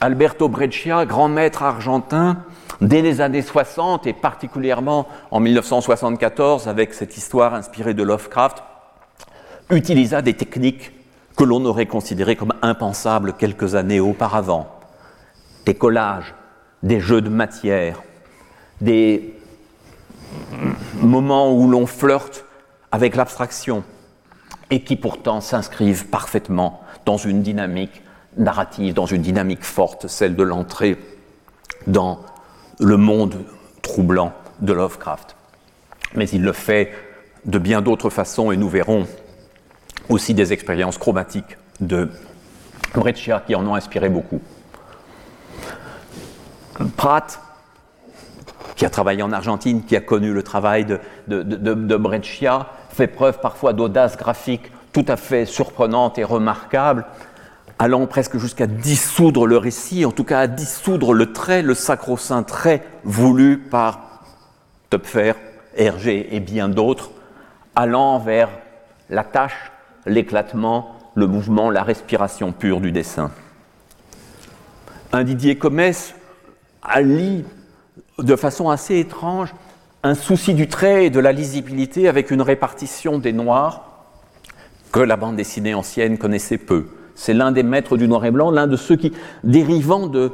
Alberto 0.00 0.48
Breccia, 0.48 1.06
grand 1.06 1.28
maître 1.28 1.62
argentin, 1.62 2.38
dès 2.80 3.02
les 3.02 3.20
années 3.20 3.42
60 3.42 4.06
et 4.06 4.12
particulièrement 4.12 5.06
en 5.30 5.40
1974 5.40 6.68
avec 6.68 6.94
cette 6.94 7.16
histoire 7.16 7.54
inspirée 7.54 7.94
de 7.94 8.02
Lovecraft, 8.02 8.62
utilisa 9.70 10.22
des 10.22 10.34
techniques 10.34 10.92
que 11.36 11.44
l'on 11.44 11.64
aurait 11.64 11.86
considéré 11.86 12.36
comme 12.36 12.54
impensables 12.62 13.34
quelques 13.34 13.74
années 13.74 14.00
auparavant. 14.00 14.68
Des 15.66 15.74
collages, 15.74 16.34
des 16.82 17.00
jeux 17.00 17.20
de 17.20 17.28
matière, 17.28 18.02
des 18.80 19.34
moments 21.00 21.52
où 21.52 21.68
l'on 21.68 21.86
flirte 21.86 22.44
avec 22.92 23.16
l'abstraction 23.16 23.82
et 24.70 24.82
qui 24.82 24.96
pourtant 24.96 25.40
s'inscrivent 25.40 26.06
parfaitement 26.06 26.80
dans 27.04 27.16
une 27.16 27.42
dynamique 27.42 28.02
narrative, 28.36 28.94
dans 28.94 29.06
une 29.06 29.22
dynamique 29.22 29.64
forte, 29.64 30.06
celle 30.08 30.36
de 30.36 30.42
l'entrée 30.42 30.98
dans 31.86 32.20
le 32.78 32.96
monde 32.96 33.44
troublant 33.82 34.32
de 34.60 34.72
Lovecraft. 34.72 35.36
Mais 36.14 36.28
il 36.28 36.42
le 36.42 36.52
fait 36.52 36.92
de 37.44 37.58
bien 37.58 37.82
d'autres 37.82 38.10
façons 38.10 38.50
et 38.50 38.56
nous 38.56 38.68
verrons 38.68 39.06
aussi 40.08 40.34
des 40.34 40.52
expériences 40.52 40.98
chromatiques 40.98 41.56
de 41.80 42.08
Breccia 42.94 43.42
qui 43.46 43.54
en 43.54 43.66
ont 43.66 43.74
inspiré 43.74 44.08
beaucoup. 44.08 44.40
Pratt, 46.96 47.40
qui 48.76 48.84
a 48.84 48.90
travaillé 48.90 49.22
en 49.22 49.32
Argentine, 49.32 49.84
qui 49.84 49.96
a 49.96 50.00
connu 50.00 50.32
le 50.32 50.42
travail 50.42 50.84
de, 50.84 50.98
de, 51.28 51.96
Breccia, 51.96 52.66
fait 52.90 53.06
preuve 53.06 53.40
parfois 53.40 53.72
d'audace 53.72 54.16
graphique 54.16 54.70
tout 54.92 55.04
à 55.08 55.16
fait 55.16 55.46
surprenante 55.46 56.18
et 56.18 56.24
remarquable, 56.24 57.06
allant 57.78 58.06
presque 58.06 58.38
jusqu'à 58.38 58.66
dissoudre 58.66 59.46
le 59.46 59.56
récit, 59.56 60.04
en 60.04 60.12
tout 60.12 60.24
cas 60.24 60.40
à 60.40 60.46
dissoudre 60.46 61.12
le 61.12 61.32
trait, 61.32 61.62
le 61.62 61.74
sacro-saint 61.74 62.44
trait 62.44 62.84
voulu 63.02 63.58
par 63.58 64.22
Topfer, 64.90 65.34
Hergé 65.76 66.28
et 66.34 66.40
bien 66.40 66.68
d'autres, 66.68 67.10
allant 67.74 68.20
vers 68.20 68.48
la 69.10 69.24
tâche 69.24 69.72
l'éclatement, 70.06 70.96
le 71.14 71.26
mouvement, 71.26 71.70
la 71.70 71.82
respiration 71.82 72.52
pure 72.52 72.80
du 72.80 72.92
dessin. 72.92 73.30
Un 75.12 75.24
Didier 75.24 75.56
Comès 75.56 76.14
allie 76.82 77.44
de 78.18 78.36
façon 78.36 78.68
assez 78.68 78.98
étrange 78.98 79.54
un 80.04 80.14
souci 80.14 80.52
du 80.52 80.68
trait 80.68 81.06
et 81.06 81.10
de 81.10 81.18
la 81.18 81.32
lisibilité 81.32 82.08
avec 82.08 82.30
une 82.30 82.42
répartition 82.42 83.18
des 83.18 83.32
noirs 83.32 83.84
que 84.92 85.00
la 85.00 85.16
bande 85.16 85.36
dessinée 85.36 85.72
ancienne 85.74 86.18
connaissait 86.18 86.58
peu. 86.58 86.86
C'est 87.14 87.32
l'un 87.32 87.52
des 87.52 87.62
maîtres 87.62 87.96
du 87.96 88.06
noir 88.06 88.24
et 88.26 88.30
blanc, 88.30 88.50
l'un 88.50 88.66
de 88.66 88.76
ceux 88.76 88.96
qui, 88.96 89.12
dérivant 89.44 90.06
de 90.06 90.30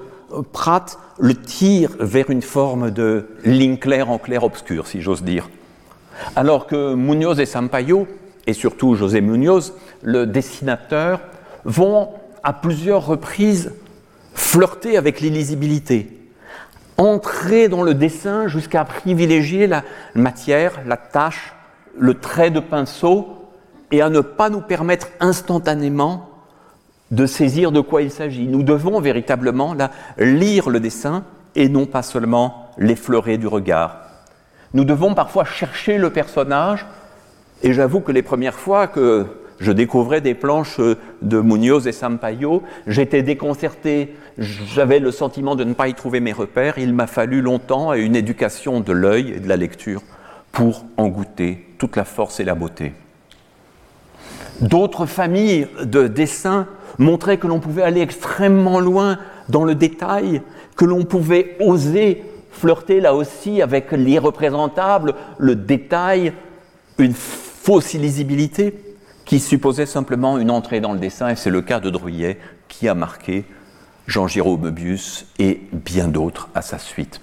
Pratt, 0.53 0.99
le 1.19 1.35
tire 1.35 1.91
vers 2.01 2.31
une 2.31 2.43
forme 2.43 2.91
de 2.91 3.29
ligne 3.45 3.79
claire 3.79 4.11
en 4.11 4.19
clair 4.19 4.43
obscur, 4.43 4.87
si 4.87 5.03
j'ose 5.03 5.23
dire. 5.23 5.49
Alors 6.37 6.67
que 6.67 6.95
Munoz 6.95 7.39
et 7.39 7.47
Sampaio 7.47 8.09
et 8.47 8.53
surtout 8.53 8.95
José 8.95 9.21
Munoz, 9.21 9.75
le 10.03 10.27
dessinateur, 10.27 11.21
vont 11.65 12.09
à 12.43 12.53
plusieurs 12.53 13.07
reprises 13.07 13.73
flirter 14.35 14.97
avec 14.97 15.21
l'illisibilité, 15.21 16.09
entrer 16.97 17.69
dans 17.69 17.83
le 17.83 17.95
dessin 17.95 18.49
jusqu'à 18.49 18.85
privilégier 18.85 19.67
la 19.67 19.85
matière, 20.15 20.81
la 20.87 20.97
tâche, 20.97 21.55
le 21.99 22.15
trait 22.15 22.51
de 22.51 22.61
pinceau, 22.61 23.37
et 23.91 24.03
à 24.03 24.09
ne 24.09 24.21
pas 24.21 24.51
nous 24.51 24.61
permettre 24.61 25.09
instantanément 25.19 26.29
de 27.11 27.27
saisir 27.27 27.73
de 27.73 27.81
quoi 27.81 28.03
il 28.03 28.11
s'agit. 28.11 28.47
Nous 28.47 28.63
devons 28.63 29.01
véritablement 29.01 29.75
lire 30.17 30.71
le 30.71 30.79
dessin 30.79 31.25
et 31.57 31.69
non 31.69 31.87
pas 31.87 32.03
seulement 32.03 32.71
l'effleurer 32.79 33.37
du 33.37 33.49
regard. 33.49 33.99
Nous 34.75 34.85
devons 34.85 35.15
parfois 35.15 35.45
chercher 35.45 35.99
le 35.99 36.11
personnage 36.11 36.87
et 37.63 37.73
j'avoue 37.73 38.01
que 38.01 38.13
les 38.13 38.23
premières 38.23 38.59
fois 38.59 38.87
que 38.87 39.27
je 39.61 39.73
découvrais 39.73 40.23
des 40.23 40.35
planches 40.35 40.81
de 41.21 41.41
Munoz 41.41 41.87
et 41.87 41.93
Sampaio, 41.93 42.63
j'étais 42.87 43.23
déconcerté, 43.23 44.17
j'avais 44.39 45.01
le 45.01 45.11
sentiment 45.11 45.55
de 45.55 45.65
ne 45.65 45.75
pas 45.75 45.89
y 45.89 45.95
trouver 45.95 46.21
mes 46.21 46.33
repères. 46.33 46.79
Il 46.79 46.95
m'a 46.95 47.07
fallu 47.07 47.43
longtemps 47.43 47.93
et 47.93 48.01
une 48.01 48.17
éducation 48.17 48.81
de 48.81 48.93
l'œil 48.93 49.35
et 49.37 49.41
de 49.41 49.49
la 49.49 49.57
lecture 49.57 50.03
pour 50.51 50.87
en 50.97 51.09
goûter 51.09 51.67
toute 51.79 51.97
la 51.97 52.05
force 52.05 52.41
et 52.41 52.45
la 52.45 52.55
beauté. 52.55 52.95
D'autres 54.63 55.07
familles 55.07 55.69
de 55.83 56.07
dessins 56.07 56.67
montraient 56.99 57.39
que 57.39 57.47
l'on 57.47 57.61
pouvait 57.61 57.83
aller 57.83 58.01
extrêmement 58.01 58.81
loin 58.81 59.19
dans 59.49 59.65
le 59.65 59.75
détail, 59.75 60.43
que 60.77 60.85
l'on 60.85 61.05
pouvait 61.05 61.57
oser 61.61 62.23
flirter 62.51 63.01
là 63.01 63.15
aussi 63.15 63.63
avec 63.63 63.93
l'irreprésentable, 63.93 65.15
le 65.39 65.55
détail, 65.55 66.33
une 66.99 67.15
fausse 67.63 67.93
illisibilité 67.93 68.75
qui 69.27 69.39
supposait 69.39 69.87
simplement 69.87 70.39
une 70.39 70.51
entrée 70.51 70.81
dans 70.81 70.93
le 70.93 70.99
dessin, 70.99 71.29
et 71.29 71.37
c'est 71.37 71.51
le 71.51 71.61
cas 71.61 71.79
de 71.79 71.91
Druyet 71.91 72.39
qui 72.69 72.89
a 72.89 72.95
marqué 72.95 73.45
Jean-Giraud 74.07 74.57
Möbius 74.57 75.27
et 75.39 75.61
bien 75.73 76.09
d'autres 76.09 76.49
à 76.55 76.63
sa 76.63 76.79
suite. 76.79 77.21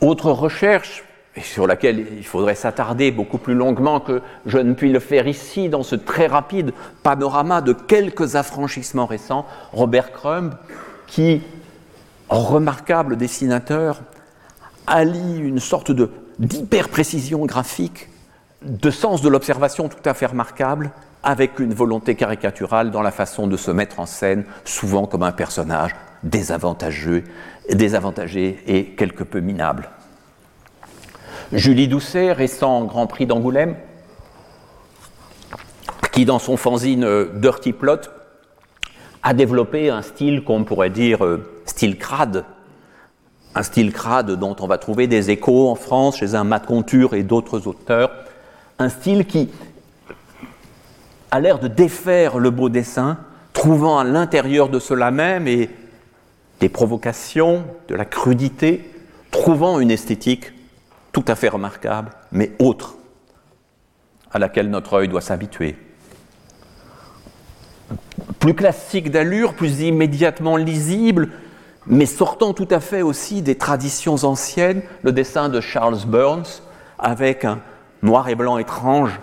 Autre 0.00 0.32
recherche, 0.32 1.04
sur 1.40 1.66
laquelle 1.66 2.06
il 2.16 2.24
faudrait 2.24 2.54
s'attarder 2.54 3.10
beaucoup 3.10 3.38
plus 3.38 3.54
longuement 3.54 4.00
que 4.00 4.22
je 4.46 4.58
ne 4.58 4.72
puis 4.72 4.90
le 4.90 4.98
faire 4.98 5.28
ici, 5.28 5.68
dans 5.68 5.82
ce 5.82 5.94
très 5.94 6.26
rapide 6.26 6.72
panorama 7.02 7.60
de 7.60 7.74
quelques 7.74 8.34
affranchissements 8.34 9.06
récents, 9.06 9.46
Robert 9.72 10.10
Crumb, 10.10 10.54
qui, 11.06 11.42
remarquable 12.30 13.16
dessinateur, 13.16 14.00
allie 14.86 15.38
une 15.38 15.60
sorte 15.60 15.92
d'hyper-précision 16.38 17.44
graphique, 17.44 18.08
de 18.64 18.90
sens 18.90 19.22
de 19.22 19.28
l'observation 19.28 19.88
tout 19.88 20.08
à 20.08 20.14
fait 20.14 20.26
remarquable, 20.26 20.90
avec 21.22 21.60
une 21.60 21.72
volonté 21.72 22.14
caricaturale 22.14 22.90
dans 22.90 23.02
la 23.02 23.10
façon 23.12 23.46
de 23.46 23.56
se 23.56 23.70
mettre 23.70 24.00
en 24.00 24.06
scène, 24.06 24.44
souvent 24.64 25.06
comme 25.06 25.22
un 25.22 25.32
personnage 25.32 25.94
désavantageux, 26.22 27.24
désavantagé 27.70 28.58
et 28.66 28.86
quelque 28.94 29.24
peu 29.24 29.40
minable. 29.40 29.88
Julie 31.52 31.88
Doucet, 31.88 32.32
récent 32.32 32.84
Grand 32.84 33.06
Prix 33.06 33.26
d'Angoulême, 33.26 33.76
qui 36.12 36.24
dans 36.24 36.38
son 36.38 36.56
fanzine 36.56 37.04
euh, 37.04 37.26
Dirty 37.34 37.72
Plot 37.72 38.00
a 39.22 39.34
développé 39.34 39.90
un 39.90 40.02
style 40.02 40.44
qu'on 40.44 40.64
pourrait 40.64 40.90
dire 40.90 41.24
euh, 41.24 41.62
style 41.64 41.98
crade, 41.98 42.44
un 43.54 43.62
style 43.62 43.92
crade 43.92 44.32
dont 44.32 44.56
on 44.60 44.66
va 44.66 44.78
trouver 44.78 45.06
des 45.06 45.30
échos 45.30 45.70
en 45.70 45.74
France 45.74 46.18
chez 46.18 46.34
un 46.34 46.44
Matt 46.44 46.66
et 47.12 47.22
d'autres 47.22 47.66
auteurs, 47.66 48.10
un 48.82 48.88
style 48.88 49.26
qui 49.26 49.48
a 51.30 51.40
l'air 51.40 51.58
de 51.58 51.68
défaire 51.68 52.38
le 52.38 52.50
beau 52.50 52.68
dessin, 52.68 53.18
trouvant 53.52 53.98
à 53.98 54.04
l'intérieur 54.04 54.68
de 54.68 54.78
cela 54.78 55.10
même 55.10 55.48
et 55.48 55.70
des 56.60 56.68
provocations, 56.68 57.64
de 57.88 57.94
la 57.94 58.04
crudité, 58.04 58.90
trouvant 59.30 59.80
une 59.80 59.90
esthétique 59.90 60.52
tout 61.12 61.24
à 61.28 61.34
fait 61.34 61.48
remarquable, 61.48 62.10
mais 62.32 62.52
autre, 62.58 62.96
à 64.30 64.38
laquelle 64.38 64.70
notre 64.70 64.94
œil 64.94 65.08
doit 65.08 65.20
s'habituer. 65.20 65.76
Plus 68.38 68.54
classique 68.54 69.10
d'allure, 69.10 69.54
plus 69.54 69.80
immédiatement 69.80 70.56
lisible, 70.56 71.30
mais 71.86 72.06
sortant 72.06 72.52
tout 72.52 72.68
à 72.70 72.80
fait 72.80 73.02
aussi 73.02 73.42
des 73.42 73.56
traditions 73.56 74.24
anciennes, 74.24 74.82
le 75.02 75.12
dessin 75.12 75.48
de 75.48 75.60
Charles 75.60 75.98
Burns, 76.06 76.62
avec 76.98 77.44
un 77.44 77.60
noir 78.02 78.28
et 78.28 78.34
blanc 78.34 78.58
étrange 78.58 79.18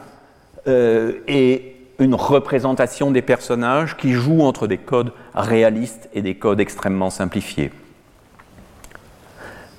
euh, 0.68 1.14
et 1.28 1.76
une 2.00 2.16
représentation 2.16 3.12
des 3.12 3.22
personnages 3.22 3.98
qui 3.98 4.14
jouent 4.14 4.42
entre 4.42 4.68
des 4.68 4.78
codes 4.78 5.12
réalistes 5.36 6.10
et 6.14 6.22
des 6.22 6.36
codes 6.36 6.62
extrêmement 6.62 7.10
simplifiés. 7.10 7.72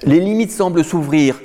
Les 0.02 0.20
limites 0.20 0.52
semblent 0.52 0.84
s'ouvrir 0.84 1.40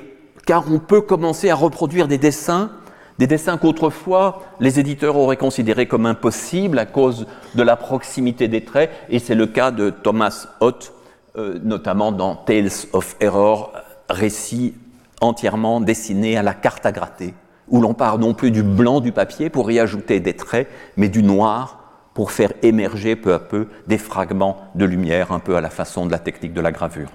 car 0.46 0.72
on 0.72 0.80
peut 0.80 1.02
commencer 1.02 1.50
à 1.50 1.56
reproduire 1.56 2.08
des 2.08 2.18
dessins, 2.18 2.72
des 3.18 3.28
dessins 3.28 3.58
qu'autrefois 3.58 4.44
les 4.60 4.80
éditeurs 4.80 5.18
auraient 5.18 5.38
considérés 5.38 5.88
comme 5.88 6.06
impossibles 6.06 6.78
à 6.78 6.86
cause 6.86 7.26
de 7.56 7.64
la 7.64 7.76
proximité 7.76 8.48
des 8.48 8.64
traits, 8.64 8.92
et 9.10 9.20
c'est 9.20 9.36
le 9.36 9.48
cas 9.48 9.72
de 9.72 9.90
Thomas 9.90 10.48
Hoth, 10.60 10.94
euh, 11.38 11.60
notamment 11.64 12.12
dans 12.12 12.36
Tales 12.36 12.70
of 12.94 13.16
Error, 13.20 13.74
récit 14.10 14.76
entièrement 15.22 15.82
dessiné 15.82 16.38
à 16.38 16.44
la 16.44 16.54
carte 16.54 16.86
à 16.86 16.92
gratter, 16.92 17.34
où 17.70 17.82
l'on 17.82 17.94
part 17.94 18.20
non 18.20 18.34
plus 18.34 18.52
du 18.52 18.64
blanc 18.64 19.00
du 19.00 19.12
papier 19.12 19.50
pour 19.50 19.72
y 19.72 19.80
ajouter 19.80 20.20
des 20.20 20.36
traits, 20.36 20.68
mais 20.98 21.10
du 21.10 21.24
noir 21.24 21.80
pour 22.14 22.32
faire 22.32 22.54
émerger 22.62 23.16
peu 23.16 23.34
à 23.34 23.40
peu 23.40 23.68
des 23.88 23.98
fragments 23.98 24.58
de 24.76 24.86
lumière, 24.86 25.32
un 25.32 25.40
peu 25.40 25.56
à 25.56 25.62
la 25.62 25.70
façon 25.70 26.06
de 26.06 26.12
la 26.12 26.20
technique 26.20 26.54
de 26.54 26.62
la 26.62 26.72
gravure. 26.72 27.10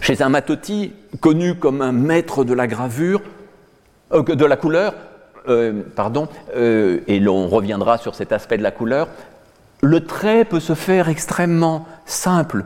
Chez 0.00 0.22
un 0.22 0.28
Matotti, 0.28 0.92
connu 1.20 1.54
comme 1.56 1.82
un 1.82 1.92
maître 1.92 2.44
de 2.44 2.54
la 2.54 2.66
gravure, 2.66 3.22
euh, 4.12 4.22
de 4.22 4.44
la 4.44 4.56
couleur, 4.56 4.94
euh, 5.48 5.82
pardon, 5.96 6.28
euh, 6.56 7.00
et 7.06 7.20
l'on 7.20 7.48
reviendra 7.48 7.98
sur 7.98 8.14
cet 8.14 8.32
aspect 8.32 8.58
de 8.58 8.62
la 8.62 8.70
couleur, 8.70 9.08
le 9.82 10.04
trait 10.04 10.44
peut 10.44 10.60
se 10.60 10.74
faire 10.74 11.08
extrêmement 11.08 11.86
simple, 12.06 12.64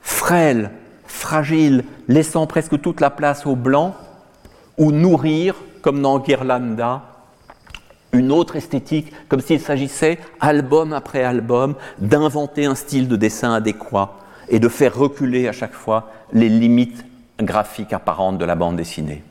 frêle, 0.00 0.70
fragile, 1.06 1.84
laissant 2.08 2.46
presque 2.46 2.80
toute 2.80 3.00
la 3.00 3.10
place 3.10 3.46
au 3.46 3.54
blanc, 3.54 3.94
ou 4.78 4.92
nourrir, 4.92 5.54
comme 5.82 6.02
dans 6.02 6.18
Ghirlanda, 6.18 7.02
une 8.12 8.32
autre 8.32 8.56
esthétique, 8.56 9.12
comme 9.28 9.40
s'il 9.40 9.60
s'agissait, 9.60 10.18
album 10.40 10.92
après 10.92 11.22
album, 11.22 11.74
d'inventer 11.98 12.66
un 12.66 12.74
style 12.74 13.08
de 13.08 13.16
dessin 13.16 13.52
adéquat 13.52 14.16
et 14.48 14.58
de 14.58 14.68
faire 14.68 14.96
reculer 14.96 15.48
à 15.48 15.52
chaque 15.52 15.74
fois 15.74 16.10
les 16.32 16.48
limites 16.48 17.04
graphiques 17.40 17.92
apparentes 17.92 18.38
de 18.38 18.44
la 18.44 18.54
bande 18.54 18.76
dessinée. 18.76 19.22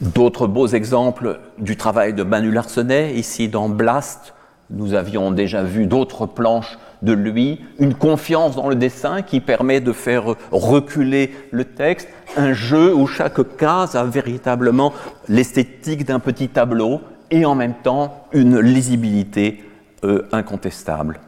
D'autres 0.00 0.46
beaux 0.46 0.68
exemples 0.68 1.40
du 1.58 1.76
travail 1.76 2.14
de 2.14 2.22
Manu 2.22 2.50
Larsenet, 2.50 3.14
ici 3.14 3.48
dans 3.48 3.68
Blast, 3.68 4.34
nous 4.70 4.94
avions 4.94 5.30
déjà 5.30 5.62
vu 5.62 5.86
d'autres 5.86 6.26
planches 6.26 6.78
de 7.02 7.12
lui, 7.12 7.60
une 7.78 7.94
confiance 7.94 8.56
dans 8.56 8.68
le 8.68 8.74
dessin 8.74 9.22
qui 9.22 9.40
permet 9.40 9.80
de 9.80 9.92
faire 9.92 10.34
reculer 10.50 11.32
le 11.50 11.64
texte, 11.64 12.08
un 12.36 12.52
jeu 12.52 12.94
où 12.94 13.06
chaque 13.06 13.56
case 13.56 13.96
a 13.96 14.04
véritablement 14.04 14.92
l'esthétique 15.28 16.04
d'un 16.04 16.18
petit 16.18 16.48
tableau 16.48 17.00
et 17.30 17.44
en 17.44 17.54
même 17.54 17.74
temps 17.74 18.26
une 18.32 18.60
lisibilité 18.60 19.64
euh, 20.04 20.26
incontestable. 20.32 21.20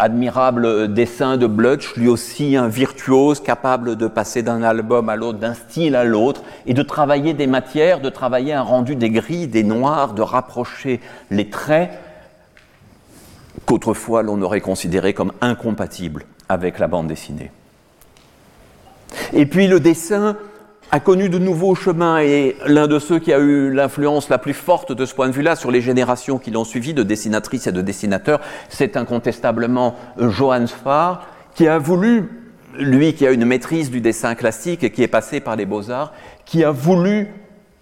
Admirable 0.00 0.92
dessin 0.94 1.36
de 1.36 1.48
Blutch, 1.48 1.96
lui 1.96 2.08
aussi 2.08 2.56
un 2.56 2.68
virtuose 2.68 3.40
capable 3.40 3.96
de 3.96 4.06
passer 4.06 4.42
d'un 4.42 4.62
album 4.62 5.08
à 5.08 5.16
l'autre, 5.16 5.38
d'un 5.38 5.54
style 5.54 5.96
à 5.96 6.04
l'autre, 6.04 6.42
et 6.66 6.74
de 6.74 6.82
travailler 6.82 7.34
des 7.34 7.48
matières, 7.48 8.00
de 8.00 8.08
travailler 8.08 8.52
un 8.52 8.62
rendu 8.62 8.94
des 8.94 9.10
gris, 9.10 9.48
des 9.48 9.64
noirs, 9.64 10.14
de 10.14 10.22
rapprocher 10.22 11.00
les 11.32 11.50
traits 11.50 11.90
qu'autrefois 13.66 14.22
l'on 14.22 14.40
aurait 14.42 14.60
considéré 14.60 15.14
comme 15.14 15.32
incompatibles 15.40 16.24
avec 16.48 16.78
la 16.78 16.88
bande 16.88 17.08
dessinée. 17.08 17.50
Et 19.32 19.46
puis 19.46 19.66
le 19.66 19.80
dessin 19.80 20.36
a 20.90 21.00
connu 21.00 21.28
de 21.28 21.38
nouveaux 21.38 21.74
chemins 21.74 22.20
et 22.20 22.56
l'un 22.66 22.86
de 22.86 22.98
ceux 22.98 23.18
qui 23.18 23.32
a 23.32 23.38
eu 23.38 23.72
l'influence 23.72 24.30
la 24.30 24.38
plus 24.38 24.54
forte 24.54 24.92
de 24.92 25.04
ce 25.04 25.14
point 25.14 25.28
de 25.28 25.34
vue-là 25.34 25.54
sur 25.54 25.70
les 25.70 25.82
générations 25.82 26.38
qui 26.38 26.50
l'ont 26.50 26.64
suivi 26.64 26.94
de 26.94 27.02
dessinatrices 27.02 27.66
et 27.66 27.72
de 27.72 27.82
dessinateurs, 27.82 28.40
c'est 28.70 28.96
incontestablement 28.96 29.96
Johannes 30.18 30.68
Farr 30.68 31.26
qui 31.54 31.68
a 31.68 31.78
voulu, 31.78 32.30
lui 32.78 33.12
qui 33.12 33.26
a 33.26 33.32
une 33.32 33.44
maîtrise 33.44 33.90
du 33.90 34.00
dessin 34.00 34.34
classique 34.34 34.82
et 34.82 34.90
qui 34.90 35.02
est 35.02 35.08
passé 35.08 35.40
par 35.40 35.56
les 35.56 35.66
beaux-arts, 35.66 36.12
qui 36.46 36.64
a 36.64 36.70
voulu 36.70 37.28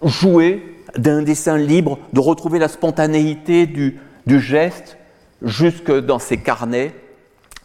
jouer 0.03 0.83
d'un 0.97 1.21
dessin 1.21 1.57
libre, 1.57 1.99
de 2.11 2.19
retrouver 2.19 2.59
la 2.59 2.67
spontanéité 2.67 3.67
du 3.67 3.99
geste 4.39 4.97
jusque 5.41 5.91
dans 5.91 6.19
ses 6.19 6.37
carnets 6.37 6.93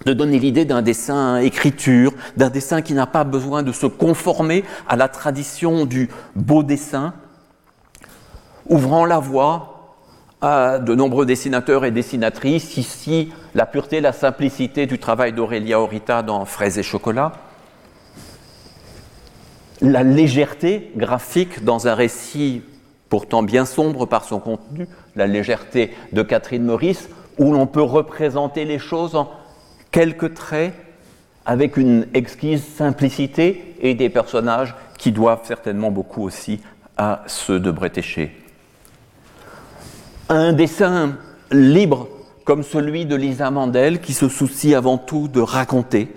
de 0.05 0.13
donner 0.13 0.39
l'idée 0.39 0.65
d'un 0.65 0.83
dessin 0.83 1.39
écriture, 1.39 2.13
d'un 2.37 2.51
dessin 2.51 2.83
qui 2.83 2.95
n'a 2.95 3.07
pas 3.07 3.25
besoin 3.25 3.63
de 3.63 3.73
se 3.73 3.87
conformer 3.87 4.65
à 4.89 4.97
la 4.97 5.09
tradition 5.09 5.87
du 5.87 6.09
beau 6.35 6.63
dessin, 6.63 7.15
ouvrant 8.69 9.05
la 9.05 9.19
voie 9.19 9.97
à 10.41 10.81
de 10.81 10.95
nombreux 10.95 11.25
dessinateurs 11.25 11.85
et 11.85 11.93
dessinatrices, 11.93 12.77
ici 12.77 13.33
la 13.55 13.65
pureté, 13.65 14.01
la 14.01 14.13
simplicité 14.13 14.87
du 14.87 14.99
travail 14.99 15.33
d'Aurélia 15.33 15.81
Orita 15.81 16.23
dans 16.23 16.45
Fraises 16.45 16.79
et 16.79 16.83
chocolat, 16.83 17.33
la 19.81 20.03
légèreté 20.03 20.91
graphique 20.97 21.65
dans 21.65 21.87
un 21.87 21.95
récit 21.95 22.63
pourtant 23.09 23.43
bien 23.43 23.67
sombre 23.67 24.07
par 24.07 24.25
son 24.25 24.41
contenu, 24.41 24.89
la 25.17 25.27
légèreté 25.27 25.93
de 26.13 26.23
Catherine 26.23 26.65
Maurice, 26.65 27.09
où 27.43 27.53
l'on 27.53 27.67
peut 27.67 27.83
représenter 27.83 28.65
les 28.65 28.79
choses 28.79 29.17
en 29.17 29.31
quelques 29.91 30.35
traits 30.35 30.75
avec 31.45 31.77
une 31.77 32.07
exquise 32.15 32.65
simplicité 32.65 33.75
et 33.81 33.95
des 33.95 34.09
personnages 34.09 34.75
qui 34.97 35.11
doivent 35.11 35.45
certainement 35.45 35.91
beaucoup 35.91 36.23
aussi 36.23 36.61
à 36.97 37.25
ceux 37.27 37.59
de 37.59 37.71
Bretéché. 37.71 38.37
Un 40.29 40.53
dessin 40.53 41.17
libre 41.51 42.09
comme 42.45 42.63
celui 42.63 43.07
de 43.07 43.17
Lisa 43.17 43.51
Mandel 43.51 44.01
qui 44.01 44.13
se 44.13 44.29
soucie 44.29 44.75
avant 44.75 44.99
tout 44.99 45.27
de 45.27 45.41
raconter 45.41 46.15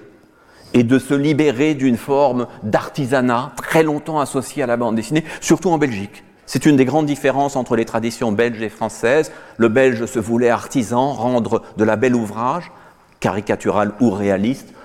et 0.73 0.83
de 0.83 0.99
se 0.99 1.13
libérer 1.13 1.73
d'une 1.73 1.97
forme 1.97 2.47
d'artisanat 2.61 3.53
très 3.55 3.81
longtemps 3.81 4.19
associée 4.19 4.61
à 4.61 4.67
la 4.67 4.77
bande 4.77 4.95
dessinée, 4.95 5.23
surtout 5.41 5.69
en 5.69 5.77
Belgique. 5.77 6.24
C'est 6.45 6.65
une 6.65 6.75
des 6.75 6.85
grandes 6.85 7.07
différences 7.07 7.55
entre 7.55 7.75
les 7.75 7.85
traditions 7.85 8.31
belges 8.31 8.61
et 8.61 8.69
françaises. 8.69 9.31
Le 9.57 9.67
belge 9.67 10.05
se 10.05 10.19
voulait 10.19 10.49
artisan, 10.49 11.11
rendre 11.11 11.63
de 11.77 11.83
la 11.83 11.95
belle 11.95 12.15
ouvrage, 12.15 12.71
caricatural 13.19 13.93
ou 13.99 14.11
réaliste, 14.11 14.75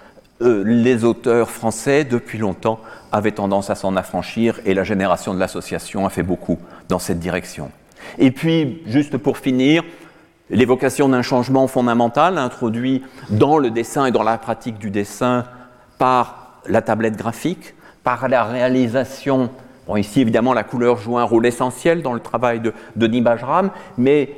euh, 0.42 0.62
les 0.64 1.04
auteurs 1.04 1.50
français, 1.50 2.04
depuis 2.04 2.38
longtemps, 2.38 2.80
avaient 3.12 3.32
tendance 3.32 3.68
à 3.68 3.74
s'en 3.74 3.94
affranchir 3.96 4.58
et 4.64 4.72
la 4.72 4.84
génération 4.84 5.34
de 5.34 5.38
l'association 5.38 6.06
a 6.06 6.10
fait 6.10 6.22
beaucoup 6.22 6.58
dans 6.88 6.98
cette 6.98 7.18
direction. 7.18 7.70
Et 8.18 8.30
puis, 8.30 8.82
juste 8.86 9.18
pour 9.18 9.36
finir, 9.36 9.84
l'évocation 10.48 11.10
d'un 11.10 11.20
changement 11.20 11.66
fondamental 11.66 12.38
introduit 12.38 13.02
dans 13.28 13.58
le 13.58 13.70
dessin 13.70 14.06
et 14.06 14.12
dans 14.12 14.22
la 14.22 14.38
pratique 14.38 14.78
du 14.78 14.90
dessin 14.90 15.44
par 15.98 16.60
la 16.66 16.80
tablette 16.80 17.16
graphique, 17.16 17.74
par 18.02 18.26
la 18.28 18.44
réalisation. 18.44 19.50
Ici, 19.96 20.20
évidemment, 20.20 20.52
la 20.52 20.64
couleur 20.64 20.98
joue 20.98 21.18
un 21.18 21.24
rôle 21.24 21.46
essentiel 21.46 22.02
dans 22.02 22.12
le 22.12 22.20
travail 22.20 22.60
de 22.60 22.72
Denis 22.96 23.20
Bajram, 23.20 23.70
mais 23.98 24.30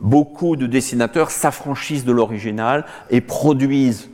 beaucoup 0.00 0.56
de 0.56 0.66
dessinateurs 0.66 1.30
s'affranchissent 1.30 2.04
de 2.04 2.12
l'original 2.12 2.84
et 3.10 3.20
produisent 3.20 4.10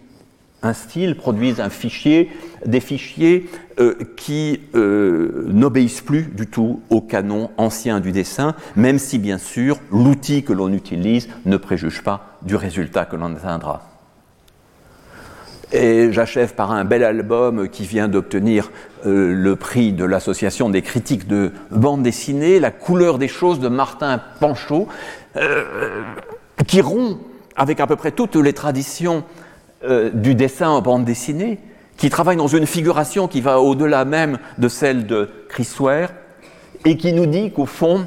un 0.63 0.75
style, 0.75 1.17
produisent 1.17 1.61
un 1.61 1.71
fichier, 1.71 2.31
des 2.65 2.81
fichiers 2.81 3.49
euh, 3.81 3.95
qui 4.17 4.61
euh, 4.75 5.45
n'obéissent 5.49 6.01
plus 6.01 6.23
du 6.23 6.47
tout 6.47 6.81
au 6.89 7.01
canon 7.01 7.51
ancien 7.57 7.99
du 7.99 8.13
dessin, 8.13 8.55
même 8.77 8.99
si 8.99 9.19
bien 9.19 9.39
sûr 9.39 9.79
l'outil 9.91 10.45
que 10.45 10.53
l'on 10.53 10.73
utilise 10.73 11.29
ne 11.47 11.57
préjuge 11.57 12.03
pas 12.03 12.39
du 12.43 12.55
résultat 12.55 13.05
que 13.05 13.17
l'on 13.17 13.35
atteindra. 13.35 13.92
Et 15.73 16.13
j'achève 16.13 16.55
par 16.55 16.71
un 16.73 16.85
bel 16.85 17.03
album 17.03 17.69
qui 17.69 17.85
vient 17.85 18.09
d'obtenir 18.09 18.71
euh, 19.07 19.33
le 19.33 19.57
prix 19.57 19.93
de 19.93 20.05
l'Association 20.05 20.69
des 20.69 20.83
critiques 20.83 21.27
de 21.27 21.53
bande 21.71 22.03
dessinée, 22.03 22.61
La 22.61 22.71
couleur 22.71 23.19
des 23.19 23.29
choses 23.29 23.59
de 23.59 23.69
Martin 23.69 24.21
Panchaud, 24.39 24.89
qui 26.67 26.81
rompt 26.81 27.19
avec 27.57 27.81
à 27.81 27.87
peu 27.87 27.97
près 27.97 28.13
toutes 28.13 28.37
les 28.37 28.53
traditions 28.53 29.25
euh, 29.85 30.11
du 30.13 30.35
dessin 30.35 30.69
en 30.69 30.81
bande 30.81 31.05
dessinée, 31.05 31.59
qui 31.97 32.11
travaille 32.11 32.37
dans 32.37 32.47
une 32.47 32.67
figuration 32.67 33.29
qui 33.29 33.41
va 33.41 33.61
au-delà 33.61 34.05
même 34.05 34.39
de 34.59 34.69
celle 34.69 35.07
de 35.07 35.29
Chris 35.49 35.69
Ware, 35.81 36.11
et 36.85 36.97
qui 36.97 37.13
nous 37.13 37.27
dit 37.27 37.53
qu'au 37.53 37.67
fond, 37.67 38.07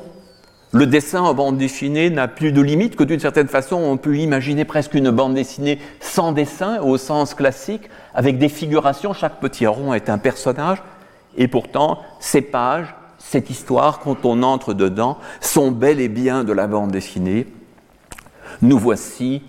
le 0.75 0.85
dessin 0.85 1.21
en 1.21 1.33
bande 1.33 1.57
dessinée 1.57 2.09
n'a 2.09 2.27
plus 2.27 2.51
de 2.51 2.59
limite, 2.59 2.97
que 2.97 3.05
d'une 3.05 3.21
certaine 3.21 3.47
façon, 3.47 3.77
on 3.77 3.95
peut 3.95 4.17
imaginer 4.17 4.65
presque 4.65 4.93
une 4.93 5.09
bande 5.09 5.33
dessinée 5.33 5.79
sans 6.01 6.33
dessin, 6.33 6.81
au 6.81 6.97
sens 6.97 7.33
classique, 7.33 7.83
avec 8.13 8.37
des 8.37 8.49
figurations, 8.49 9.13
chaque 9.13 9.39
petit 9.39 9.65
rond 9.67 9.93
est 9.93 10.09
un 10.09 10.17
personnage, 10.17 10.83
et 11.37 11.47
pourtant, 11.47 11.99
ces 12.19 12.41
pages, 12.41 12.93
cette 13.19 13.49
histoire, 13.49 13.99
quand 13.99 14.25
on 14.25 14.43
entre 14.43 14.73
dedans, 14.73 15.17
sont 15.39 15.71
bel 15.71 16.01
et 16.01 16.09
bien 16.09 16.43
de 16.43 16.51
la 16.51 16.67
bande 16.67 16.91
dessinée. 16.91 17.47
Nous 18.61 18.77
voici 18.77 19.43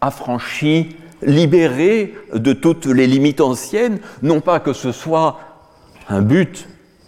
affranchis 0.00 0.96
libéré 1.20 2.14
de 2.32 2.54
toutes 2.54 2.86
les 2.86 3.06
limites 3.06 3.42
anciennes, 3.42 3.98
non 4.22 4.40
pas 4.40 4.60
que 4.60 4.72
ce 4.72 4.92
soit 4.92 5.40
un 6.08 6.22
but 6.22 6.66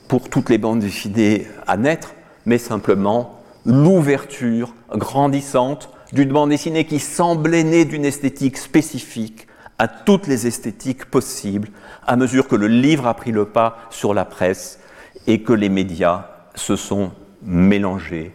pour 0.08 0.28
toutes 0.28 0.50
les 0.50 0.58
bandes 0.58 0.80
dessinées 0.80 1.46
à 1.66 1.78
naître, 1.78 2.12
mais 2.44 2.58
simplement 2.58 3.41
l'ouverture 3.64 4.74
grandissante 4.90 5.90
d'une 6.12 6.32
bande 6.32 6.50
dessinée 6.50 6.84
qui 6.84 6.98
semblait 6.98 7.64
née 7.64 7.84
d'une 7.84 8.04
esthétique 8.04 8.58
spécifique 8.58 9.46
à 9.78 9.88
toutes 9.88 10.26
les 10.26 10.46
esthétiques 10.46 11.06
possibles 11.06 11.68
à 12.06 12.16
mesure 12.16 12.48
que 12.48 12.56
le 12.56 12.68
livre 12.68 13.06
a 13.06 13.14
pris 13.14 13.32
le 13.32 13.46
pas 13.46 13.78
sur 13.90 14.14
la 14.14 14.24
presse 14.24 14.78
et 15.26 15.42
que 15.42 15.52
les 15.52 15.68
médias 15.68 16.26
se 16.54 16.76
sont 16.76 17.12
mélangés, 17.42 18.34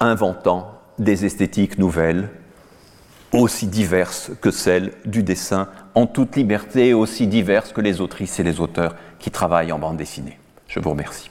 inventant 0.00 0.78
des 0.98 1.24
esthétiques 1.24 1.78
nouvelles 1.78 2.28
aussi 3.32 3.66
diverses 3.66 4.32
que 4.40 4.50
celles 4.50 4.92
du 5.04 5.22
dessin, 5.22 5.68
en 5.94 6.06
toute 6.06 6.36
liberté, 6.36 6.94
aussi 6.94 7.26
diverses 7.26 7.72
que 7.72 7.80
les 7.80 8.00
autrices 8.00 8.40
et 8.40 8.42
les 8.42 8.60
auteurs 8.60 8.96
qui 9.18 9.30
travaillent 9.30 9.72
en 9.72 9.78
bande 9.78 9.96
dessinée. 9.96 10.38
Je 10.66 10.80
vous 10.80 10.90
remercie. 10.90 11.30